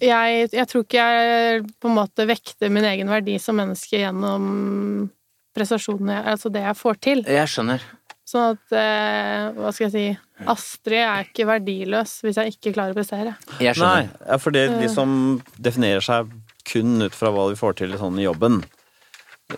jeg, 0.00 0.48
jeg 0.54 0.66
tror 0.70 0.84
ikke 0.86 1.04
jeg 1.04 1.62
på 1.82 1.90
en 1.90 1.96
måte 1.98 2.26
vekter 2.28 2.72
min 2.72 2.86
egen 2.88 3.10
verdi 3.10 3.36
som 3.42 3.58
menneske 3.58 4.00
gjennom 4.00 5.10
prestasjonene, 5.56 6.20
altså 6.32 6.52
det 6.54 6.62
jeg 6.64 6.78
får 6.78 7.00
til. 7.04 7.22
Jeg 7.26 7.50
skjønner. 7.50 7.84
Sånn 8.28 8.52
at, 8.52 8.74
eh, 8.76 9.46
hva 9.56 9.70
skal 9.72 9.86
jeg 9.88 9.92
si, 9.94 10.44
Astrid 10.52 11.00
er 11.00 11.28
ikke 11.30 11.46
verdiløs 11.48 12.18
hvis 12.26 12.38
jeg 12.38 12.52
ikke 12.54 12.74
klarer 12.76 12.92
å 12.92 12.98
prestere. 12.98 13.32
Jeg 13.64 13.78
skjønner. 13.78 14.10
Nei, 14.12 14.38
for 14.42 14.54
det 14.54 14.66
de 14.82 14.90
som 14.92 15.10
definerer 15.56 16.04
seg 16.04 16.28
kun 16.68 17.00
ut 17.06 17.16
fra 17.16 17.32
hva 17.32 17.48
de 17.48 17.56
får 17.58 17.78
til 17.80 17.96
sånn 17.98 18.20
i 18.20 18.26
jobben, 18.26 18.60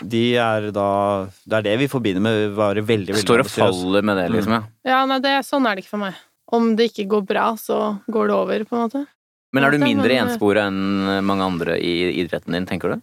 de 0.07 0.23
er 0.39 0.69
da 0.71 1.27
Det 1.43 1.57
er 1.59 1.65
det 1.67 1.73
vi 1.81 1.89
forbinder 1.91 2.23
med 2.23 2.45
å 2.45 2.51
være 2.55 2.85
veldig, 2.87 3.11
veldig 3.11 3.25
Står 3.27 3.43
og 3.43 3.49
faller 3.51 4.05
med 4.07 4.21
det, 4.21 4.29
liksom. 4.37 4.55
ja. 4.55 4.63
Ja, 4.87 5.01
nei, 5.11 5.19
det, 5.25 5.33
sånn 5.49 5.67
er 5.67 5.75
det 5.75 5.83
ikke 5.83 5.97
for 5.97 6.05
meg. 6.05 6.21
Om 6.53 6.75
det 6.77 6.91
ikke 6.91 7.07
går 7.13 7.27
bra, 7.29 7.47
så 7.61 7.77
går 8.11 8.27
det 8.31 8.35
over, 8.37 8.65
på 8.67 8.77
en 8.77 8.83
måte. 8.85 9.05
Men 9.55 9.67
er 9.67 9.75
du 9.75 9.83
mindre 9.83 10.17
enspora 10.23 10.67
enn 10.71 11.23
mange 11.27 11.47
andre 11.47 11.77
i 11.83 11.93
idretten 12.23 12.55
din, 12.55 12.67
tenker 12.67 12.95
du? 12.95 13.01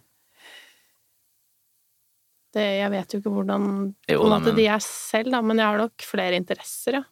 Det, 2.56 2.64
jeg 2.80 2.90
vet 2.94 3.12
jo 3.12 3.20
ikke 3.20 3.32
hvordan 3.32 3.64
Jo 4.08 4.22
da, 4.30 4.38
men- 4.40 4.56
de 4.56 4.66
er 4.72 4.80
selv, 4.80 5.30
da, 5.34 5.42
men 5.44 5.58
jeg 5.60 5.66
har 5.66 5.78
nok 5.82 6.04
flere 6.08 6.36
interesser, 6.40 6.92
ja. 7.00 7.02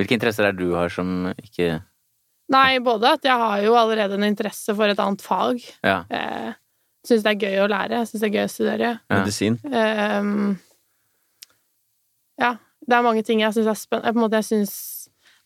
Hvilke 0.00 0.16
interesser 0.16 0.44
er 0.48 0.52
det 0.52 0.64
du 0.64 0.74
har 0.76 0.88
som 0.92 1.32
ikke 1.40 1.82
Nei, 2.52 2.78
både 2.78 3.08
at 3.16 3.24
jeg 3.26 3.34
har 3.36 3.58
jo 3.64 3.72
allerede 3.74 4.14
en 4.14 4.22
interesse 4.22 4.70
for 4.76 4.86
et 4.86 5.00
annet 5.02 5.18
fag. 5.24 5.58
Ja. 5.82 6.04
Eh, 6.08 6.52
syns 7.04 7.24
det 7.24 7.32
er 7.32 7.40
gøy 7.42 7.56
å 7.64 7.68
lære, 7.72 8.04
syns 8.06 8.22
det 8.22 8.28
er 8.28 8.36
gøy 8.36 8.44
å 8.44 8.52
studere. 8.52 8.90
Ja. 9.10 9.16
Medisin. 9.18 9.56
Eh, 9.66 10.22
ja, 12.38 12.52
det 12.86 12.94
er 12.94 13.02
mange 13.02 13.24
ting 13.26 13.40
jeg 13.42 13.50
syns 13.56 13.66
er 13.66 13.74
spennende. 13.80 14.12
På 14.14 14.20
en 14.20 14.24
måte, 14.28 14.38
jeg 14.38 14.46
syns 14.52 14.76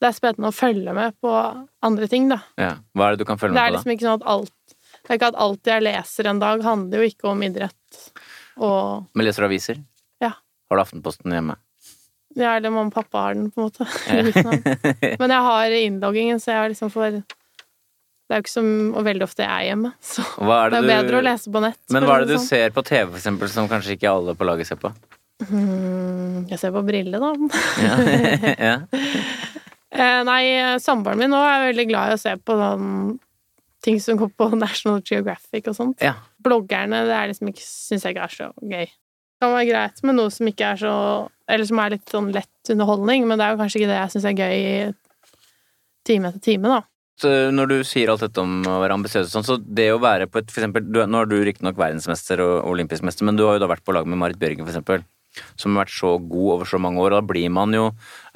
det 0.00 0.08
er 0.08 0.16
spennende 0.16 0.48
å 0.48 0.56
følge 0.56 0.94
med 0.96 1.16
på 1.20 1.30
andre 1.84 2.08
ting, 2.08 2.30
da. 2.32 2.40
ja. 2.60 2.74
Hva 2.96 3.08
er 3.10 3.16
det 3.16 3.24
du 3.24 3.28
kan 3.28 3.40
følge 3.40 3.54
med 3.54 3.60
er 3.60 3.68
på, 3.68 3.72
da? 3.72 3.78
liksom 3.78 3.94
ikke 3.94 4.06
sånn 4.06 4.20
at 4.20 4.28
alt 4.34 4.76
Det 5.00 5.10
er 5.10 5.18
ikke 5.18 5.32
at 5.32 5.40
alt 5.46 5.70
jeg 5.72 5.84
leser 5.84 6.30
en 6.30 6.40
dag, 6.40 6.62
handler 6.64 7.02
jo 7.02 7.10
ikke 7.12 7.32
om 7.32 7.42
idrett 7.44 8.06
og 8.60 9.10
Men 9.16 9.28
leser 9.28 9.44
du 9.44 9.48
aviser? 9.50 9.82
Ja. 10.22 10.32
Har 10.70 10.80
du 10.80 10.84
Aftenposten 10.84 11.36
hjemme? 11.36 11.56
Ja, 12.38 12.54
eller 12.54 12.70
mamma 12.70 12.92
og 12.92 12.94
pappa 12.94 13.26
har 13.26 13.34
den, 13.34 13.50
på 13.50 13.60
en 13.60 13.68
måte. 13.68 13.86
Men 15.20 15.34
jeg 15.34 15.46
har 15.48 15.76
innloggingen, 15.80 16.40
så 16.40 16.54
jeg 16.54 16.74
liksom 16.76 16.92
får 16.94 17.20
Det 17.20 18.36
er 18.36 18.38
jo 18.38 18.44
ikke 18.44 18.54
så 18.54 18.64
veldig 19.10 19.26
ofte 19.26 19.44
jeg 19.44 19.50
er 19.50 19.68
hjemme, 19.72 19.94
så 20.12 20.24
er 20.24 20.70
det 20.70 20.76
det 20.76 20.80
er 20.80 20.84
du 20.84 20.92
bedre 20.94 21.20
å 21.20 21.24
lese 21.28 21.52
på 21.52 21.64
nett. 21.64 21.80
Men 21.92 22.08
hva 22.08 22.20
er 22.20 22.24
det 22.26 22.28
si 22.28 22.32
du 22.32 22.38
sånn. 22.38 22.50
ser 22.52 22.76
på 22.76 22.86
TV, 22.86 23.06
for 23.08 23.20
eksempel, 23.20 23.52
som 23.52 23.70
kanskje 23.70 23.96
ikke 23.98 24.12
alle 24.12 24.36
på 24.38 24.48
laget 24.48 24.70
ser 24.70 24.80
på? 24.80 24.92
Mm, 25.40 26.46
jeg 26.50 26.60
ser 26.60 26.72
på 26.74 26.84
briller, 26.84 27.22
da. 27.22 27.32
Ja. 27.80 27.96
ja. 28.70 28.76
Eh, 29.90 30.20
nei, 30.26 30.44
samboeren 30.78 31.18
min 31.18 31.32
nå 31.32 31.40
er 31.42 31.68
veldig 31.72 31.86
glad 31.90 32.12
i 32.12 32.16
å 32.16 32.20
se 32.20 32.36
på 32.38 32.54
sånn 32.58 33.18
ting 33.84 33.98
som 34.02 34.18
går 34.20 34.30
på 34.38 34.50
National 34.60 35.02
Geographic 35.02 35.70
og 35.70 35.76
sånt. 35.78 36.04
ja. 36.04 36.14
Bloggerne, 36.40 37.02
det 37.08 37.16
er 37.16 37.28
liksom 37.28 37.50
ikke 37.50 37.64
Syns 37.66 38.06
jeg 38.06 38.14
ikke 38.14 38.26
er 38.28 38.32
så 38.32 38.46
gøy. 38.60 38.86
Det 38.86 39.44
kan 39.44 39.52
være 39.52 39.68
greit 39.68 39.98
med 40.04 40.16
noe 40.16 40.30
som 40.32 40.48
ikke 40.48 40.70
er 40.72 40.78
så 40.80 40.92
Eller 41.48 41.68
som 41.68 41.80
er 41.82 41.94
litt 41.96 42.12
sånn 42.12 42.30
lett 42.32 42.72
underholdning, 42.72 43.26
men 43.28 43.40
det 43.40 43.44
er 43.44 43.54
jo 43.54 43.60
kanskje 43.60 43.80
ikke 43.80 43.90
det 43.90 43.98
jeg 43.98 44.14
syns 44.14 44.28
er 44.30 44.38
gøy 44.38 44.56
time 46.08 46.30
etter 46.30 46.42
time, 46.44 46.70
da. 46.70 46.80
Så 47.20 47.30
når 47.52 47.68
du 47.68 47.76
sier 47.84 48.08
alt 48.08 48.22
dette 48.24 48.40
om 48.40 48.62
å 48.64 48.78
være 48.80 48.96
ambisiøs 48.96 49.26
og 49.26 49.32
sånn, 49.34 49.44
så 49.44 49.58
det 49.60 49.90
å 49.92 50.00
være 50.00 50.30
på 50.30 50.40
et 50.40 50.48
for 50.48 50.62
eksempel, 50.62 50.86
du, 50.88 51.02
Nå 51.04 51.20
er 51.20 51.28
du 51.28 51.36
riktignok 51.44 51.76
verdensmester 51.80 52.40
og 52.40 52.70
olympisk 52.70 53.04
mester, 53.04 53.26
men 53.28 53.36
du 53.36 53.44
har 53.44 53.58
jo 53.58 53.64
da 53.66 53.68
vært 53.74 53.84
på 53.84 53.92
lag 53.92 54.08
med 54.08 54.20
Marit 54.22 54.40
Bjørgen, 54.40 54.64
for 54.64 54.72
eksempel, 54.72 55.04
som 55.60 55.74
har 55.76 55.84
vært 55.84 55.92
så 55.98 56.14
god 56.16 56.54
over 56.54 56.70
så 56.70 56.80
mange 56.80 57.02
år, 57.02 57.12
og 57.12 57.20
da 57.20 57.32
blir 57.34 57.52
man 57.52 57.76
jo 57.76 57.90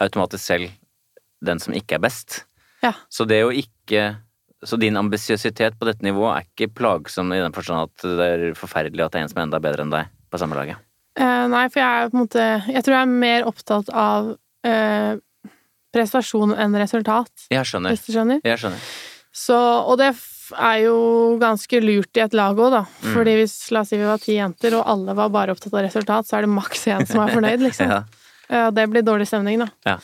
automatisk 0.04 0.44
selv 0.44 0.68
den 1.46 1.60
som 1.62 1.74
ikke 1.76 1.98
er 1.98 2.04
best. 2.04 2.42
Ja. 2.84 2.92
Så 3.12 3.26
det 3.28 3.42
å 3.46 3.52
ikke 3.54 4.16
Så 4.64 4.78
din 4.80 4.96
ambisiøsitet 4.96 5.74
på 5.76 5.84
dette 5.84 6.00
nivået 6.06 6.38
er 6.38 6.44
ikke 6.46 6.70
plagsom 6.72 7.32
i 7.36 7.40
den 7.42 7.52
forstand 7.52 7.90
at 7.90 8.04
det 8.16 8.28
er 8.32 8.44
forferdelig 8.56 9.04
at 9.04 9.12
det 9.12 9.18
er 9.20 9.24
en 9.26 9.28
som 9.28 9.40
er 9.42 9.44
enda 9.44 9.60
bedre 9.60 9.84
enn 9.84 9.92
deg 9.92 10.08
på 10.32 10.40
samme 10.40 10.56
laget. 10.56 10.80
Uh, 11.20 11.44
nei, 11.52 11.66
for 11.68 11.82
jeg 11.82 11.84
er 11.84 12.08
på 12.08 12.16
en 12.16 12.22
måte 12.22 12.46
Jeg 12.72 12.82
tror 12.82 12.94
jeg 12.96 13.04
er 13.04 13.12
mer 13.12 13.44
opptatt 13.50 13.90
av 13.92 14.30
uh, 14.32 15.12
prestasjon 15.94 16.56
enn 16.56 16.78
resultat, 16.80 17.30
Jeg 17.52 17.68
skjønner. 17.68 17.92
hvis 17.92 18.06
du 18.06 18.14
skjønner. 18.16 18.40
Jeg 18.42 18.62
skjønner. 18.62 18.88
Så, 19.34 19.58
og 19.58 19.98
det 20.00 20.10
er 20.56 20.80
jo 20.86 20.96
ganske 21.42 21.80
lurt 21.84 22.16
i 22.18 22.22
et 22.24 22.34
lag 22.34 22.58
òg, 22.58 22.72
da. 22.74 22.82
Mm. 23.04 23.12
Fordi 23.14 23.36
hvis 23.38 23.54
la 23.74 23.82
oss 23.84 23.92
si 23.92 23.98
vi 24.00 24.08
var 24.08 24.20
ti 24.22 24.36
jenter, 24.38 24.76
og 24.78 24.88
alle 24.90 25.14
var 25.18 25.32
bare 25.34 25.54
opptatt 25.54 25.74
av 25.74 25.84
resultat, 25.86 26.28
så 26.28 26.38
er 26.38 26.46
det 26.46 26.54
maks 26.54 26.86
én 26.88 27.06
som 27.08 27.22
er 27.24 27.34
fornøyd, 27.34 27.64
liksom. 27.68 27.90
Ja. 27.90 28.02
Ja, 28.48 28.68
det 28.74 28.84
blir 28.92 29.04
dårlig 29.06 29.26
stemning, 29.30 29.62
da. 29.62 29.70
Ja. 29.88 29.94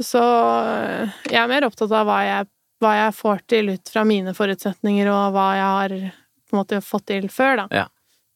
Så 0.00 0.20
øh, 0.22 1.08
jeg 1.28 1.40
er 1.42 1.50
mer 1.50 1.66
opptatt 1.68 1.92
av 1.92 2.06
hva 2.08 2.20
jeg, 2.24 2.48
hva 2.82 2.92
jeg 2.96 3.16
får 3.18 3.42
til 3.50 3.72
ut 3.74 3.92
fra 3.92 4.04
mine 4.08 4.32
forutsetninger, 4.36 5.10
og 5.12 5.34
hva 5.36 5.48
jeg 5.58 5.72
har 5.76 5.96
på 6.48 6.56
en 6.56 6.62
måte 6.62 6.80
fått 6.84 7.10
til 7.12 7.28
før, 7.32 7.64
da. 7.64 7.66
Ja. 7.82 7.88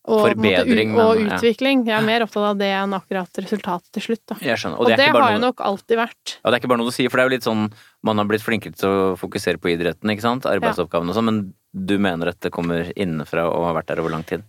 Og, 0.06 0.20
Forbedring, 0.22 0.92
måte 0.94 1.02
og 1.02 1.16
men- 1.18 1.30
ja. 1.32 1.36
utvikling. 1.40 1.80
Jeg 1.88 1.96
er 1.98 2.04
mer 2.06 2.22
opptatt 2.22 2.44
av 2.52 2.58
det 2.60 2.68
enn 2.70 2.94
akkurat 2.94 3.40
resultatet 3.42 3.90
til 3.96 4.04
slutt, 4.04 4.22
da. 4.30 4.36
Jeg 4.38 4.60
skjønner. 4.62 4.78
Og, 4.78 4.86
det, 4.86 5.00
det 5.00 5.08
har 5.10 5.32
jeg 5.34 5.42
nok 5.42 5.62
alltid 5.66 5.98
vært. 5.98 6.36
Ja, 6.38 6.50
det 6.50 6.54
er 6.54 6.60
ikke 6.60 6.70
bare 6.70 6.78
noe 6.78 6.92
du 6.92 6.94
sier, 6.94 7.10
for 7.10 7.18
det 7.18 7.24
er 7.24 7.30
jo 7.30 7.34
litt 7.34 7.48
sånn 7.48 7.64
man 8.06 8.22
har 8.22 8.28
blitt 8.30 8.44
flinkere 8.44 8.78
til 8.78 8.86
å 8.88 9.16
fokusere 9.18 9.58
på 9.58 9.72
idretten, 9.74 10.12
ikke 10.14 10.22
sant? 10.22 10.46
Arbeidsoppgavene 10.46 11.10
og 11.10 11.18
sånn, 11.18 11.26
men 11.26 11.40
du 11.74 11.96
mener 11.98 12.30
dette 12.30 12.52
kommer 12.54 12.92
innenfra 12.94 13.48
og 13.50 13.66
har 13.66 13.74
vært 13.80 13.90
der 13.90 14.04
over 14.04 14.14
lang 14.14 14.22
tid? 14.28 14.46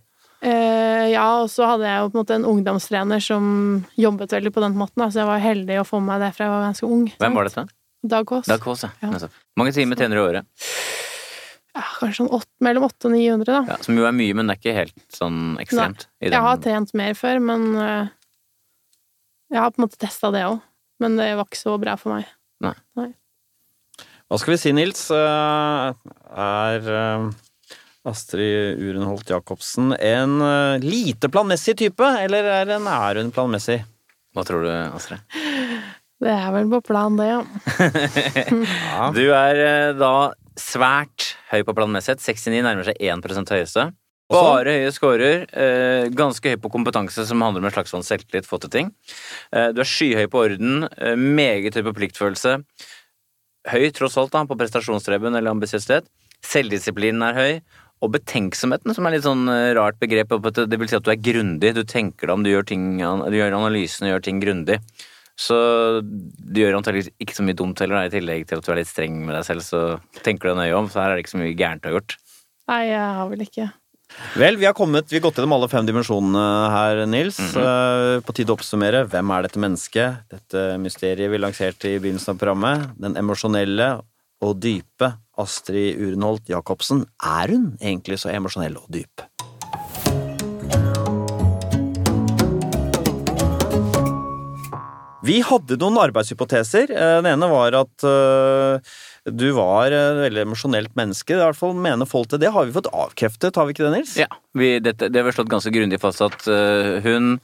Ja, 1.12 1.26
og 1.42 1.50
så 1.52 1.66
hadde 1.70 1.88
jeg 1.88 2.02
jo 2.02 2.10
på 2.10 2.16
en 2.16 2.22
måte 2.22 2.36
en 2.38 2.46
ungdomstrener 2.48 3.22
som 3.24 3.50
jobbet 3.98 4.34
veldig 4.36 4.52
på 4.54 4.62
den 4.64 4.78
måten, 4.78 5.02
da, 5.02 5.10
så 5.10 5.22
jeg 5.22 5.30
var 5.30 5.42
heldig 5.42 5.80
å 5.82 5.86
få 5.88 6.00
med 6.02 6.12
meg 6.12 6.24
det 6.26 6.30
fra 6.36 6.46
jeg 6.48 6.54
var 6.54 6.66
ganske 6.68 6.88
ung. 6.88 7.04
Hvem 7.18 7.38
var 7.38 7.50
dette? 7.50 7.66
Dag 8.08 8.28
Kaas. 8.30 8.46
Dag 8.50 8.62
Kaas, 8.62 8.84
ja. 8.86 8.92
Ja. 9.02 9.30
Mange 9.58 9.74
timer 9.74 9.98
tjener 9.98 10.18
du 10.18 10.22
i 10.22 10.26
året? 10.26 10.68
Ja, 11.78 11.84
kanskje 12.00 12.24
sånn 12.24 12.30
8, 12.34 12.48
mellom 12.66 12.86
800 12.88 13.08
og 13.08 13.16
900, 13.16 13.50
da. 13.50 13.74
Ja, 13.74 13.80
som 13.84 13.98
jo 13.98 14.06
er 14.08 14.14
mye, 14.16 14.36
men 14.38 14.48
det 14.48 14.56
er 14.56 14.62
ikke 14.62 14.76
helt 14.78 15.04
sånn 15.14 15.42
ekstremt. 15.62 16.08
i 16.22 16.30
Jeg 16.32 16.44
har 16.46 16.62
trent 16.62 16.94
mer 16.98 17.18
før, 17.18 17.42
men 17.50 17.68
uh, 17.78 18.08
jeg 19.52 19.62
har 19.62 19.70
på 19.74 19.80
en 19.80 19.86
måte 19.86 20.00
testa 20.00 20.32
det 20.34 20.44
òg. 20.48 20.60
Men 20.98 21.14
det 21.18 21.28
var 21.38 21.46
ikke 21.46 21.60
så 21.60 21.76
bra 21.78 21.94
for 21.98 22.16
meg. 22.16 22.26
Hva 24.28 24.36
skal 24.36 24.54
vi 24.56 24.60
si, 24.60 24.72
Nils? 24.76 25.06
Eh, 25.14 26.08
Er 26.36 26.88
eh, 26.92 27.28
Astrid 28.06 28.78
Urenholt 28.78 29.28
Jacobsen 29.30 29.92
en 29.98 30.36
eh, 30.44 30.78
lite 30.84 31.28
planmessig 31.32 31.76
type, 31.80 32.04
eller 32.22 32.44
er 32.44 32.74
hun- 32.76 32.86
er 32.88 33.22
hun 33.22 33.32
planmessig? 33.34 33.80
Hva 34.36 34.44
tror 34.46 34.62
du, 34.62 34.70
Astrid? 34.94 35.18
Det 36.20 36.30
er 36.34 36.50
vel 36.54 36.66
på 36.70 36.80
plan, 36.82 37.16
det, 37.18 37.26
ja. 37.30 37.40
Ja. 38.98 39.10
Du 39.14 39.22
er 39.34 39.60
eh, 39.62 39.92
da 39.98 40.12
svært 40.58 41.32
høy 41.52 41.62
på 41.66 41.74
planmessighet. 41.78 42.20
69 42.22 42.62
nærmer 42.66 42.84
seg 42.88 42.98
1 42.98 43.52
høyeste. 43.54 43.88
Bare 44.28 44.74
høye 44.74 44.90
scorer. 44.92 45.44
Eh, 45.56 46.08
ganske 46.12 46.50
høy 46.52 46.58
på 46.60 46.70
kompetanse, 46.74 47.24
som 47.26 47.40
handler 47.40 47.62
om 47.62 47.68
en 47.70 47.74
slags 47.76 47.94
sånn 47.94 48.04
selvtillit, 48.04 48.46
få 48.50 48.58
til 48.60 48.70
ting. 48.74 48.90
Eh, 49.54 49.70
du 49.72 49.80
er 49.80 49.88
skyhøy 49.88 50.26
på 50.32 50.42
orden. 50.44 50.88
Meget 51.16 51.78
høy 51.78 51.84
på 51.86 51.94
pliktfølelse. 51.96 52.58
Høy, 53.70 53.88
tross 53.96 54.18
alt, 54.20 54.32
da, 54.34 54.42
på 54.48 54.56
prestasjonsstreben 54.58 55.34
eller 55.38 55.54
ambisiøsitet. 55.54 56.10
Selvdisiplinen 56.44 57.22
er 57.30 57.38
høy. 57.38 57.54
Og 58.04 58.12
betenksomheten, 58.14 58.94
som 58.94 59.06
er 59.06 59.16
litt 59.16 59.26
sånn 59.26 59.48
eh, 59.50 59.74
rart 59.78 59.98
begrep. 59.98 60.32
at 60.38 60.62
Det 60.70 60.78
vil 60.78 60.90
si 60.90 60.98
at 60.98 61.06
du 61.06 61.12
er 61.12 61.22
grundig. 61.22 61.74
Du 61.74 61.84
tenker 61.88 62.28
deg 62.28 62.34
om, 62.34 62.44
du 62.46 62.52
gjør, 62.52 62.66
ting, 62.68 62.90
du 62.98 63.38
gjør 63.38 63.56
analysen 63.58 64.06
og 64.06 64.14
gjør 64.14 64.26
ting 64.28 64.42
grundig. 64.44 64.78
Så 65.38 65.56
du 66.02 66.62
gjør 66.62 66.80
antakeligvis 66.80 67.12
ikke 67.22 67.36
så 67.36 67.44
mye 67.46 67.58
dumt 67.58 67.78
heller, 67.78 68.00
da, 68.00 68.08
i 68.08 68.14
tillegg 68.16 68.48
til 68.50 68.58
at 68.58 68.66
du 68.66 68.72
er 68.74 68.80
litt 68.80 68.90
streng 68.90 69.20
med 69.22 69.36
deg 69.38 69.44
selv. 69.46 69.66
Så 69.66 69.82
tenker 70.24 70.48
du 70.48 70.52
deg 70.52 70.62
nøye 70.64 70.78
om, 70.78 70.88
så 70.90 71.04
her 71.04 71.12
er 71.12 71.18
det 71.18 71.26
ikke 71.26 71.36
så 71.36 71.42
mye 71.42 71.58
gærent 71.58 71.84
du 71.84 71.90
har 71.90 72.00
gjort. 72.00 72.16
Nei, 72.68 72.80
jeg 72.90 73.12
har 73.18 73.30
vel 73.30 73.46
ikke 73.46 73.68
Vel, 74.40 74.56
vi 74.56 74.64
har 74.64 74.72
kommet, 74.72 75.10
vi 75.12 75.18
har 75.18 75.24
gått 75.26 75.36
gjennom 75.36 75.54
alle 75.58 75.68
fem 75.68 75.86
dimensjonene 75.86 76.44
her, 76.72 77.02
Nils. 77.06 77.38
Mm 77.38 77.48
-hmm. 77.52 78.20
På 78.24 78.32
tide 78.32 78.52
å 78.52 78.56
oppsummere. 78.56 79.04
Hvem 79.04 79.30
er 79.30 79.42
dette 79.42 79.60
mennesket? 79.60 80.16
Dette 80.30 80.78
mysteriet 80.78 81.30
vi 81.30 81.38
lanserte 81.38 81.88
i 81.88 81.98
begynnelsen 81.98 82.32
av 82.32 82.38
programmet. 82.38 82.88
Den 82.96 83.16
emosjonelle 83.16 84.00
og 84.44 84.60
dype 84.62 85.12
Astrid 85.38 85.98
Urenholt 85.98 86.48
Jacobsen. 86.50 87.04
Er 87.22 87.54
hun 87.54 87.72
egentlig 87.80 88.20
så 88.22 88.32
emosjonell 88.34 88.78
og 88.78 88.88
dyp? 88.94 89.26
Vi 95.28 95.40
hadde 95.44 95.76
noen 95.80 95.98
arbeidshypoteser. 96.00 96.92
Eh, 96.94 97.14
Den 97.18 97.32
ene 97.34 97.50
var 97.50 97.74
at 97.82 98.06
eh, 98.06 98.94
du 99.34 99.46
var 99.56 99.92
et 99.94 100.20
veldig 100.22 100.44
emosjonelt 100.46 100.94
menneske. 100.98 101.36
I 101.36 101.40
hvert 101.40 101.58
fall 101.58 101.74
mener 101.78 102.08
folk 102.08 102.30
det. 102.32 102.42
Det 102.44 102.52
har 102.54 102.68
vi 102.68 102.74
fått 102.74 102.90
avkreftet, 102.90 103.56
har 103.56 103.68
vi 103.68 103.76
ikke 103.76 103.86
det, 103.86 103.92
Nils? 103.96 104.14
Ja, 104.20 104.28
vi, 104.58 104.76
dette, 104.82 105.10
det 105.12 105.20
har 105.20 105.28
vi 105.28 105.34
slått 105.36 105.52
ganske 105.52 105.72
grundig 105.74 106.00
fast 106.02 106.24
at 106.24 106.48
uh, 106.50 106.98
hun 107.04 107.36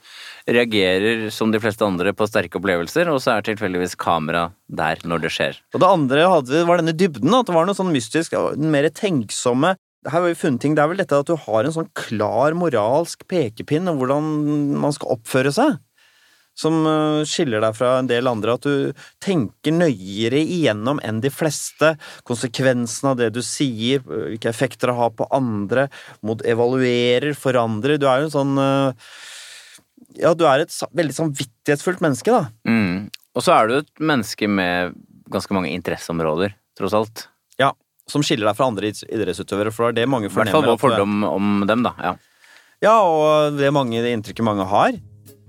reagerer 0.45 1.27
som 1.33 1.53
de 1.53 1.61
fleste 1.61 1.85
andre 1.85 2.13
på 2.17 2.27
sterke 2.29 2.59
opplevelser, 2.59 3.09
og 3.11 3.21
så 3.23 3.35
er 3.35 3.47
tilfeldigvis 3.47 3.97
kamera 4.01 4.49
der 4.67 5.01
når 5.05 5.25
det 5.25 5.33
skjer. 5.33 5.61
Og 5.73 5.81
det 5.81 5.89
andre 5.89 6.29
hadde, 6.29 6.65
var 6.69 6.81
denne 6.81 6.95
dybden, 6.97 7.33
at 7.33 7.49
det 7.49 7.57
var 7.57 7.69
noe 7.69 7.77
sånn 7.77 7.93
mystisk, 7.93 8.37
mer 8.61 8.89
tenksomme 8.93 9.75
her 10.05 10.21
har 10.21 10.27
vi 10.27 10.37
funnet 10.37 10.61
ting, 10.61 10.75
Det 10.75 10.83
er 10.83 10.89
vel 10.91 11.01
dette 11.01 11.17
at 11.17 11.29
du 11.29 11.35
har 11.47 11.65
en 11.65 11.73
sånn 11.73 11.89
klar 11.97 12.53
moralsk 12.57 13.25
pekepinn 13.27 13.89
om 13.89 13.97
hvordan 13.97 14.77
man 14.77 14.93
skal 14.93 15.15
oppføre 15.17 15.53
seg, 15.55 15.79
som 16.55 16.77
eh, 16.87 17.21
skiller 17.27 17.61
deg 17.63 17.75
fra 17.77 17.97
en 17.99 18.07
del 18.09 18.27
andre. 18.31 18.55
At 18.55 18.65
du 18.65 19.05
tenker 19.23 19.75
nøyere 19.75 20.39
igjennom 20.39 21.01
enn 21.03 21.19
de 21.23 21.31
fleste. 21.33 21.93
Konsekvensen 22.27 23.11
av 23.11 23.19
det 23.19 23.31
du 23.35 23.41
sier, 23.45 24.03
hvilke 24.07 24.49
effekter 24.51 24.91
det 24.91 24.97
har 24.97 25.11
på 25.19 25.27
andre. 25.35 25.89
Mot 26.25 26.41
evaluerer, 26.47 27.35
forandrer. 27.35 27.99
Du 27.99 28.07
er 28.07 28.23
jo 28.23 28.29
en 28.31 28.35
sånn 28.39 28.57
eh, 28.61 29.09
Ja, 30.23 30.31
du 30.33 30.45
er 30.47 30.63
et 30.63 30.75
veldig 30.95 31.15
samvittighetsfullt 31.17 32.03
menneske, 32.03 32.31
da. 32.31 32.47
Mm. 32.69 33.09
Og 33.35 33.43
så 33.43 33.51
er 33.57 33.67
du 33.67 33.73
et 33.81 33.89
menneske 33.99 34.47
med 34.47 34.95
ganske 35.31 35.51
mange 35.57 35.73
interesseområder, 35.75 36.53
tross 36.77 36.93
alt. 36.95 37.25
Ja, 37.59 37.73
som 38.07 38.23
skiller 38.23 38.47
deg 38.47 38.55
fra 38.55 38.67
andre 38.69 38.87
idretts- 38.87 39.07
idrettsutøvere, 39.09 39.73
for 39.75 39.89
det 39.91 40.03
er 40.03 40.05
det 40.05 40.11
mange 40.13 40.29
I 40.29 40.31
hvert 40.31 40.53
fall 40.53 40.63
fornemmer. 40.63 40.77
vår 40.77 40.79
fordom 40.79 41.25
om 41.27 41.65
dem, 41.67 41.83
da. 41.83 41.91
Ja. 41.99 42.13
Ja, 42.85 42.93
og 43.01 43.57
det, 43.57 43.71
mange, 43.75 43.99
det 44.03 44.11
inntrykket 44.15 44.45
mange 44.45 44.67
har. 44.69 44.95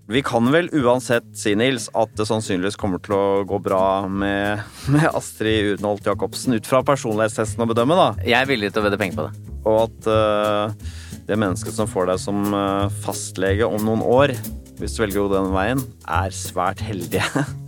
Vi 0.08 0.22
kan 0.22 0.46
vel 0.54 0.68
uansett 0.72 1.26
si, 1.34 1.56
Nils, 1.58 1.88
at 1.98 2.12
det 2.14 2.28
sannsynligvis 2.28 2.78
kommer 2.78 3.00
til 3.02 3.16
å 3.16 3.42
gå 3.48 3.58
bra 3.58 4.06
med, 4.06 4.62
med 4.92 5.08
Astrid 5.10 5.72
Urenholt 5.72 6.06
Jacobsen, 6.06 6.54
ut 6.54 6.68
fra 6.70 6.78
personlighetstesten 6.86 7.64
å 7.64 7.66
bedømme, 7.66 7.96
da. 7.98 8.06
Jeg 8.22 8.38
er 8.38 8.46
villig 8.46 8.70
til 8.70 8.84
å 8.84 8.86
vedde 8.86 9.00
penger 9.02 9.18
på 9.18 9.26
det. 9.26 9.50
Og 9.66 9.80
at 9.88 10.06
uh, 10.06 11.18
det 11.26 11.40
mennesket 11.42 11.74
som 11.74 11.90
får 11.90 12.12
deg 12.12 12.22
som 12.22 12.54
uh, 12.54 12.86
fastlege 13.02 13.66
om 13.66 13.82
noen 13.82 14.06
år, 14.06 14.36
hvis 14.78 14.94
du 14.94 15.02
velger 15.02 15.24
å 15.24 15.26
gå 15.26 15.34
den 15.40 15.52
veien, 15.56 15.82
er 16.06 16.34
svært 16.34 16.86
heldige. 16.86 17.26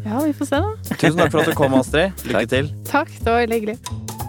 Ja, 0.00 0.16
vi 0.24 0.30
får 0.32 0.46
se, 0.48 0.58
da. 0.64 0.94
Tusen 0.94 1.18
takk 1.20 1.34
for 1.34 1.42
at 1.42 1.50
du 1.50 1.58
kom, 1.58 1.74
Astrid. 1.76 2.24
Lykke 2.24 2.40
Takk. 2.40 2.54
til. 2.54 2.72
Takk, 2.88 3.12
det 3.20 3.28
var 3.28 3.42
veldig 3.42 3.58
hyggelig. 3.58 4.19